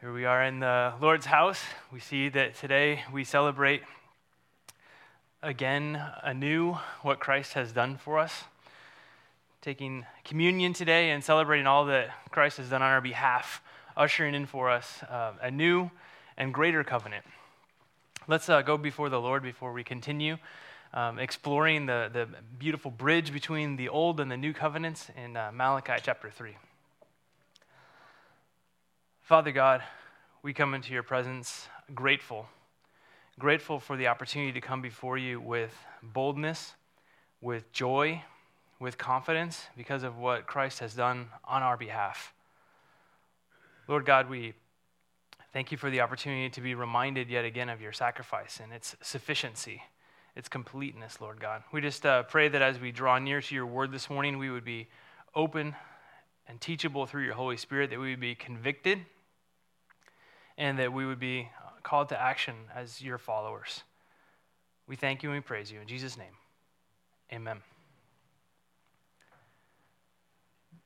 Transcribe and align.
Here 0.00 0.12
we 0.12 0.26
are 0.26 0.44
in 0.44 0.60
the 0.60 0.94
Lord's 1.00 1.26
house. 1.26 1.60
We 1.92 1.98
see 1.98 2.28
that 2.28 2.54
today 2.54 3.02
we 3.12 3.24
celebrate 3.24 3.82
again 5.42 6.00
anew 6.22 6.74
what 7.02 7.18
Christ 7.18 7.54
has 7.54 7.72
done 7.72 7.96
for 7.96 8.20
us. 8.20 8.44
Taking 9.60 10.06
communion 10.24 10.72
today 10.72 11.10
and 11.10 11.24
celebrating 11.24 11.66
all 11.66 11.86
that 11.86 12.10
Christ 12.30 12.58
has 12.58 12.70
done 12.70 12.80
on 12.80 12.88
our 12.88 13.00
behalf, 13.00 13.60
ushering 13.96 14.36
in 14.36 14.46
for 14.46 14.70
us 14.70 15.02
uh, 15.10 15.32
a 15.42 15.50
new 15.50 15.90
and 16.36 16.54
greater 16.54 16.84
covenant. 16.84 17.24
Let's 18.28 18.48
uh, 18.48 18.62
go 18.62 18.78
before 18.78 19.08
the 19.08 19.20
Lord 19.20 19.42
before 19.42 19.72
we 19.72 19.82
continue 19.82 20.36
um, 20.94 21.18
exploring 21.18 21.86
the, 21.86 22.08
the 22.12 22.28
beautiful 22.56 22.92
bridge 22.92 23.32
between 23.32 23.74
the 23.74 23.88
old 23.88 24.20
and 24.20 24.30
the 24.30 24.36
new 24.36 24.52
covenants 24.52 25.10
in 25.20 25.36
uh, 25.36 25.50
Malachi 25.52 25.94
chapter 26.00 26.30
3. 26.30 26.56
Father 29.28 29.52
God, 29.52 29.82
we 30.42 30.54
come 30.54 30.72
into 30.72 30.94
your 30.94 31.02
presence 31.02 31.68
grateful, 31.94 32.46
grateful 33.38 33.78
for 33.78 33.94
the 33.94 34.06
opportunity 34.06 34.52
to 34.52 34.60
come 34.62 34.80
before 34.80 35.18
you 35.18 35.38
with 35.38 35.74
boldness, 36.02 36.72
with 37.42 37.70
joy, 37.70 38.22
with 38.80 38.96
confidence 38.96 39.66
because 39.76 40.02
of 40.02 40.16
what 40.16 40.46
Christ 40.46 40.78
has 40.78 40.94
done 40.94 41.26
on 41.44 41.62
our 41.62 41.76
behalf. 41.76 42.32
Lord 43.86 44.06
God, 44.06 44.30
we 44.30 44.54
thank 45.52 45.70
you 45.72 45.76
for 45.76 45.90
the 45.90 46.00
opportunity 46.00 46.48
to 46.48 46.62
be 46.62 46.74
reminded 46.74 47.28
yet 47.28 47.44
again 47.44 47.68
of 47.68 47.82
your 47.82 47.92
sacrifice 47.92 48.60
and 48.64 48.72
its 48.72 48.96
sufficiency, 49.02 49.82
its 50.36 50.48
completeness, 50.48 51.20
Lord 51.20 51.38
God. 51.38 51.64
We 51.70 51.82
just 51.82 52.06
uh, 52.06 52.22
pray 52.22 52.48
that 52.48 52.62
as 52.62 52.80
we 52.80 52.92
draw 52.92 53.18
near 53.18 53.42
to 53.42 53.54
your 53.54 53.66
word 53.66 53.92
this 53.92 54.08
morning, 54.08 54.38
we 54.38 54.48
would 54.48 54.64
be 54.64 54.88
open 55.34 55.74
and 56.46 56.58
teachable 56.58 57.04
through 57.04 57.24
your 57.24 57.34
Holy 57.34 57.58
Spirit, 57.58 57.90
that 57.90 58.00
we 58.00 58.08
would 58.08 58.20
be 58.20 58.34
convicted 58.34 59.00
and 60.58 60.78
that 60.80 60.92
we 60.92 61.06
would 61.06 61.20
be 61.20 61.48
uh, 61.64 61.70
called 61.82 62.10
to 62.10 62.20
action 62.20 62.54
as 62.74 63.00
your 63.00 63.16
followers. 63.16 63.84
We 64.88 64.96
thank 64.96 65.22
you 65.22 65.30
and 65.30 65.38
we 65.38 65.40
praise 65.40 65.70
you. 65.70 65.80
In 65.80 65.86
Jesus' 65.86 66.18
name, 66.18 66.34
amen. 67.32 67.62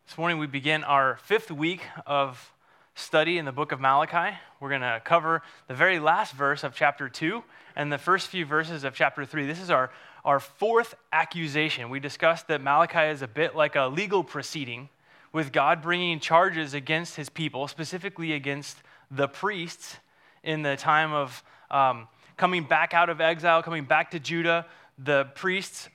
This 0.06 0.19
morning 0.19 0.38
we 0.38 0.46
begin 0.46 0.84
our 0.84 1.16
fifth 1.24 1.50
week 1.50 1.80
of 2.06 2.52
study 2.94 3.38
in 3.38 3.46
the 3.46 3.52
book 3.52 3.72
of 3.72 3.80
Malachi. 3.80 4.36
We're 4.61 4.69
going 4.69 4.83
to 4.83 5.00
cover 5.02 5.42
the 5.69 5.74
very 5.74 5.98
last 5.98 6.34
verse 6.34 6.62
of 6.62 6.74
chapter 6.74 7.08
2 7.08 7.42
and 7.74 7.91
the 7.91 7.96
first 7.96 8.28
few 8.28 8.44
verses 8.44 8.84
of 8.84 8.94
chapter 8.94 9.24
3. 9.24 9.46
This 9.46 9.61
is 9.61 9.70
our, 9.70 9.91
our 10.22 10.39
fourth 10.39 10.94
accusation. 11.14 11.89
We 11.89 11.98
discussed 11.98 12.48
that 12.48 12.61
Malachi 12.61 13.11
is 13.11 13.22
a 13.22 13.27
bit 13.27 13.56
like 13.56 13.74
a 13.74 13.86
legal 13.86 14.22
proceeding 14.22 14.91
with 15.33 15.50
God 15.50 15.80
bringing 15.80 16.20
charges 16.20 16.74
against 16.74 17.16
his 17.16 17.30
people, 17.30 17.66
specifically 17.66 18.34
against 18.34 18.77
the 19.12 19.28
priests 19.28 19.98
in 20.42 20.62
the 20.62 20.77
time 20.77 21.12
of 21.12 21.44
um, 21.70 22.08
coming 22.36 22.64
back 22.64 22.94
out 22.94 23.10
of 23.10 23.20
exile, 23.20 23.62
coming 23.62 23.84
back 23.84 24.10
to 24.12 24.18
Judah. 24.18 24.66
The 24.98 25.27
priests 25.34 25.88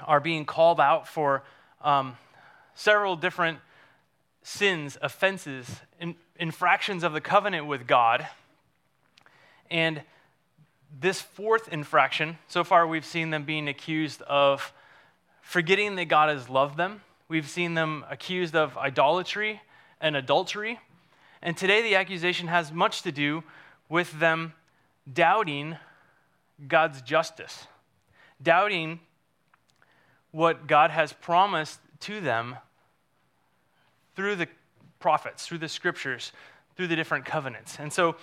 are 0.00 0.20
being 0.20 0.44
called 0.44 0.80
out 0.80 1.06
for 1.08 1.44
um, 1.82 2.16
several 2.74 3.16
different 3.16 3.58
sins, 4.42 4.98
offenses, 5.00 5.80
in, 6.00 6.16
infractions 6.36 7.04
of 7.04 7.12
the 7.12 7.20
covenant 7.20 7.66
with 7.66 7.86
God. 7.86 8.26
And 9.70 10.02
this 11.00 11.20
fourth 11.20 11.68
infraction, 11.68 12.38
so 12.48 12.64
far 12.64 12.86
we've 12.86 13.04
seen 13.04 13.30
them 13.30 13.44
being 13.44 13.68
accused 13.68 14.20
of 14.22 14.72
forgetting 15.40 15.96
that 15.96 16.06
God 16.06 16.28
has 16.28 16.48
loved 16.48 16.76
them. 16.76 17.00
We've 17.28 17.48
seen 17.48 17.74
them 17.74 18.04
accused 18.10 18.54
of 18.54 18.76
idolatry 18.76 19.62
and 20.00 20.16
adultery. 20.16 20.80
And 21.42 21.56
today, 21.56 21.82
the 21.82 21.96
accusation 21.96 22.48
has 22.48 22.72
much 22.72 23.02
to 23.02 23.12
do 23.12 23.42
with 23.88 24.18
them 24.20 24.54
doubting 25.12 25.76
God's 26.68 27.02
justice, 27.02 27.66
doubting 28.40 29.00
what 30.30 30.66
God 30.66 30.90
has 30.90 31.12
promised 31.12 31.80
to 32.00 32.20
them 32.20 32.56
through 34.14 34.36
the 34.36 34.48
prophets, 35.00 35.46
through 35.46 35.58
the 35.58 35.68
scriptures, 35.68 36.32
through 36.76 36.86
the 36.86 36.96
different 36.96 37.24
covenants. 37.24 37.78
And 37.78 37.92
so 37.92 38.16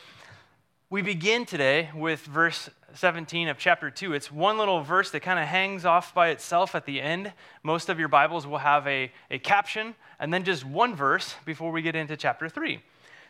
we 0.90 1.02
begin 1.02 1.46
today 1.46 1.90
with 1.94 2.22
verse 2.22 2.70
17 2.96 3.48
of 3.48 3.58
chapter 3.58 3.92
2. 3.92 4.14
It's 4.14 4.32
one 4.32 4.58
little 4.58 4.82
verse 4.82 5.12
that 5.12 5.20
kind 5.20 5.38
of 5.38 5.46
hangs 5.46 5.86
off 5.86 6.16
by 6.16 6.30
itself 6.30 6.74
at 6.74 6.86
the 6.86 7.00
end. 7.00 7.32
Most 7.62 7.90
of 7.90 8.00
your 8.00 8.08
Bibles 8.08 8.48
will 8.48 8.58
have 8.58 8.88
a, 8.88 9.12
a 9.30 9.38
caption 9.40 9.94
and 10.20 10.34
then 10.34 10.44
just 10.44 10.66
one 10.66 10.96
verse 10.96 11.36
before 11.46 11.72
we 11.72 11.82
get 11.82 11.96
into 11.96 12.18
chapter 12.18 12.50
3. 12.50 12.82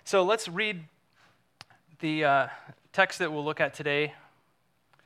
So 0.10 0.24
let's 0.24 0.48
read 0.48 0.86
the 2.00 2.26
uh, 2.26 2.48
text 2.94 3.20
that 3.20 3.32
we'll 3.32 3.46
look 3.46 3.62
at 3.62 3.76
today 3.76 4.16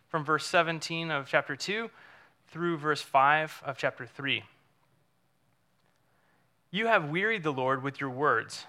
from 0.07 0.23
verse 0.23 0.45
17 0.45 1.11
of 1.11 1.27
chapter 1.27 1.57
2 1.57 1.89
through 2.47 2.77
verse 2.77 3.01
5 3.01 3.63
of 3.65 3.77
chapter 3.77 4.05
3. 4.05 4.45
You 6.71 6.87
have 6.87 7.09
wearied 7.09 7.43
the 7.43 7.51
Lord 7.51 7.83
with 7.83 7.99
your 7.99 8.11
words, 8.11 8.65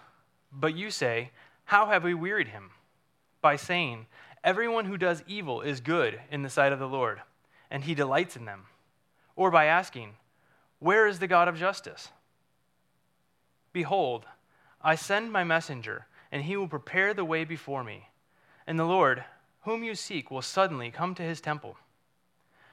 but 0.51 0.75
you 0.75 0.91
say, 0.91 1.31
How 1.67 1.87
have 1.87 2.03
we 2.03 2.15
wearied 2.15 2.49
him? 2.49 2.71
By 3.41 3.55
saying, 3.55 4.07
Everyone 4.43 4.87
who 4.87 4.97
does 4.97 5.23
evil 5.29 5.61
is 5.61 5.79
good 5.81 6.19
in 6.33 6.43
the 6.43 6.51
sight 6.51 6.73
of 6.73 6.81
the 6.81 6.89
Lord, 6.89 7.23
and 7.71 7.85
he 7.85 7.95
delights 7.95 8.35
in 8.35 8.45
them. 8.45 8.65
Or 9.37 9.53
by 9.53 9.67
asking, 9.67 10.17
Where 10.81 11.07
is 11.07 11.21
the 11.21 11.29
God 11.29 11.47
of 11.47 11.57
justice? 11.57 12.09
Behold, 13.73 14.27
I 14.83 14.97
send 14.97 15.31
my 15.31 15.45
messenger 15.45 16.09
and 16.35 16.43
he 16.43 16.57
will 16.57 16.67
prepare 16.67 17.15
the 17.15 17.25
way 17.25 17.45
before 17.45 17.85
me. 17.85 18.09
And 18.67 18.77
the 18.77 18.85
Lord, 18.85 19.23
whom 19.61 19.85
you 19.85 19.95
seek, 19.95 20.33
will 20.33 20.43
suddenly 20.43 20.91
come 20.91 21.15
to 21.15 21.23
his 21.23 21.41
temple. 21.41 21.77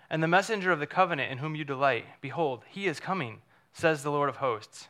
And 0.10 0.24
the 0.24 0.28
messenger 0.28 0.72
of 0.72 0.80
the 0.80 0.88
covenant 0.88 1.32
in 1.32 1.38
whom 1.38 1.54
you 1.54 1.64
delight, 1.64 2.06
behold, 2.22 2.64
he 2.68 2.88
is 2.88 3.00
coming, 3.00 3.44
says 3.72 4.02
the 4.02 4.10
Lord 4.10 4.30
of 4.30 4.38
hosts. 4.38 4.88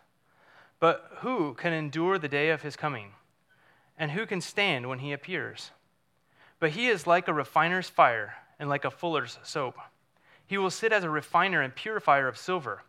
But 0.79 1.05
who 1.17 1.53
can 1.53 1.73
endure 1.73 2.17
the 2.17 2.29
day 2.29 2.49
of 2.49 2.61
his 2.61 2.77
coming? 2.77 3.11
And 3.97 4.11
who 4.11 4.25
can 4.25 4.39
stand 4.39 4.88
when 4.88 4.99
he 4.99 5.11
appears? 5.11 5.71
But 6.61 6.71
he 6.71 6.88
is 6.88 7.05
like 7.05 7.27
a 7.27 7.33
refiner's 7.33 7.89
fire 7.89 8.35
and 8.57 8.69
like 8.69 8.85
a 8.85 8.89
fuller's 8.89 9.38
soap. 9.43 9.75
He 10.47 10.57
will 10.57 10.71
sit 10.71 10.93
as 10.93 11.03
a 11.03 11.09
refiner 11.09 11.61
and 11.61 11.75
purifier 11.75 12.29
of 12.29 12.38
silver, 12.38 12.83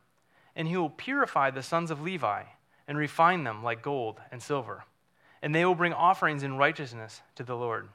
and 0.55 0.69
he 0.69 0.77
will 0.77 0.91
purify 0.91 1.51
the 1.51 1.61
sons 1.61 1.91
of 1.91 2.01
Levi 2.01 2.45
and 2.87 2.97
refine 2.97 3.43
them 3.43 3.65
like 3.65 3.83
gold 3.83 4.21
and 4.31 4.41
silver 4.41 4.85
and 5.43 5.53
they 5.53 5.65
will 5.65 5.75
bring 5.75 5.93
offerings 5.93 6.45
in 6.45 6.57
righteousness 6.57 7.21
to 7.35 7.43
the 7.43 7.57
Lord. 7.57 7.89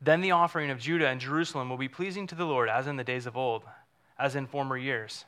Then 0.00 0.22
the 0.22 0.30
offering 0.30 0.70
of 0.70 0.78
Judah 0.78 1.08
and 1.08 1.20
Jerusalem 1.20 1.68
will 1.68 1.76
be 1.76 1.88
pleasing 1.88 2.26
to 2.28 2.34
the 2.34 2.46
Lord, 2.46 2.70
as 2.70 2.86
in 2.86 2.96
the 2.96 3.04
days 3.04 3.26
of 3.26 3.36
old, 3.36 3.64
as 4.18 4.34
in 4.34 4.46
former 4.46 4.78
years. 4.78 5.26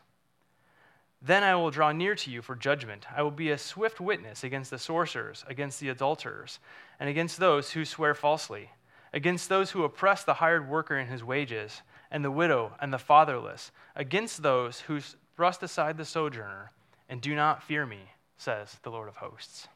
Then 1.20 1.42
I 1.42 1.54
will 1.54 1.70
draw 1.70 1.92
near 1.92 2.14
to 2.14 2.30
you 2.30 2.40
for 2.40 2.56
judgment. 2.56 3.06
I 3.14 3.22
will 3.22 3.30
be 3.30 3.50
a 3.50 3.58
swift 3.58 4.00
witness 4.00 4.42
against 4.42 4.70
the 4.70 4.78
sorcerers, 4.78 5.44
against 5.46 5.78
the 5.78 5.90
adulterers, 5.90 6.58
and 6.98 7.08
against 7.08 7.38
those 7.38 7.72
who 7.72 7.84
swear 7.84 8.14
falsely, 8.14 8.70
against 9.12 9.50
those 9.50 9.72
who 9.72 9.84
oppress 9.84 10.24
the 10.24 10.34
hired 10.34 10.68
worker 10.68 10.96
in 10.96 11.08
his 11.08 11.22
wages, 11.22 11.82
and 12.10 12.24
the 12.24 12.30
widow 12.30 12.72
and 12.80 12.92
the 12.92 12.98
fatherless, 12.98 13.70
against 13.94 14.42
those 14.42 14.80
who 14.80 15.00
thrust 15.36 15.62
aside 15.62 15.98
the 15.98 16.04
sojourner, 16.04 16.72
and 17.10 17.20
do 17.20 17.34
not 17.34 17.62
fear 17.62 17.84
me, 17.84 18.00
says 18.38 18.78
the 18.82 18.90
Lord 18.90 19.08
of 19.08 19.16
hosts 19.16 19.68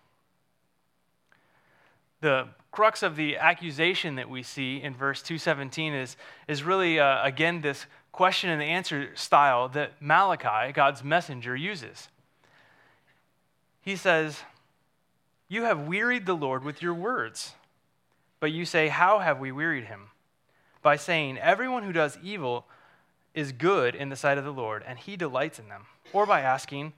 the 2.21 2.49
crux 2.71 3.03
of 3.03 3.16
the 3.16 3.37
accusation 3.37 4.16
that 4.16 4.28
we 4.28 4.43
see 4.43 4.82
in 4.82 4.94
verse 4.94 5.22
217 5.22 5.94
is, 5.94 6.16
is 6.47 6.62
really, 6.62 7.00
uh, 7.00 7.25
again, 7.25 7.60
this 7.60 7.87
question 8.12 8.50
and 8.50 8.62
answer 8.62 9.15
style 9.15 9.69
that 9.69 9.93
Malachi, 10.00 10.72
God's 10.72 11.04
messenger, 11.04 11.56
uses. 11.56 12.09
He 13.81 13.97
says, 13.97 14.41
You 15.49 15.62
have 15.62 15.87
wearied 15.87 16.27
the 16.27 16.34
Lord 16.34 16.65
with 16.65 16.83
your 16.83 16.95
words. 16.95 17.54
But 18.41 18.53
you 18.53 18.65
say, 18.65 18.89
How 18.89 19.21
have 19.21 19.39
we 19.39 19.53
wearied 19.53 19.84
him? 19.84 20.09
By 20.83 20.97
saying, 20.97 21.39
Everyone 21.39 21.83
who 21.83 21.92
does 21.92 22.18
evil 22.22 22.66
is 23.34 23.53
good 23.53 23.95
in 23.95 24.09
the 24.09 24.16
sight 24.16 24.39
of 24.39 24.45
the 24.45 24.53
Lord, 24.53 24.83
and 24.86 24.98
he 24.98 25.16
delights 25.16 25.59
in 25.59 25.68
them. 25.68 25.86
Or 26.13 26.27
by 26.27 26.41
asking, 26.41 26.95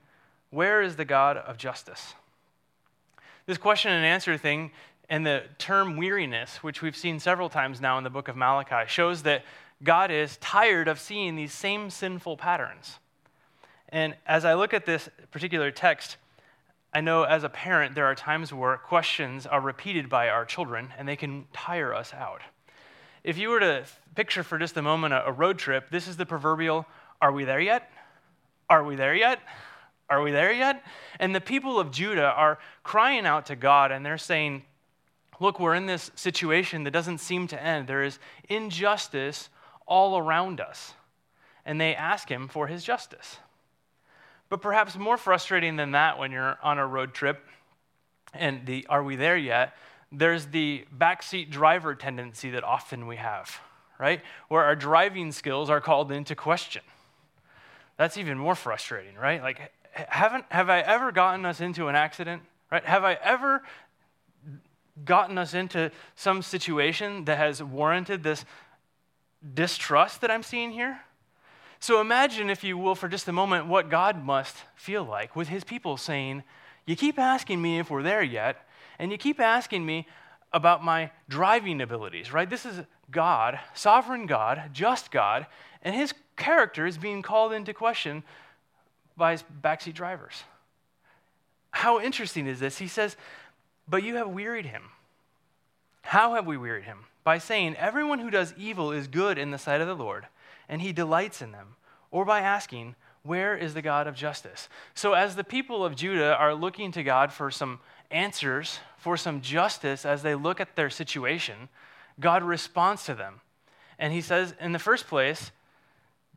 Where 0.49 0.81
is 0.81 0.95
the 0.95 1.05
God 1.05 1.37
of 1.37 1.57
justice? 1.57 2.15
This 3.45 3.57
question 3.57 3.91
and 3.91 4.05
answer 4.05 4.37
thing 4.37 4.71
and 5.09 5.25
the 5.25 5.43
term 5.57 5.97
weariness, 5.97 6.63
which 6.63 6.81
we've 6.81 6.95
seen 6.95 7.19
several 7.19 7.49
times 7.49 7.81
now 7.81 7.97
in 7.97 8.03
the 8.03 8.09
book 8.09 8.27
of 8.27 8.35
Malachi, 8.35 8.87
shows 8.87 9.23
that 9.23 9.43
God 9.81 10.11
is 10.11 10.37
tired 10.37 10.87
of 10.87 10.99
seeing 10.99 11.35
these 11.35 11.53
same 11.53 11.89
sinful 11.89 12.37
patterns. 12.37 12.99
And 13.89 14.15
as 14.27 14.45
I 14.45 14.53
look 14.53 14.73
at 14.73 14.85
this 14.85 15.09
particular 15.31 15.71
text, 15.71 16.17
I 16.93 17.01
know 17.01 17.23
as 17.23 17.43
a 17.43 17.49
parent, 17.49 17.95
there 17.95 18.05
are 18.05 18.15
times 18.15 18.53
where 18.53 18.77
questions 18.77 19.47
are 19.47 19.61
repeated 19.61 20.09
by 20.09 20.29
our 20.29 20.45
children 20.45 20.93
and 20.97 21.07
they 21.07 21.15
can 21.15 21.45
tire 21.53 21.93
us 21.93 22.13
out. 22.13 22.41
If 23.23 23.37
you 23.37 23.49
were 23.49 23.59
to 23.59 23.85
picture 24.15 24.43
for 24.43 24.57
just 24.57 24.77
a 24.77 24.81
moment 24.81 25.13
a, 25.13 25.31
road 25.31 25.57
trip, 25.57 25.89
this 25.89 26.07
is 26.07 26.17
the 26.17 26.25
proverbial 26.25 26.85
Are 27.21 27.31
we 27.31 27.45
there 27.45 27.59
yet? 27.59 27.91
Are 28.69 28.83
we 28.83 28.95
there 28.95 29.15
yet? 29.15 29.39
Are 30.09 30.21
we 30.21 30.31
there 30.31 30.51
yet? 30.51 30.83
And 31.19 31.35
the 31.35 31.41
people 31.41 31.79
of 31.79 31.91
Judah 31.91 32.31
are 32.31 32.59
crying 32.83 33.25
out 33.25 33.47
to 33.47 33.55
God 33.55 33.91
and 33.91 34.05
they're 34.05 34.17
saying, 34.17 34.63
Look, 35.39 35.59
we're 35.59 35.75
in 35.75 35.85
this 35.85 36.11
situation 36.15 36.83
that 36.83 36.91
doesn't 36.91 37.19
seem 37.19 37.47
to 37.47 37.61
end. 37.61 37.87
There 37.87 38.03
is 38.03 38.19
injustice 38.49 39.49
all 39.85 40.17
around 40.17 40.59
us. 40.59 40.93
And 41.65 41.79
they 41.79 41.95
ask 41.95 42.29
him 42.29 42.47
for 42.47 42.67
his 42.67 42.83
justice. 42.83 43.37
But 44.49 44.61
perhaps 44.61 44.97
more 44.97 45.17
frustrating 45.17 45.75
than 45.75 45.91
that 45.91 46.17
when 46.17 46.31
you're 46.31 46.57
on 46.63 46.79
a 46.79 46.85
road 46.85 47.13
trip 47.13 47.45
and 48.33 48.65
the 48.65 48.85
are 48.89 49.03
we 49.03 49.15
there 49.15 49.37
yet? 49.37 49.75
There's 50.11 50.47
the 50.47 50.85
backseat 50.95 51.51
driver 51.51 51.93
tendency 51.95 52.51
that 52.51 52.63
often 52.63 53.05
we 53.07 53.17
have, 53.17 53.59
right? 53.99 54.21
Where 54.47 54.63
our 54.63 54.75
driving 54.75 55.31
skills 55.31 55.69
are 55.69 55.81
called 55.81 56.11
into 56.11 56.35
question. 56.35 56.81
That's 57.97 58.17
even 58.17 58.37
more 58.37 58.55
frustrating, 58.55 59.15
right? 59.15 59.41
Like, 59.41 59.71
haven't, 59.91 60.45
have 60.49 60.69
I 60.69 60.79
ever 60.79 61.11
gotten 61.11 61.45
us 61.45 61.61
into 61.61 61.87
an 61.87 61.95
accident, 61.95 62.41
right? 62.71 62.83
Have 62.85 63.03
I 63.03 63.17
ever 63.21 63.61
gotten 65.05 65.37
us 65.37 65.53
into 65.53 65.91
some 66.15 66.41
situation 66.41 67.25
that 67.25 67.37
has 67.37 67.61
warranted 67.61 68.23
this 68.23 68.45
distrust 69.53 70.21
that 70.21 70.31
I'm 70.31 70.43
seeing 70.43 70.71
here? 70.71 71.01
So 71.79 72.01
imagine, 72.01 72.49
if 72.49 72.63
you 72.63 72.77
will, 72.77 72.95
for 72.95 73.07
just 73.07 73.27
a 73.27 73.31
moment, 73.31 73.67
what 73.67 73.89
God 73.89 74.23
must 74.23 74.55
feel 74.75 75.03
like 75.03 75.35
with 75.35 75.47
his 75.47 75.63
people 75.63 75.95
saying, 75.95 76.43
You 76.85 76.95
keep 76.95 77.17
asking 77.17 77.61
me 77.61 77.79
if 77.79 77.89
we're 77.89 78.03
there 78.03 78.23
yet, 78.23 78.67
and 78.97 79.11
you 79.11 79.17
keep 79.17 79.39
asking 79.39 79.85
me 79.85 80.05
about 80.51 80.83
my 80.83 81.11
driving 81.29 81.79
abilities, 81.79 82.33
right? 82.33 82.49
This 82.49 82.65
is 82.65 82.81
God, 83.11 83.59
sovereign 83.73 84.25
God, 84.25 84.71
just 84.73 85.11
God, 85.11 85.47
and 85.81 85.95
his 85.95 86.13
character 86.35 86.85
is 86.85 86.97
being 86.97 87.21
called 87.21 87.53
into 87.53 87.73
question 87.73 88.23
by 89.15 89.31
his 89.31 89.43
backseat 89.63 89.93
drivers. 89.93 90.43
How 91.71 91.99
interesting 92.01 92.47
is 92.47 92.59
this? 92.59 92.77
He 92.77 92.87
says, 92.87 93.15
But 93.89 94.03
you 94.03 94.15
have 94.15 94.29
wearied 94.29 94.67
him. 94.67 94.83
How 96.01 96.35
have 96.35 96.45
we 96.45 96.57
wearied 96.57 96.85
him? 96.85 97.05
By 97.23 97.37
saying, 97.37 97.75
Everyone 97.75 98.19
who 98.19 98.29
does 98.29 98.53
evil 98.57 98.91
is 98.91 99.07
good 99.07 99.37
in 99.37 99.51
the 99.51 99.57
sight 99.57 99.81
of 99.81 99.87
the 99.87 99.95
Lord 99.95 100.27
and 100.67 100.81
he 100.81 100.93
delights 100.93 101.41
in 101.41 101.51
them, 101.51 101.75
or 102.11 102.23
by 102.23 102.41
asking, 102.41 102.95
Where 103.23 103.57
is 103.57 103.73
the 103.73 103.81
God 103.81 104.07
of 104.07 104.15
justice? 104.15 104.69
So, 104.93 105.13
as 105.13 105.35
the 105.35 105.43
people 105.43 105.83
of 105.83 105.95
Judah 105.95 106.35
are 106.35 106.53
looking 106.53 106.91
to 106.91 107.03
God 107.03 107.33
for 107.33 107.49
some 107.49 107.79
answers, 108.11 108.79
for 108.97 109.17
some 109.17 109.41
justice 109.41 110.05
as 110.05 110.21
they 110.21 110.35
look 110.35 110.59
at 110.59 110.75
their 110.75 110.89
situation, 110.89 111.69
God 112.19 112.43
responds 112.43 113.05
to 113.05 113.15
them. 113.15 113.41
And 113.97 114.13
he 114.13 114.21
says, 114.21 114.53
in 114.59 114.71
the 114.71 114.79
first 114.79 115.07
place, 115.07 115.51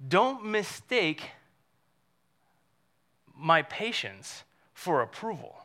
don't 0.08 0.44
mistake 0.44 1.30
my 3.36 3.62
patience 3.62 4.44
for 4.74 5.00
approval 5.02 5.61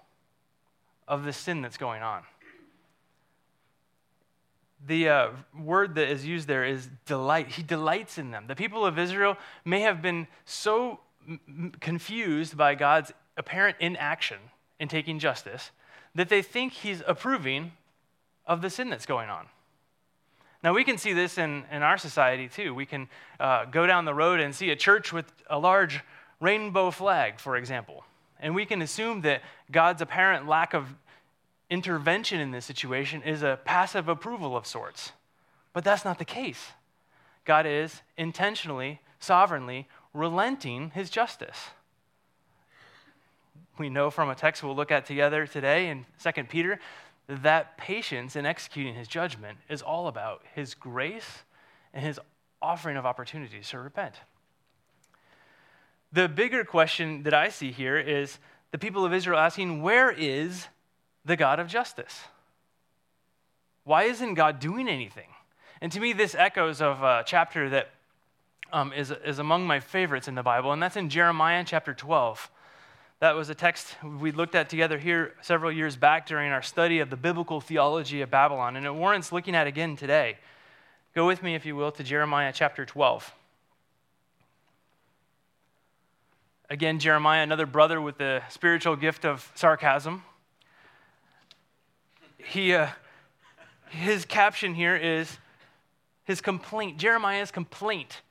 of 1.08 1.24
the 1.24 1.34
sin 1.34 1.62
that's 1.62 1.78
going 1.78 2.02
on 2.02 2.24
the 4.86 5.10
uh, 5.10 5.30
word 5.58 5.96
that 5.96 6.10
is 6.10 6.26
used 6.26 6.48
there 6.48 6.64
is 6.64 6.90
delight. 7.06 7.50
He 7.50 7.64
delights 7.64 8.18
in 8.18 8.32
them. 8.32 8.46
The 8.48 8.56
people 8.56 8.86
of 8.86 9.00
Israel 9.00 9.38
may 9.66 9.82
have 9.82 10.02
been 10.02 10.28
so 10.46 11.00
m- 11.28 11.74
confused 11.80 12.56
by 12.56 12.76
God's 12.76 13.12
apparent 13.36 13.78
inaction 13.80 14.38
in 14.80 14.88
taking 14.88 15.20
justice 15.20 15.72
that 16.16 16.30
they 16.30 16.42
think 16.42 16.74
he's 16.74 17.02
approving 17.08 17.72
of 18.46 18.62
the 18.62 18.70
sin 18.70 18.90
that's 18.90 19.06
going 19.06 19.30
on. 19.30 19.48
Now, 20.64 20.74
we 20.74 20.84
can 20.84 20.98
see 20.98 21.14
this 21.14 21.38
in, 21.38 21.66
in 21.72 21.84
our 21.84 21.98
society 21.98 22.48
too. 22.48 22.74
We 22.74 22.86
can 22.86 23.10
uh, 23.40 23.66
go 23.66 23.86
down 23.86 24.06
the 24.06 24.14
road 24.14 24.40
and 24.40 24.56
see 24.56 24.72
a 24.72 24.76
church 24.76 25.14
with 25.14 25.32
a 25.50 25.60
large 25.60 26.02
rainbow 26.40 26.92
flag, 26.92 27.40
for 27.40 27.58
example. 27.58 28.04
And 28.40 28.54
we 28.54 28.66
can 28.66 28.82
assume 28.82 29.22
that 29.22 29.42
God's 29.72 30.02
apparent 30.02 30.48
lack 30.48 30.74
of 30.74 30.94
intervention 31.70 32.40
in 32.40 32.52
this 32.52 32.66
situation 32.66 33.22
is 33.24 33.44
a 33.44 33.60
passive 33.66 34.08
approval 34.08 34.56
of 34.56 34.66
sorts. 34.66 35.12
But 35.74 35.84
that's 35.84 36.06
not 36.06 36.18
the 36.18 36.26
case. 36.26 36.72
God 37.46 37.66
is 37.66 38.02
intentionally, 38.18 39.02
sovereignly 39.20 39.88
relenting 40.14 40.92
his 40.92 41.10
justice. 41.10 41.70
We 43.78 43.90
know 43.90 44.10
from 44.10 44.30
a 44.30 44.36
text 44.36 44.64
we'll 44.64 44.76
look 44.76 44.92
at 44.92 45.06
together 45.06 45.46
today 45.46 45.90
in 45.90 46.06
2 46.24 46.44
Peter 46.46 46.80
that 47.28 47.78
patience 47.78 48.36
in 48.36 48.46
executing 48.46 48.96
his 48.96 49.08
judgment 49.08 49.58
is 49.70 49.82
all 49.82 50.08
about 50.08 50.44
his 50.56 50.74
grace 50.74 51.44
and 51.94 52.04
his 52.04 52.20
offering 52.62 52.98
of 52.98 53.06
opportunities 53.06 53.70
to 53.70 53.80
repent. 53.80 54.16
The 56.12 56.30
bigger 56.30 56.64
question 56.64 57.24
that 57.24 57.34
I 57.34 57.50
see 57.50 57.72
here 57.72 57.98
is 57.98 58.40
the 58.72 58.78
people 58.78 59.06
of 59.06 59.14
Israel 59.14 59.40
asking, 59.40 59.82
Where 59.82 60.12
is 60.12 60.68
the 61.26 61.36
God 61.36 61.60
of 61.60 61.68
justice? 61.68 62.22
Why 63.84 64.04
isn't 64.04 64.34
God 64.34 64.60
doing 64.60 64.88
anything? 64.88 65.30
And 65.82 65.92
to 65.92 66.00
me, 66.00 66.14
this 66.14 66.36
echoes 66.36 66.82
of 66.82 67.04
a 67.04 67.24
chapter 67.26 67.70
that 67.70 67.90
um, 68.74 68.92
is 68.94 69.12
is 69.24 69.40
among 69.40 69.66
my 69.66 69.80
favorites 69.80 70.28
in 70.28 70.36
the 70.36 70.44
Bible, 70.44 70.72
and 70.72 70.82
that's 70.82 70.98
in 70.98 71.10
Jeremiah 71.10 71.64
chapter 71.66 71.94
12. 71.94 72.50
That 73.20 73.36
was 73.36 73.50
a 73.50 73.56
text 73.56 73.96
we 74.20 74.32
looked 74.32 74.56
at 74.56 74.70
together 74.70 74.98
here 74.98 75.34
several 75.42 75.72
years 75.72 75.96
back 75.96 76.28
during 76.28 76.52
our 76.52 76.62
study 76.62 77.00
of 77.00 77.10
the 77.10 77.18
biblical 77.18 77.62
theology 77.62 78.22
of 78.22 78.30
Babylon, 78.30 78.76
and 78.76 78.86
it 78.86 78.94
warrants 78.94 79.32
looking 79.32 79.56
at 79.56 79.68
again 79.68 79.96
today. 79.96 80.38
Go 81.16 81.26
with 81.26 81.42
me, 81.42 81.56
if 81.56 81.66
you 81.66 81.76
will, 81.76 81.92
to 81.94 82.04
Jeremiah 82.04 82.52
chapter 82.54 82.86
12. 82.86 83.34
Again, 86.70 87.00
Jeremiah, 87.00 87.44
another 87.44 87.66
brother 87.66 88.02
with 88.02 88.18
the 88.18 88.42
spiritual 88.50 88.96
gift 88.96 89.26
of 89.26 89.52
sarcasm 89.56 90.24
he, 92.48 92.74
uh, 92.74 92.88
his 93.90 94.26
caption 94.26 94.74
here 94.74 94.96
is 94.96 95.38
his 96.24 96.42
complaint, 96.42 96.98
Jeremiah's 96.98 97.52
complaint. 97.52 98.22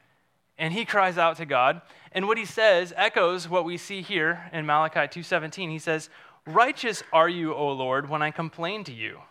And 0.59 0.73
he 0.73 0.85
cries 0.85 1.19
out 1.19 1.37
to 1.37 1.47
God. 1.47 1.83
And 2.12 2.27
what 2.27 2.38
he 2.38 2.47
says 2.47 2.94
echoes 2.97 3.49
what 3.49 3.65
we 3.65 3.77
see 3.77 4.00
here 4.00 4.49
in 4.53 4.65
Malachi 4.65 5.06
2:17. 5.06 5.71
He 5.71 5.79
says, 5.79 6.09
"Righteous 6.47 7.03
are 7.12 7.29
you, 7.29 7.55
O 7.55 7.69
Lord, 7.73 8.09
when 8.09 8.23
I 8.23 8.31
complain 8.31 8.85
to 8.85 8.93
you." 8.93 9.23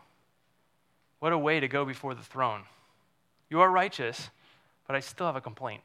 What 1.20 1.34
a 1.34 1.38
way 1.38 1.60
to 1.60 1.68
go 1.68 1.84
before 1.84 2.14
the 2.14 2.22
throne. 2.22 2.66
You 3.50 3.62
are 3.62 3.72
righteous, 3.72 4.30
but 4.86 4.96
I 4.96 5.00
still 5.00 5.26
have 5.26 5.36
a 5.36 5.42
complaint. 5.42 5.82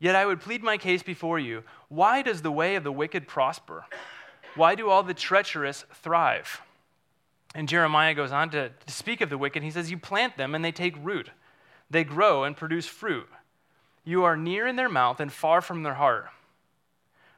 Yet 0.00 0.14
I 0.14 0.26
would 0.26 0.40
plead 0.40 0.62
my 0.62 0.78
case 0.78 1.02
before 1.02 1.38
you. 1.38 1.64
Why 1.88 2.22
does 2.22 2.42
the 2.42 2.52
way 2.52 2.76
of 2.76 2.84
the 2.84 2.92
wicked 2.92 3.26
prosper? 3.26 3.84
Why 4.54 4.74
do 4.74 4.90
all 4.90 5.02
the 5.02 5.14
treacherous 5.14 5.84
thrive? 5.92 6.60
And 7.54 7.68
Jeremiah 7.68 8.14
goes 8.14 8.30
on 8.30 8.50
to, 8.50 8.68
to 8.68 8.92
speak 8.92 9.20
of 9.20 9.30
the 9.30 9.38
wicked. 9.38 9.62
He 9.62 9.70
says, 9.70 9.90
You 9.90 9.98
plant 9.98 10.36
them 10.36 10.54
and 10.54 10.64
they 10.64 10.72
take 10.72 10.94
root, 11.02 11.30
they 11.90 12.04
grow 12.04 12.44
and 12.44 12.56
produce 12.56 12.86
fruit. 12.86 13.28
You 14.04 14.24
are 14.24 14.36
near 14.36 14.66
in 14.66 14.76
their 14.76 14.88
mouth 14.88 15.20
and 15.20 15.32
far 15.32 15.60
from 15.60 15.82
their 15.82 15.94
heart. 15.94 16.28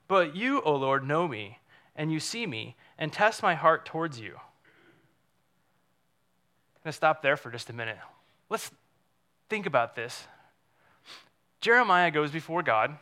But 0.07 0.37
you, 0.37 0.61
O 0.63 0.75
Lord, 0.75 1.07
know 1.07 1.27
me, 1.27 1.59
and 1.97 2.13
you 2.13 2.21
see 2.21 2.47
me, 2.47 2.77
and 2.99 3.13
test 3.13 3.43
my 3.43 3.55
heart 3.55 3.85
towards 3.85 4.21
you. 4.21 4.35
I'm 6.75 6.85
going 6.85 6.93
to 6.93 6.93
stop 6.93 7.23
there 7.23 7.37
for 7.37 7.51
just 7.51 7.71
a 7.71 7.73
minute. 7.73 7.99
Let's 8.49 8.71
think 9.49 9.67
about 9.67 9.95
this. 9.97 10.27
Jeremiah 11.61 12.11
goes 12.11 12.31
before 12.31 12.63
God 12.63 12.97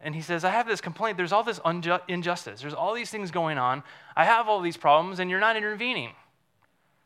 and 0.00 0.14
he 0.14 0.20
says, 0.20 0.44
I 0.44 0.50
have 0.50 0.66
this 0.66 0.80
complaint. 0.80 1.16
There's 1.16 1.32
all 1.32 1.42
this 1.42 1.60
injustice. 2.08 2.60
There's 2.60 2.74
all 2.74 2.94
these 2.94 3.10
things 3.10 3.30
going 3.30 3.56
on. 3.56 3.82
I 4.14 4.24
have 4.24 4.48
all 4.48 4.60
these 4.60 4.76
problems, 4.76 5.18
and 5.18 5.30
you're 5.30 5.40
not 5.40 5.56
intervening. 5.56 6.10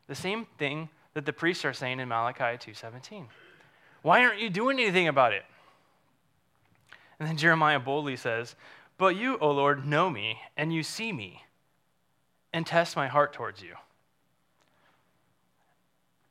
The 0.07 0.15
same 0.15 0.47
thing 0.57 0.89
that 1.13 1.25
the 1.25 1.31
priests 1.31 1.63
are 1.63 1.73
saying 1.73 2.01
in 2.01 2.09
Malachi 2.09 2.71
2.17. 2.71 3.27
Why 4.01 4.23
aren't 4.23 4.41
you 4.41 4.49
doing 4.49 4.79
anything 4.79 5.07
about 5.07 5.33
it? 5.33 5.45
And 7.19 7.27
then 7.27 7.37
Jeremiah 7.37 7.79
boldly 7.79 8.17
says, 8.17 8.55
But 8.97 9.15
you, 9.15 9.37
O 9.39 9.51
Lord, 9.51 9.85
know 9.85 10.09
me, 10.09 10.39
and 10.57 10.73
you 10.73 10.83
see 10.83 11.13
me, 11.13 11.43
and 12.51 12.65
test 12.65 12.97
my 12.97 13.07
heart 13.07 13.31
towards 13.31 13.61
you. 13.61 13.75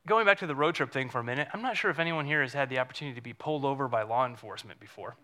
Going 0.07 0.25
back 0.25 0.39
to 0.39 0.47
the 0.47 0.55
road 0.55 0.75
trip 0.75 0.91
thing 0.91 1.09
for 1.09 1.19
a 1.19 1.23
minute, 1.23 1.47
I'm 1.53 1.61
not 1.61 1.77
sure 1.77 1.91
if 1.91 1.99
anyone 1.99 2.25
here 2.25 2.41
has 2.41 2.53
had 2.53 2.69
the 2.69 2.79
opportunity 2.79 3.15
to 3.15 3.21
be 3.21 3.33
pulled 3.33 3.65
over 3.65 3.87
by 3.87 4.03
law 4.03 4.25
enforcement 4.25 4.79
before. 4.79 5.15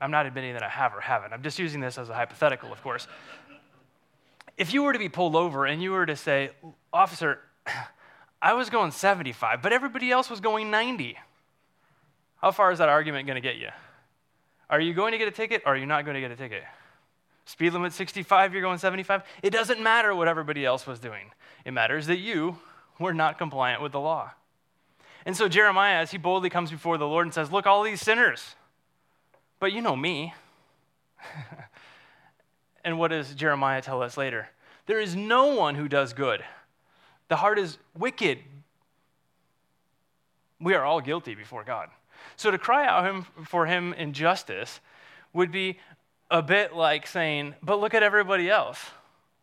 I'm 0.00 0.10
not 0.10 0.26
admitting 0.26 0.52
that 0.54 0.62
I 0.62 0.68
have 0.68 0.94
or 0.94 1.00
haven't. 1.00 1.32
I'm 1.32 1.42
just 1.42 1.58
using 1.58 1.80
this 1.80 1.98
as 1.98 2.08
a 2.08 2.14
hypothetical, 2.14 2.72
of 2.72 2.82
course. 2.82 3.06
If 4.56 4.72
you 4.74 4.82
were 4.82 4.92
to 4.92 4.98
be 4.98 5.08
pulled 5.08 5.36
over 5.36 5.66
and 5.66 5.82
you 5.82 5.92
were 5.92 6.06
to 6.06 6.16
say, 6.16 6.50
Officer, 6.92 7.40
I 8.40 8.54
was 8.54 8.70
going 8.70 8.90
75, 8.90 9.62
but 9.62 9.72
everybody 9.72 10.10
else 10.10 10.30
was 10.30 10.40
going 10.40 10.70
90, 10.70 11.16
how 12.40 12.52
far 12.52 12.70
is 12.70 12.78
that 12.78 12.88
argument 12.88 13.26
going 13.26 13.40
to 13.40 13.40
get 13.40 13.56
you? 13.56 13.68
Are 14.70 14.80
you 14.80 14.94
going 14.94 15.12
to 15.12 15.18
get 15.18 15.28
a 15.28 15.32
ticket 15.32 15.62
or 15.66 15.74
are 15.74 15.76
you 15.76 15.86
not 15.86 16.04
going 16.04 16.14
to 16.14 16.20
get 16.20 16.30
a 16.30 16.36
ticket? 16.36 16.62
Speed 17.44 17.72
limit 17.72 17.92
65, 17.92 18.52
you're 18.52 18.62
going 18.62 18.78
75. 18.78 19.22
It 19.42 19.50
doesn't 19.50 19.80
matter 19.80 20.14
what 20.14 20.28
everybody 20.28 20.64
else 20.64 20.86
was 20.86 20.98
doing. 20.98 21.30
It 21.64 21.72
matters 21.72 22.06
that 22.06 22.18
you 22.18 22.58
were 22.98 23.14
not 23.14 23.38
compliant 23.38 23.82
with 23.82 23.92
the 23.92 24.00
law. 24.00 24.32
And 25.26 25.36
so 25.36 25.48
Jeremiah, 25.48 25.96
as 25.96 26.10
he 26.10 26.18
boldly 26.18 26.50
comes 26.50 26.70
before 26.70 26.96
the 26.98 27.06
Lord 27.06 27.26
and 27.26 27.34
says, 27.34 27.52
Look, 27.52 27.66
all 27.66 27.82
these 27.82 28.00
sinners, 28.00 28.54
but 29.60 29.72
you 29.72 29.80
know 29.80 29.96
me. 29.96 30.34
and 32.84 32.98
what 32.98 33.08
does 33.08 33.34
Jeremiah 33.34 33.82
tell 33.82 34.02
us 34.02 34.16
later? 34.16 34.48
There 34.86 35.00
is 35.00 35.14
no 35.14 35.54
one 35.54 35.74
who 35.74 35.88
does 35.88 36.12
good. 36.12 36.42
The 37.28 37.36
heart 37.36 37.58
is 37.58 37.78
wicked. 37.96 38.38
We 40.60 40.74
are 40.74 40.84
all 40.84 41.00
guilty 41.00 41.34
before 41.34 41.62
God. 41.62 41.90
So 42.36 42.50
to 42.50 42.58
cry 42.58 42.86
out 42.86 43.04
him 43.04 43.26
for 43.44 43.66
him 43.66 43.92
in 43.92 44.12
justice 44.12 44.80
would 45.32 45.52
be 45.52 45.78
a 46.30 46.42
bit 46.42 46.74
like 46.74 47.06
saying, 47.06 47.54
but 47.62 47.80
look 47.80 47.94
at 47.94 48.02
everybody 48.02 48.50
else. 48.50 48.78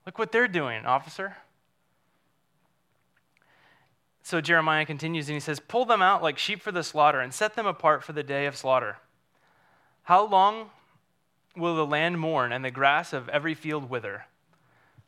Look 0.05 0.19
what 0.19 0.31
they're 0.31 0.47
doing, 0.47 0.85
officer. 0.85 1.35
So 4.25 4.41
Jeremiah 4.41 4.87
continues 4.87 5.29
and 5.29 5.35
he 5.35 5.39
says, 5.39 5.59
Pull 5.59 5.85
them 5.85 6.01
out 6.01 6.23
like 6.23 6.39
sheep 6.39 6.59
for 6.59 6.71
the 6.71 6.81
slaughter 6.81 7.19
and 7.19 7.31
set 7.31 7.55
them 7.55 7.67
apart 7.67 8.03
for 8.03 8.11
the 8.11 8.23
day 8.23 8.47
of 8.47 8.57
slaughter. 8.57 8.97
How 10.01 10.25
long 10.25 10.71
will 11.55 11.75
the 11.75 11.85
land 11.85 12.19
mourn 12.19 12.51
and 12.51 12.65
the 12.65 12.71
grass 12.71 13.13
of 13.13 13.29
every 13.29 13.53
field 13.53 13.87
wither? 13.87 14.25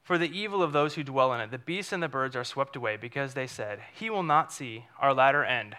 For 0.03 0.19
the 0.19 0.29
evil 0.29 0.61
of 0.61 0.71
those 0.71 0.93
who 0.93 1.03
dwell 1.03 1.33
in 1.33 1.41
it, 1.41 1.49
the 1.49 1.57
beasts 1.57 1.91
and 1.91 2.03
the 2.03 2.07
birds 2.07 2.35
are 2.35 2.43
swept 2.43 2.75
away 2.75 2.95
because 2.95 3.33
they 3.33 3.47
said, 3.47 3.79
He 3.95 4.11
will 4.11 4.21
not 4.21 4.53
see 4.53 4.85
our 4.99 5.15
latter 5.15 5.43
end. 5.43 5.75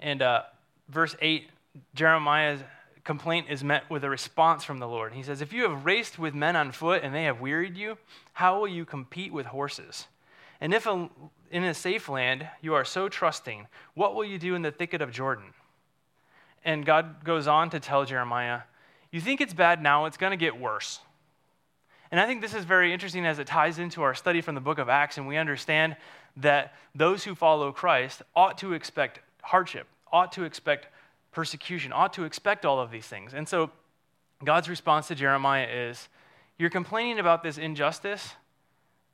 And 0.00 0.22
uh, 0.22 0.44
verse 0.88 1.14
8, 1.20 1.50
Jeremiah's 1.94 2.60
complaint 3.04 3.48
is 3.50 3.62
met 3.62 3.90
with 3.90 4.04
a 4.04 4.10
response 4.10 4.64
from 4.64 4.78
the 4.78 4.88
Lord. 4.88 5.12
He 5.12 5.22
says, 5.22 5.42
If 5.42 5.52
you 5.52 5.68
have 5.68 5.84
raced 5.84 6.18
with 6.18 6.34
men 6.34 6.56
on 6.56 6.72
foot 6.72 7.02
and 7.02 7.14
they 7.14 7.24
have 7.24 7.42
wearied 7.42 7.76
you, 7.76 7.98
how 8.32 8.58
will 8.58 8.68
you 8.68 8.86
compete 8.86 9.34
with 9.34 9.44
horses? 9.44 10.06
And 10.60 10.72
if 10.72 10.86
a, 10.86 11.08
in 11.50 11.64
a 11.64 11.74
safe 11.74 12.08
land 12.08 12.48
you 12.60 12.74
are 12.74 12.84
so 12.84 13.08
trusting, 13.08 13.66
what 13.94 14.14
will 14.14 14.24
you 14.24 14.38
do 14.38 14.54
in 14.54 14.62
the 14.62 14.70
thicket 14.70 15.02
of 15.02 15.10
Jordan? 15.10 15.52
And 16.64 16.86
God 16.86 17.24
goes 17.24 17.46
on 17.46 17.70
to 17.70 17.80
tell 17.80 18.04
Jeremiah, 18.04 18.60
You 19.10 19.20
think 19.20 19.40
it's 19.40 19.54
bad 19.54 19.82
now, 19.82 20.06
it's 20.06 20.16
going 20.16 20.30
to 20.30 20.36
get 20.36 20.58
worse. 20.58 21.00
And 22.10 22.20
I 22.20 22.26
think 22.26 22.42
this 22.42 22.54
is 22.54 22.64
very 22.64 22.92
interesting 22.92 23.26
as 23.26 23.38
it 23.38 23.46
ties 23.46 23.78
into 23.78 24.02
our 24.02 24.14
study 24.14 24.40
from 24.40 24.54
the 24.54 24.60
book 24.60 24.78
of 24.78 24.88
Acts, 24.88 25.18
and 25.18 25.26
we 25.26 25.36
understand 25.36 25.96
that 26.36 26.74
those 26.94 27.24
who 27.24 27.34
follow 27.34 27.72
Christ 27.72 28.22
ought 28.36 28.58
to 28.58 28.72
expect 28.72 29.20
hardship, 29.42 29.86
ought 30.12 30.32
to 30.32 30.44
expect 30.44 30.88
persecution, 31.32 31.92
ought 31.92 32.12
to 32.12 32.24
expect 32.24 32.64
all 32.64 32.80
of 32.80 32.90
these 32.90 33.06
things. 33.06 33.34
And 33.34 33.48
so 33.48 33.70
God's 34.44 34.68
response 34.68 35.08
to 35.08 35.14
Jeremiah 35.14 35.66
is, 35.68 36.08
You're 36.58 36.70
complaining 36.70 37.18
about 37.18 37.42
this 37.42 37.58
injustice, 37.58 38.34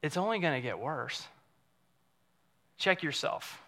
it's 0.03 0.17
only 0.17 0.39
going 0.39 0.55
to 0.55 0.61
get 0.61 0.79
worse. 0.79 1.27
Check 2.79 3.03
yourself. 3.03 3.61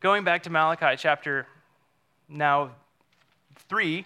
Going 0.00 0.24
back 0.24 0.42
to 0.42 0.50
Malachi 0.50 0.96
chapter 0.96 1.46
now 2.28 2.72
3, 3.68 4.04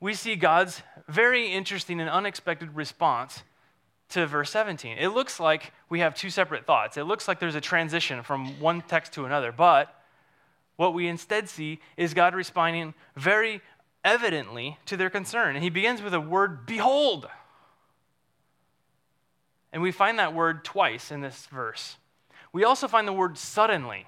we 0.00 0.14
see 0.14 0.36
God's 0.36 0.82
very 1.08 1.52
interesting 1.52 2.00
and 2.00 2.10
unexpected 2.10 2.74
response 2.74 3.42
to 4.10 4.26
verse 4.26 4.50
17. 4.50 4.98
It 4.98 5.08
looks 5.08 5.40
like 5.40 5.72
we 5.88 6.00
have 6.00 6.14
two 6.14 6.30
separate 6.30 6.66
thoughts. 6.66 6.96
It 6.96 7.04
looks 7.04 7.28
like 7.28 7.40
there's 7.40 7.54
a 7.54 7.60
transition 7.60 8.22
from 8.22 8.60
one 8.60 8.82
text 8.82 9.12
to 9.14 9.24
another, 9.24 9.52
but 9.52 9.94
what 10.76 10.94
we 10.94 11.08
instead 11.08 11.48
see 11.48 11.80
is 11.96 12.14
God 12.14 12.34
responding 12.34 12.94
very 13.16 13.60
evidently 14.04 14.78
to 14.86 14.96
their 14.96 15.10
concern. 15.10 15.56
And 15.56 15.64
he 15.64 15.70
begins 15.70 16.02
with 16.02 16.14
a 16.14 16.20
word, 16.20 16.66
behold. 16.66 17.28
And 19.72 19.82
we 19.82 19.92
find 19.92 20.18
that 20.18 20.34
word 20.34 20.64
twice 20.64 21.10
in 21.10 21.20
this 21.20 21.46
verse. 21.46 21.96
We 22.52 22.64
also 22.64 22.88
find 22.88 23.06
the 23.06 23.12
word 23.12 23.36
suddenly. 23.36 24.06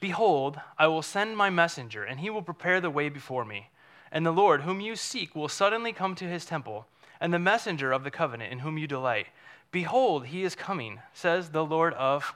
Behold, 0.00 0.60
I 0.78 0.88
will 0.88 1.02
send 1.02 1.36
my 1.36 1.50
messenger, 1.50 2.04
and 2.04 2.20
he 2.20 2.30
will 2.30 2.42
prepare 2.42 2.80
the 2.80 2.90
way 2.90 3.08
before 3.08 3.44
me. 3.44 3.70
And 4.12 4.24
the 4.24 4.32
Lord, 4.32 4.62
whom 4.62 4.80
you 4.80 4.96
seek, 4.96 5.34
will 5.34 5.48
suddenly 5.48 5.92
come 5.92 6.14
to 6.16 6.24
his 6.24 6.44
temple, 6.44 6.86
and 7.20 7.32
the 7.32 7.38
messenger 7.38 7.92
of 7.92 8.04
the 8.04 8.10
covenant, 8.10 8.52
in 8.52 8.60
whom 8.60 8.78
you 8.78 8.86
delight. 8.86 9.28
Behold, 9.70 10.26
he 10.26 10.42
is 10.42 10.54
coming, 10.54 11.00
says 11.12 11.50
the 11.50 11.64
Lord 11.64 11.94
of 11.94 12.34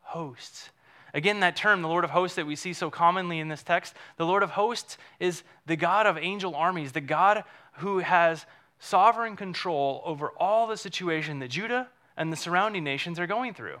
hosts. 0.00 0.70
Again, 1.14 1.40
that 1.40 1.56
term, 1.56 1.82
the 1.82 1.88
Lord 1.88 2.04
of 2.04 2.10
hosts, 2.10 2.36
that 2.36 2.46
we 2.46 2.56
see 2.56 2.72
so 2.72 2.90
commonly 2.90 3.38
in 3.38 3.48
this 3.48 3.62
text, 3.62 3.94
the 4.16 4.26
Lord 4.26 4.42
of 4.42 4.50
hosts 4.50 4.98
is 5.18 5.42
the 5.64 5.76
God 5.76 6.06
of 6.06 6.18
angel 6.18 6.54
armies, 6.54 6.92
the 6.92 7.00
God 7.00 7.44
who 7.78 8.00
has 8.00 8.44
sovereign 8.78 9.36
control 9.36 10.02
over 10.04 10.30
all 10.38 10.66
the 10.66 10.76
situation 10.76 11.38
that 11.40 11.48
Judah 11.48 11.88
and 12.16 12.32
the 12.32 12.36
surrounding 12.36 12.84
nations 12.84 13.18
are 13.18 13.26
going 13.26 13.54
through. 13.54 13.80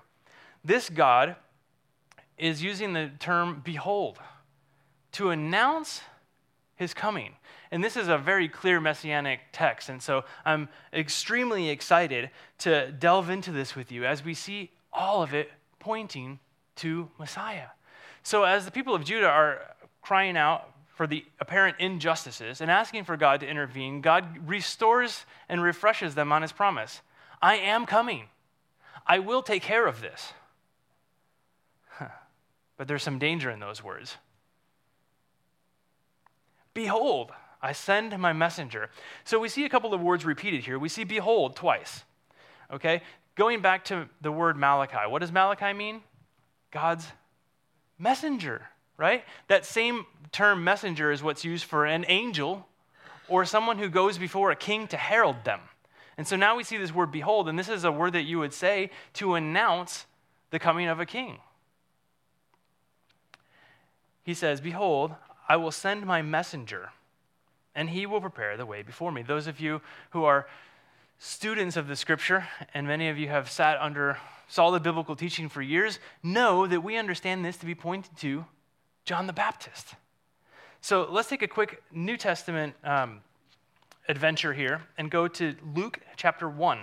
This 0.64 0.88
God 0.90 1.36
is 2.38 2.62
using 2.62 2.92
the 2.92 3.10
term 3.18 3.62
behold 3.64 4.18
to 5.12 5.30
announce 5.30 6.02
his 6.74 6.92
coming. 6.92 7.32
And 7.70 7.82
this 7.82 7.96
is 7.96 8.08
a 8.08 8.18
very 8.18 8.48
clear 8.48 8.80
messianic 8.80 9.40
text. 9.52 9.88
And 9.88 10.02
so 10.02 10.24
I'm 10.44 10.68
extremely 10.92 11.70
excited 11.70 12.30
to 12.58 12.92
delve 12.92 13.30
into 13.30 13.50
this 13.50 13.74
with 13.74 13.90
you 13.90 14.04
as 14.04 14.24
we 14.24 14.34
see 14.34 14.70
all 14.92 15.22
of 15.22 15.34
it 15.34 15.50
pointing 15.78 16.38
to 16.76 17.08
Messiah. 17.18 17.68
So, 18.22 18.42
as 18.42 18.64
the 18.64 18.72
people 18.72 18.94
of 18.94 19.04
Judah 19.04 19.28
are 19.28 19.76
crying 20.02 20.36
out 20.36 20.68
for 20.96 21.06
the 21.06 21.24
apparent 21.38 21.76
injustices 21.78 22.62
and 22.62 22.70
asking 22.70 23.04
for 23.04 23.18
God 23.18 23.40
to 23.40 23.46
intervene, 23.46 24.00
God 24.00 24.48
restores 24.48 25.26
and 25.46 25.62
refreshes 25.62 26.14
them 26.14 26.32
on 26.32 26.42
his 26.42 26.52
promise 26.52 27.02
I 27.40 27.56
am 27.56 27.84
coming. 27.84 28.24
I 29.06 29.18
will 29.18 29.42
take 29.42 29.62
care 29.62 29.86
of 29.86 30.00
this. 30.00 30.32
Huh. 31.90 32.08
But 32.78 32.88
there's 32.88 33.02
some 33.02 33.18
danger 33.18 33.50
in 33.50 33.60
those 33.60 33.84
words. 33.84 34.16
Behold, 36.72 37.30
I 37.60 37.72
send 37.72 38.18
my 38.18 38.32
messenger. 38.32 38.88
So 39.24 39.38
we 39.38 39.50
see 39.50 39.66
a 39.66 39.68
couple 39.68 39.92
of 39.92 40.00
words 40.00 40.24
repeated 40.24 40.64
here. 40.64 40.78
We 40.78 40.88
see 40.88 41.04
behold 41.04 41.56
twice. 41.56 42.04
Okay? 42.72 43.02
Going 43.34 43.60
back 43.60 43.84
to 43.86 44.08
the 44.22 44.32
word 44.32 44.56
Malachi, 44.56 45.08
what 45.08 45.20
does 45.20 45.30
Malachi 45.30 45.74
mean? 45.74 46.00
God's 46.70 47.06
messenger 47.98 48.62
right? 48.96 49.24
That 49.48 49.64
same 49.64 50.06
term 50.32 50.64
messenger 50.64 51.12
is 51.12 51.22
what's 51.22 51.44
used 51.44 51.64
for 51.64 51.86
an 51.86 52.04
angel 52.08 52.66
or 53.28 53.44
someone 53.44 53.78
who 53.78 53.88
goes 53.88 54.18
before 54.18 54.50
a 54.50 54.56
king 54.56 54.86
to 54.88 54.96
herald 54.96 55.44
them. 55.44 55.60
And 56.16 56.26
so 56.26 56.36
now 56.36 56.56
we 56.56 56.64
see 56.64 56.76
this 56.76 56.94
word 56.94 57.12
behold, 57.12 57.48
and 57.48 57.58
this 57.58 57.68
is 57.68 57.84
a 57.84 57.92
word 57.92 58.14
that 58.14 58.22
you 58.22 58.38
would 58.38 58.54
say 58.54 58.90
to 59.14 59.34
announce 59.34 60.06
the 60.50 60.58
coming 60.58 60.88
of 60.88 61.00
a 61.00 61.06
king. 61.06 61.38
He 64.22 64.34
says, 64.34 64.60
Behold, 64.60 65.14
I 65.48 65.56
will 65.56 65.70
send 65.70 66.06
my 66.06 66.22
messenger, 66.22 66.90
and 67.74 67.90
he 67.90 68.06
will 68.06 68.20
prepare 68.20 68.56
the 68.56 68.66
way 68.66 68.82
before 68.82 69.12
me. 69.12 69.22
Those 69.22 69.46
of 69.46 69.60
you 69.60 69.82
who 70.10 70.24
are 70.24 70.48
students 71.18 71.76
of 71.76 71.86
the 71.86 71.96
scripture, 71.96 72.46
and 72.72 72.86
many 72.86 73.08
of 73.08 73.18
you 73.18 73.28
have 73.28 73.50
sat 73.50 73.78
under 73.80 74.18
solid 74.48 74.82
biblical 74.82 75.16
teaching 75.16 75.48
for 75.48 75.60
years, 75.60 75.98
know 76.22 76.66
that 76.66 76.82
we 76.82 76.96
understand 76.96 77.44
this 77.44 77.56
to 77.58 77.66
be 77.66 77.74
pointed 77.74 78.16
to 78.18 78.46
John 79.06 79.28
the 79.28 79.32
Baptist. 79.32 79.94
So 80.80 81.06
let's 81.08 81.28
take 81.28 81.42
a 81.42 81.48
quick 81.48 81.80
New 81.92 82.16
Testament 82.16 82.74
um, 82.82 83.20
adventure 84.08 84.52
here 84.52 84.82
and 84.98 85.10
go 85.10 85.28
to 85.28 85.54
Luke 85.74 86.00
chapter 86.16 86.48
1. 86.48 86.80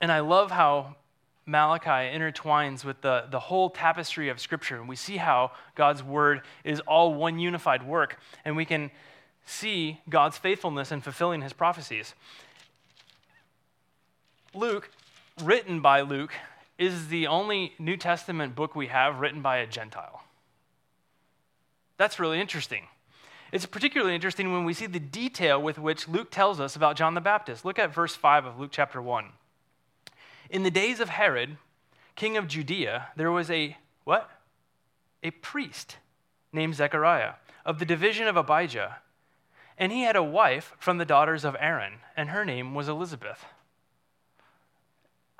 And 0.00 0.12
I 0.12 0.20
love 0.20 0.52
how 0.52 0.94
Malachi 1.46 2.16
intertwines 2.16 2.84
with 2.84 3.00
the, 3.00 3.26
the 3.28 3.40
whole 3.40 3.70
tapestry 3.70 4.28
of 4.28 4.38
Scripture. 4.40 4.76
And 4.76 4.88
we 4.88 4.94
see 4.94 5.16
how 5.16 5.50
God's 5.74 6.02
Word 6.02 6.42
is 6.62 6.78
all 6.80 7.14
one 7.14 7.40
unified 7.40 7.84
work. 7.84 8.20
And 8.44 8.56
we 8.56 8.64
can 8.64 8.92
see 9.44 10.00
God's 10.08 10.38
faithfulness 10.38 10.92
in 10.92 11.00
fulfilling 11.00 11.42
his 11.42 11.52
prophecies. 11.52 12.14
Luke, 14.54 14.90
written 15.42 15.80
by 15.80 16.02
Luke, 16.02 16.34
is 16.82 17.08
the 17.08 17.28
only 17.28 17.74
New 17.78 17.96
Testament 17.96 18.56
book 18.56 18.74
we 18.74 18.88
have 18.88 19.20
written 19.20 19.40
by 19.40 19.58
a 19.58 19.66
Gentile. 19.66 20.24
That's 21.96 22.18
really 22.18 22.40
interesting. 22.40 22.88
It's 23.52 23.66
particularly 23.66 24.16
interesting 24.16 24.52
when 24.52 24.64
we 24.64 24.74
see 24.74 24.86
the 24.86 24.98
detail 24.98 25.62
with 25.62 25.78
which 25.78 26.08
Luke 26.08 26.30
tells 26.32 26.58
us 26.58 26.74
about 26.74 26.96
John 26.96 27.14
the 27.14 27.20
Baptist. 27.20 27.64
Look 27.64 27.78
at 27.78 27.94
verse 27.94 28.16
5 28.16 28.46
of 28.46 28.58
Luke 28.58 28.70
chapter 28.72 29.00
1. 29.00 29.26
In 30.50 30.64
the 30.64 30.70
days 30.70 30.98
of 30.98 31.10
Herod, 31.10 31.56
king 32.16 32.36
of 32.36 32.48
Judea, 32.48 33.08
there 33.14 33.30
was 33.30 33.48
a 33.48 33.76
what? 34.02 34.28
A 35.22 35.30
priest 35.30 35.98
named 36.52 36.74
Zechariah 36.74 37.34
of 37.64 37.78
the 37.78 37.84
division 37.84 38.26
of 38.26 38.36
Abijah. 38.36 38.98
And 39.78 39.92
he 39.92 40.02
had 40.02 40.16
a 40.16 40.22
wife 40.22 40.74
from 40.80 40.98
the 40.98 41.04
daughters 41.04 41.44
of 41.44 41.56
Aaron, 41.60 42.00
and 42.16 42.30
her 42.30 42.44
name 42.44 42.74
was 42.74 42.88
Elizabeth. 42.88 43.44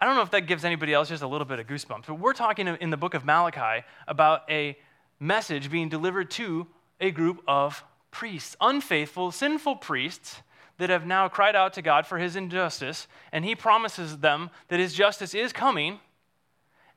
I 0.03 0.05
don't 0.05 0.17
know 0.17 0.23
if 0.23 0.33
that 0.33 0.49
gives 0.49 0.65
anybody 0.65 0.93
else 0.93 1.11
just 1.11 1.23
a 1.23 1.29
little 1.29 1.45
bit 1.45 1.61
of 1.61 1.69
goosebumps, 1.69 2.07
but 2.09 2.19
we're 2.19 2.33
talking 2.33 2.67
in 2.67 2.91
the 2.91 2.97
book 2.97 3.15
of 3.15 3.25
Malachi 3.25 3.87
about 4.09 4.43
a 4.51 4.77
message 5.21 5.71
being 5.71 5.89
delivered 5.89 6.29
to 6.33 6.67
a 7.01 7.13
group 7.13 7.41
of 7.47 7.85
priests, 8.11 8.57
unfaithful, 8.61 9.31
sinful 9.31 9.77
priests 9.77 10.43
that 10.79 10.91
have 10.91 11.07
now 11.07 11.29
cried 11.29 11.55
out 11.55 11.75
to 11.75 11.83
God 11.83 12.05
for 12.05 12.19
his 12.19 12.35
injustice, 12.35 13.07
and 13.31 13.45
he 13.45 13.55
promises 13.55 14.19
them 14.19 14.51
that 14.67 14.81
his 14.81 14.93
justice 14.93 15.35
is 15.35 15.53
coming. 15.53 16.01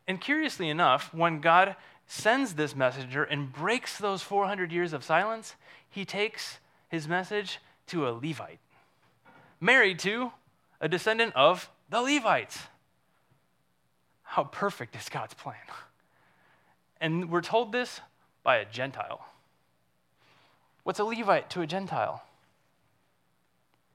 And 0.07 0.19
curiously 0.19 0.67
enough, 0.67 1.13
when 1.13 1.41
God 1.41 1.75
sends 2.07 2.55
this 2.55 2.75
messenger 2.75 3.23
and 3.23 3.53
breaks 3.53 3.99
those 3.99 4.23
400 4.23 4.71
years 4.71 4.93
of 4.93 5.03
silence, 5.03 5.53
he 5.87 6.05
takes 6.05 6.57
his 6.89 7.07
message 7.07 7.59
to 7.85 8.07
a 8.07 8.09
Levite, 8.09 8.57
married 9.59 9.99
to 9.99 10.31
a 10.81 10.89
descendant 10.89 11.35
of 11.35 11.69
the 11.91 12.01
Levites. 12.01 12.61
How 14.35 14.43
perfect 14.43 14.97
is 14.97 15.07
God's 15.07 15.33
plan? 15.33 15.55
And 16.99 17.31
we're 17.31 17.39
told 17.39 17.71
this 17.71 18.01
by 18.43 18.57
a 18.57 18.65
Gentile. 18.65 19.25
What's 20.83 20.99
a 20.99 21.05
Levite 21.05 21.49
to 21.51 21.61
a 21.61 21.65
Gentile? 21.65 22.21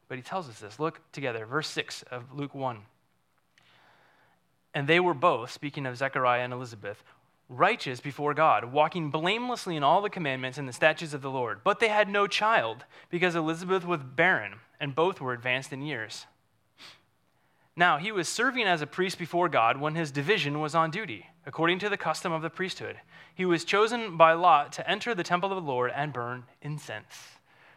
But 0.08 0.16
he 0.16 0.22
tells 0.22 0.48
us 0.48 0.58
this. 0.58 0.80
Look 0.80 1.02
together, 1.12 1.44
verse 1.44 1.68
6 1.68 2.04
of 2.04 2.32
Luke 2.32 2.54
1. 2.54 2.78
And 4.72 4.88
they 4.88 4.98
were 4.98 5.12
both, 5.12 5.50
speaking 5.50 5.84
of 5.84 5.98
Zechariah 5.98 6.40
and 6.40 6.54
Elizabeth, 6.54 7.02
righteous 7.50 8.00
before 8.00 8.32
God, 8.32 8.72
walking 8.72 9.10
blamelessly 9.10 9.76
in 9.76 9.82
all 9.82 10.00
the 10.00 10.08
commandments 10.08 10.56
and 10.56 10.66
the 10.66 10.72
statutes 10.72 11.12
of 11.12 11.20
the 11.20 11.28
Lord. 11.28 11.60
But 11.62 11.80
they 11.80 11.88
had 11.88 12.08
no 12.08 12.26
child, 12.26 12.86
because 13.10 13.34
Elizabeth 13.34 13.84
was 13.84 14.00
barren, 14.02 14.54
and 14.80 14.94
both 14.94 15.20
were 15.20 15.34
advanced 15.34 15.70
in 15.70 15.82
years. 15.82 16.24
Now, 17.76 17.98
he 17.98 18.12
was 18.12 18.28
serving 18.28 18.66
as 18.66 18.82
a 18.82 18.86
priest 18.86 19.18
before 19.18 19.48
God 19.48 19.80
when 19.80 19.94
his 19.94 20.10
division 20.10 20.60
was 20.60 20.74
on 20.74 20.90
duty, 20.90 21.26
according 21.46 21.78
to 21.80 21.88
the 21.88 21.96
custom 21.96 22.32
of 22.32 22.42
the 22.42 22.50
priesthood. 22.50 22.96
He 23.34 23.44
was 23.44 23.64
chosen 23.64 24.16
by 24.16 24.32
lot 24.32 24.72
to 24.72 24.90
enter 24.90 25.14
the 25.14 25.22
temple 25.22 25.50
of 25.50 25.62
the 25.62 25.70
Lord 25.70 25.92
and 25.94 26.12
burn 26.12 26.44
incense. 26.60 27.14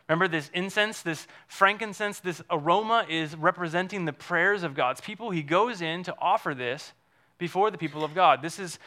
Remember, 0.10 0.28
this 0.28 0.50
incense, 0.54 1.02
this 1.02 1.28
frankincense, 1.48 2.20
this 2.20 2.42
aroma 2.50 3.06
is 3.08 3.36
representing 3.36 4.04
the 4.06 4.14
prayers 4.14 4.64
of 4.64 4.76
God's 4.76 5.00
people. 5.00 5.32
He 5.32 5.44
goes 5.44 5.82
in 5.82 6.04
to 6.04 6.16
offer 6.20 6.54
this 6.54 6.92
before 7.38 7.72
the 7.72 7.78
people 7.78 8.04
of 8.04 8.14
God. 8.14 8.42
This 8.42 8.60
is 8.60 8.80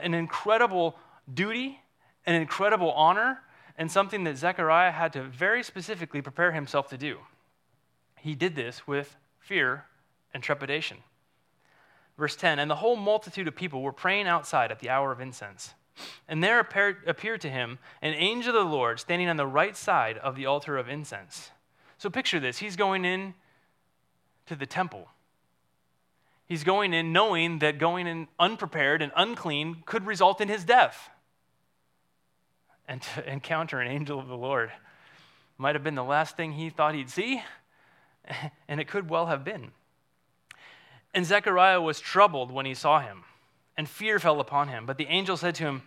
an 0.00 0.14
incredible 0.14 0.96
duty, 1.32 1.80
an 2.26 2.34
incredible 2.34 2.92
honor, 2.92 3.40
and 3.76 3.90
something 3.90 4.24
that 4.24 4.36
Zechariah 4.36 4.92
had 4.92 5.12
to 5.14 5.24
very 5.24 5.62
specifically 5.62 6.22
prepare 6.22 6.52
himself 6.52 6.88
to 6.90 6.98
do. 6.98 7.18
He 8.18 8.34
did 8.34 8.54
this 8.54 8.86
with 8.86 9.16
fear 9.40 9.86
and 10.34 10.42
trepidation. 10.42 10.98
Verse 12.18 12.36
10 12.36 12.58
And 12.58 12.70
the 12.70 12.76
whole 12.76 12.96
multitude 12.96 13.48
of 13.48 13.56
people 13.56 13.82
were 13.82 13.92
praying 13.92 14.26
outside 14.26 14.70
at 14.70 14.80
the 14.80 14.90
hour 14.90 15.12
of 15.12 15.20
incense. 15.20 15.74
And 16.26 16.42
there 16.42 16.58
appeared 16.58 17.40
to 17.42 17.50
him 17.50 17.78
an 18.00 18.14
angel 18.14 18.56
of 18.56 18.64
the 18.64 18.74
Lord 18.74 18.98
standing 18.98 19.28
on 19.28 19.36
the 19.36 19.46
right 19.46 19.76
side 19.76 20.18
of 20.18 20.36
the 20.36 20.46
altar 20.46 20.78
of 20.78 20.88
incense. 20.88 21.50
So 21.98 22.10
picture 22.10 22.40
this 22.40 22.58
he's 22.58 22.76
going 22.76 23.04
in 23.04 23.34
to 24.46 24.56
the 24.56 24.66
temple. 24.66 25.08
He's 26.46 26.64
going 26.64 26.92
in 26.92 27.12
knowing 27.12 27.60
that 27.60 27.78
going 27.78 28.06
in 28.06 28.28
unprepared 28.38 29.00
and 29.00 29.12
unclean 29.16 29.82
could 29.86 30.04
result 30.04 30.40
in 30.40 30.48
his 30.48 30.64
death. 30.64 31.08
And 32.88 33.00
to 33.02 33.32
encounter 33.32 33.80
an 33.80 33.88
angel 33.88 34.18
of 34.18 34.28
the 34.28 34.36
Lord 34.36 34.70
might 35.56 35.74
have 35.74 35.84
been 35.84 35.94
the 35.94 36.04
last 36.04 36.36
thing 36.36 36.52
he 36.52 36.70
thought 36.70 36.94
he'd 36.94 37.10
see, 37.10 37.42
and 38.68 38.80
it 38.80 38.88
could 38.88 39.08
well 39.08 39.26
have 39.26 39.44
been. 39.44 39.70
And 41.14 41.26
Zechariah 41.26 41.80
was 41.80 42.00
troubled 42.00 42.50
when 42.50 42.66
he 42.66 42.74
saw 42.74 43.00
him, 43.00 43.24
and 43.76 43.88
fear 43.88 44.18
fell 44.18 44.40
upon 44.40 44.68
him. 44.68 44.86
But 44.86 44.96
the 44.96 45.08
angel 45.08 45.36
said 45.36 45.54
to 45.56 45.64
him, 45.64 45.82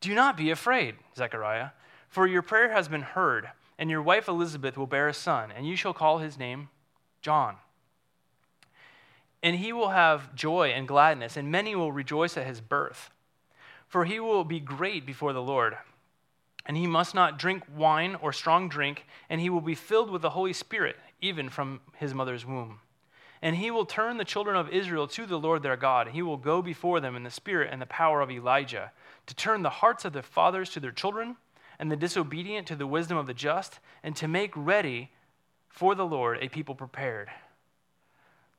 Do 0.00 0.14
not 0.14 0.36
be 0.36 0.50
afraid, 0.50 0.94
Zechariah, 1.16 1.70
for 2.08 2.26
your 2.26 2.42
prayer 2.42 2.70
has 2.70 2.88
been 2.88 3.02
heard, 3.02 3.50
and 3.78 3.90
your 3.90 4.02
wife 4.02 4.28
Elizabeth 4.28 4.76
will 4.76 4.86
bear 4.86 5.08
a 5.08 5.14
son, 5.14 5.50
and 5.50 5.66
you 5.66 5.76
shall 5.76 5.92
call 5.92 6.18
his 6.18 6.38
name 6.38 6.68
John. 7.22 7.56
And 9.42 9.56
he 9.56 9.72
will 9.72 9.90
have 9.90 10.34
joy 10.34 10.68
and 10.68 10.86
gladness, 10.86 11.36
and 11.36 11.50
many 11.50 11.74
will 11.74 11.92
rejoice 11.92 12.36
at 12.36 12.46
his 12.46 12.60
birth. 12.60 13.10
For 13.86 14.04
he 14.04 14.20
will 14.20 14.44
be 14.44 14.60
great 14.60 15.06
before 15.06 15.32
the 15.32 15.42
Lord. 15.42 15.76
And 16.66 16.76
he 16.76 16.86
must 16.86 17.14
not 17.14 17.38
drink 17.38 17.64
wine 17.74 18.16
or 18.16 18.32
strong 18.32 18.68
drink, 18.68 19.06
and 19.30 19.40
he 19.40 19.48
will 19.48 19.60
be 19.60 19.74
filled 19.74 20.10
with 20.10 20.22
the 20.22 20.30
Holy 20.30 20.52
Spirit, 20.52 20.96
even 21.20 21.48
from 21.48 21.80
his 21.96 22.12
mother's 22.12 22.44
womb. 22.44 22.80
And 23.40 23.56
he 23.56 23.70
will 23.70 23.86
turn 23.86 24.16
the 24.16 24.24
children 24.24 24.56
of 24.56 24.70
Israel 24.70 25.06
to 25.08 25.26
the 25.26 25.38
Lord 25.38 25.62
their 25.62 25.76
God. 25.76 26.08
He 26.08 26.22
will 26.22 26.36
go 26.36 26.60
before 26.60 27.00
them 27.00 27.14
in 27.16 27.22
the 27.22 27.30
spirit 27.30 27.70
and 27.72 27.80
the 27.80 27.86
power 27.86 28.20
of 28.20 28.30
Elijah, 28.30 28.92
to 29.26 29.34
turn 29.34 29.62
the 29.62 29.70
hearts 29.70 30.04
of 30.04 30.12
the 30.12 30.22
fathers 30.22 30.70
to 30.70 30.80
their 30.80 30.90
children, 30.90 31.36
and 31.78 31.90
the 31.90 31.96
disobedient 31.96 32.66
to 32.66 32.76
the 32.76 32.86
wisdom 32.86 33.16
of 33.16 33.26
the 33.26 33.34
just, 33.34 33.78
and 34.02 34.16
to 34.16 34.26
make 34.26 34.52
ready 34.56 35.10
for 35.68 35.94
the 35.94 36.06
Lord 36.06 36.38
a 36.40 36.48
people 36.48 36.74
prepared. 36.74 37.30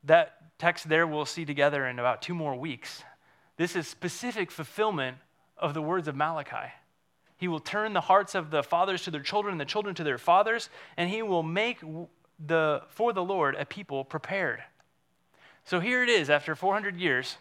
That 0.06 0.58
text 0.58 0.88
there 0.88 1.06
we'll 1.06 1.26
see 1.26 1.44
together 1.44 1.86
in 1.86 2.00
about 2.00 2.22
two 2.22 2.34
more 2.34 2.56
weeks. 2.56 3.04
This 3.58 3.76
is 3.76 3.88
specific 3.88 4.52
fulfillment 4.52 5.18
of 5.58 5.74
the 5.74 5.82
words 5.82 6.08
of 6.08 6.16
Malachi. 6.16 6.72
He 7.36 7.50
will 7.50 7.60
turn 7.60 7.92
the 7.94 8.02
hearts 8.02 8.36
of 8.36 8.52
the 8.52 8.64
fathers 8.64 9.04
to 9.04 9.12
their 9.12 9.22
children 9.22 9.54
and 9.54 9.60
the 9.60 9.66
children 9.66 9.96
to 9.96 10.04
their 10.04 10.18
fathers, 10.18 10.70
and 10.96 11.10
he 11.10 11.22
will 11.22 11.44
make 11.44 11.80
the, 12.46 12.84
for 12.90 13.14
the 13.14 13.24
Lord 13.24 13.56
a 13.56 13.66
people 13.66 14.04
prepared. 14.04 14.64
So 15.66 15.80
here 15.80 16.04
it 16.04 16.10
is, 16.10 16.30
after 16.30 16.56
400 16.56 16.98
years, 16.98 17.38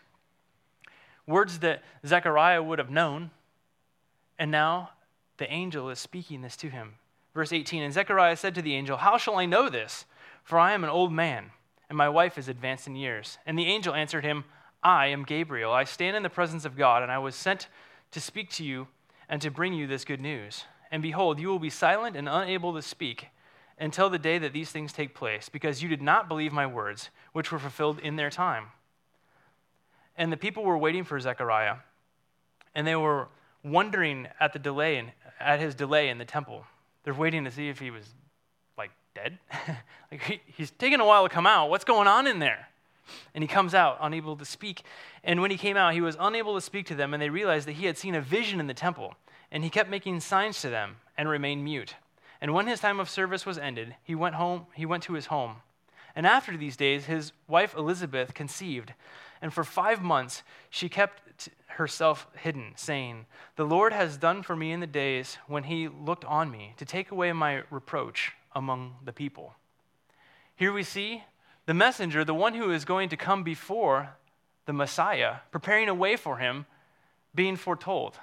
words 1.27 1.61
that 1.61 1.83
Zechariah 2.07 2.63
would 2.63 2.79
have 2.79 2.91
known, 2.91 3.31
and 4.39 4.51
now 4.51 4.91
the 5.39 5.51
angel 5.51 5.89
is 5.91 5.99
speaking 5.99 6.43
this 6.43 6.57
to 6.57 6.69
him. 6.69 6.95
Verse 7.35 7.53
18 7.53 7.83
And 7.83 7.95
Zechariah 7.95 8.37
said 8.37 8.55
to 8.55 8.63
the 8.63 8.75
angel, 8.75 8.97
How 8.97 9.17
shall 9.17 9.37
I 9.37 9.47
know 9.47 9.69
this? 9.69 10.05
For 10.43 10.59
I 10.59 10.73
am 10.73 10.85
an 10.85 10.91
old 10.91 11.13
man, 11.13 11.51
and 11.89 11.97
my 11.97 12.09
wife 12.09 12.39
is 12.39 12.49
advanced 12.49 12.87
in 12.87 12.97
years. 12.97 13.39
And 13.47 13.59
the 13.59 13.67
angel 13.67 13.95
answered 13.95 14.25
him, 14.25 14.45
I 14.83 15.07
am 15.07 15.25
Gabriel. 15.25 15.73
I 15.73 15.85
stand 15.85 16.17
in 16.17 16.23
the 16.23 16.31
presence 16.31 16.65
of 16.65 16.77
God, 16.77 17.03
and 17.03 17.13
I 17.13 17.19
was 17.19 17.35
sent 17.35 17.69
to 18.11 18.21
speak 18.21 18.51
to 18.51 18.65
you 18.65 18.89
and 19.29 19.43
to 19.43 19.51
bring 19.51 19.73
you 19.73 19.87
this 19.87 20.05
good 20.05 20.21
news. 20.21 20.65
And 20.91 21.03
behold, 21.03 21.39
you 21.39 21.49
will 21.49 21.59
be 21.59 21.71
silent 21.71 22.17
and 22.17 22.29
unable 22.29 22.75
to 22.75 22.83
speak 22.83 23.29
until 23.81 24.11
the 24.11 24.19
day 24.19 24.39
that 24.39 24.53
these 24.53 24.71
things 24.71 24.93
take 24.93 25.15
place, 25.15 25.49
because 25.49 25.83
you 25.83 25.89
did 25.89 26.03
not 26.03 26.29
believe 26.29 26.53
my 26.53 26.67
words, 26.67 27.11
which 27.33 27.53
were 27.53 27.59
fulfilled 27.59 27.99
in 28.01 28.17
their 28.17 28.31
time. 28.31 28.67
And 30.17 30.33
the 30.33 30.37
people 30.37 30.65
were 30.65 30.77
waiting 30.77 31.05
for 31.05 31.19
Zechariah, 31.21 31.77
and 32.75 32.87
they 32.87 32.97
were 32.97 33.29
wondering 33.63 34.29
at 34.41 34.53
the 34.53 34.59
delay 34.59 34.97
and 34.97 35.13
at 35.39 35.61
his 35.61 35.75
delay 35.75 36.09
in 36.09 36.19
the 36.19 36.25
temple. 36.25 36.65
They're 37.05 37.15
waiting 37.15 37.45
to 37.45 37.51
see 37.51 37.69
if 37.69 37.79
he 37.79 37.91
was 37.91 38.05
like 38.77 38.91
dead. 39.15 39.39
like 40.11 40.23
he, 40.23 40.41
he's 40.47 40.71
taking 40.73 41.01
a 41.01 41.07
while 41.07 41.23
to 41.23 41.33
come 41.33 41.47
out. 41.47 41.71
What's 41.71 41.85
going 41.85 42.09
on 42.09 42.27
in 42.27 42.39
there? 42.39 42.69
And 43.35 43.43
he 43.43 43.49
comes 43.49 43.75
out 43.75 43.99
unable 44.01 44.37
to 44.37 44.45
speak. 44.45 44.83
And 45.25 45.41
when 45.41 45.51
he 45.51 45.57
came 45.57 45.77
out, 45.77 45.95
he 45.95 46.01
was 46.01 46.17
unable 46.19 46.55
to 46.55 46.61
speak 46.61 46.87
to 46.87 46.95
them, 46.95 47.15
and 47.15 47.23
they 47.23 47.31
realized 47.31 47.67
that 47.67 47.73
he 47.73 47.87
had 47.87 47.97
seen 47.97 48.15
a 48.15 48.21
vision 48.21 48.61
in 48.61 48.67
the 48.67 48.75
temple. 48.75 49.15
And 49.51 49.65
he 49.65 49.71
kept 49.71 49.89
making 49.89 50.21
signs 50.21 50.61
to 50.61 50.69
them 50.69 50.97
and 51.17 51.29
remained 51.29 51.65
mute. 51.65 51.95
And 52.41 52.55
when 52.55 52.67
his 52.67 52.81
time 52.81 53.01
of 53.01 53.11
service 53.11 53.45
was 53.45 53.59
ended, 53.59 53.97
he 54.05 54.15
went 54.15 54.37
home, 54.37 54.67
he 54.75 54.87
went 54.87 55.03
to 55.05 55.15
his 55.15 55.27
home. 55.27 55.63
And 56.15 56.27
after 56.27 56.57
these 56.57 56.77
days, 56.77 57.07
his 57.07 57.33
wife 57.47 57.75
Elizabeth 57.75 58.35
conceived, 58.35 58.95
and 59.41 59.53
for 59.53 59.65
5 59.65 60.03
months 60.03 60.43
she 60.71 60.89
kept 60.89 61.49
herself 61.67 62.27
hidden, 62.35 62.73
saying, 62.77 63.27
"The 63.57 63.65
Lord 63.65 63.93
has 63.93 64.17
done 64.17 64.43
for 64.43 64.57
me 64.57 64.73
in 64.73 64.81
the 64.81 64.87
days 64.87 65.39
when 65.47 65.65
he 65.65 65.87
looked 65.87 66.25
on 66.25 66.51
me 66.51 66.75
to 66.77 66.85
take 66.85 67.11
away 67.11 67.33
my 67.33 67.63
reproach 67.71 68.33
among 68.53 68.97
the 69.05 69.13
people." 69.13 69.55
Here 70.57 70.73
we 70.73 70.83
see 70.83 71.25
the 71.67 71.75
messenger, 71.75 72.25
the 72.25 72.35
one 72.35 72.55
who 72.55 72.73
is 72.73 72.85
going 72.85 73.09
to 73.11 73.17
come 73.17 73.45
before 73.45 74.17
the 74.65 74.73
Messiah, 74.73 75.41
preparing 75.53 75.89
a 75.89 75.95
way 75.95 76.17
for 76.17 76.39
him, 76.39 76.67
being 77.35 77.57
foretold 77.57 78.19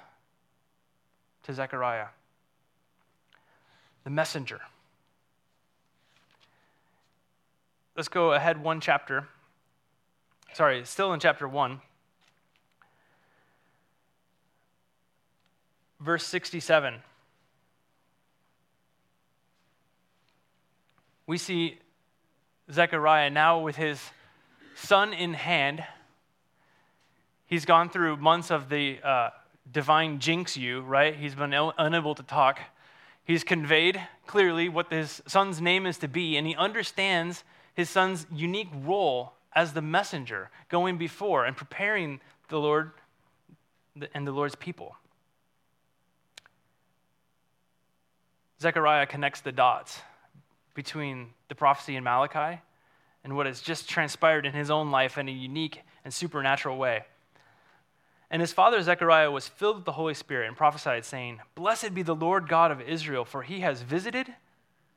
to 1.44 1.54
Zechariah 1.54 2.08
the 4.06 4.10
messenger. 4.10 4.60
Let's 7.96 8.06
go 8.06 8.34
ahead 8.34 8.62
one 8.62 8.80
chapter. 8.80 9.26
Sorry, 10.52 10.84
still 10.84 11.12
in 11.12 11.18
chapter 11.18 11.48
1. 11.48 11.80
Verse 15.98 16.24
67. 16.24 17.02
We 21.26 21.36
see 21.36 21.80
Zechariah 22.70 23.30
now 23.30 23.58
with 23.58 23.74
his 23.74 24.00
son 24.76 25.14
in 25.14 25.34
hand. 25.34 25.82
He's 27.46 27.64
gone 27.64 27.90
through 27.90 28.18
months 28.18 28.52
of 28.52 28.68
the 28.68 29.00
uh, 29.02 29.30
divine 29.68 30.20
jinx 30.20 30.56
you, 30.56 30.82
right? 30.82 31.16
He's 31.16 31.34
been 31.34 31.52
unable 31.52 32.14
to 32.14 32.22
talk. 32.22 32.60
He's 33.26 33.42
conveyed 33.42 34.00
clearly 34.28 34.68
what 34.68 34.92
his 34.92 35.20
son's 35.26 35.60
name 35.60 35.84
is 35.84 35.98
to 35.98 36.06
be, 36.06 36.36
and 36.36 36.46
he 36.46 36.54
understands 36.54 37.42
his 37.74 37.90
son's 37.90 38.24
unique 38.32 38.70
role 38.72 39.32
as 39.52 39.72
the 39.72 39.82
messenger 39.82 40.48
going 40.68 40.96
before 40.96 41.44
and 41.44 41.56
preparing 41.56 42.20
the 42.48 42.60
Lord 42.60 42.92
and 44.14 44.26
the 44.26 44.30
Lord's 44.30 44.54
people. 44.54 44.94
Zechariah 48.60 49.06
connects 49.06 49.40
the 49.40 49.50
dots 49.50 50.00
between 50.74 51.30
the 51.48 51.56
prophecy 51.56 51.96
in 51.96 52.04
Malachi 52.04 52.60
and 53.24 53.34
what 53.34 53.46
has 53.46 53.60
just 53.60 53.88
transpired 53.88 54.46
in 54.46 54.52
his 54.52 54.70
own 54.70 54.92
life 54.92 55.18
in 55.18 55.28
a 55.28 55.32
unique 55.32 55.82
and 56.04 56.14
supernatural 56.14 56.78
way. 56.78 57.04
And 58.36 58.42
his 58.42 58.52
father 58.52 58.82
Zechariah 58.82 59.30
was 59.30 59.48
filled 59.48 59.76
with 59.76 59.84
the 59.86 59.92
Holy 59.92 60.12
Spirit 60.12 60.46
and 60.46 60.54
prophesied, 60.54 61.06
saying, 61.06 61.40
Blessed 61.54 61.94
be 61.94 62.02
the 62.02 62.14
Lord 62.14 62.50
God 62.50 62.70
of 62.70 62.82
Israel, 62.82 63.24
for 63.24 63.42
he 63.42 63.60
has 63.60 63.80
visited 63.80 64.26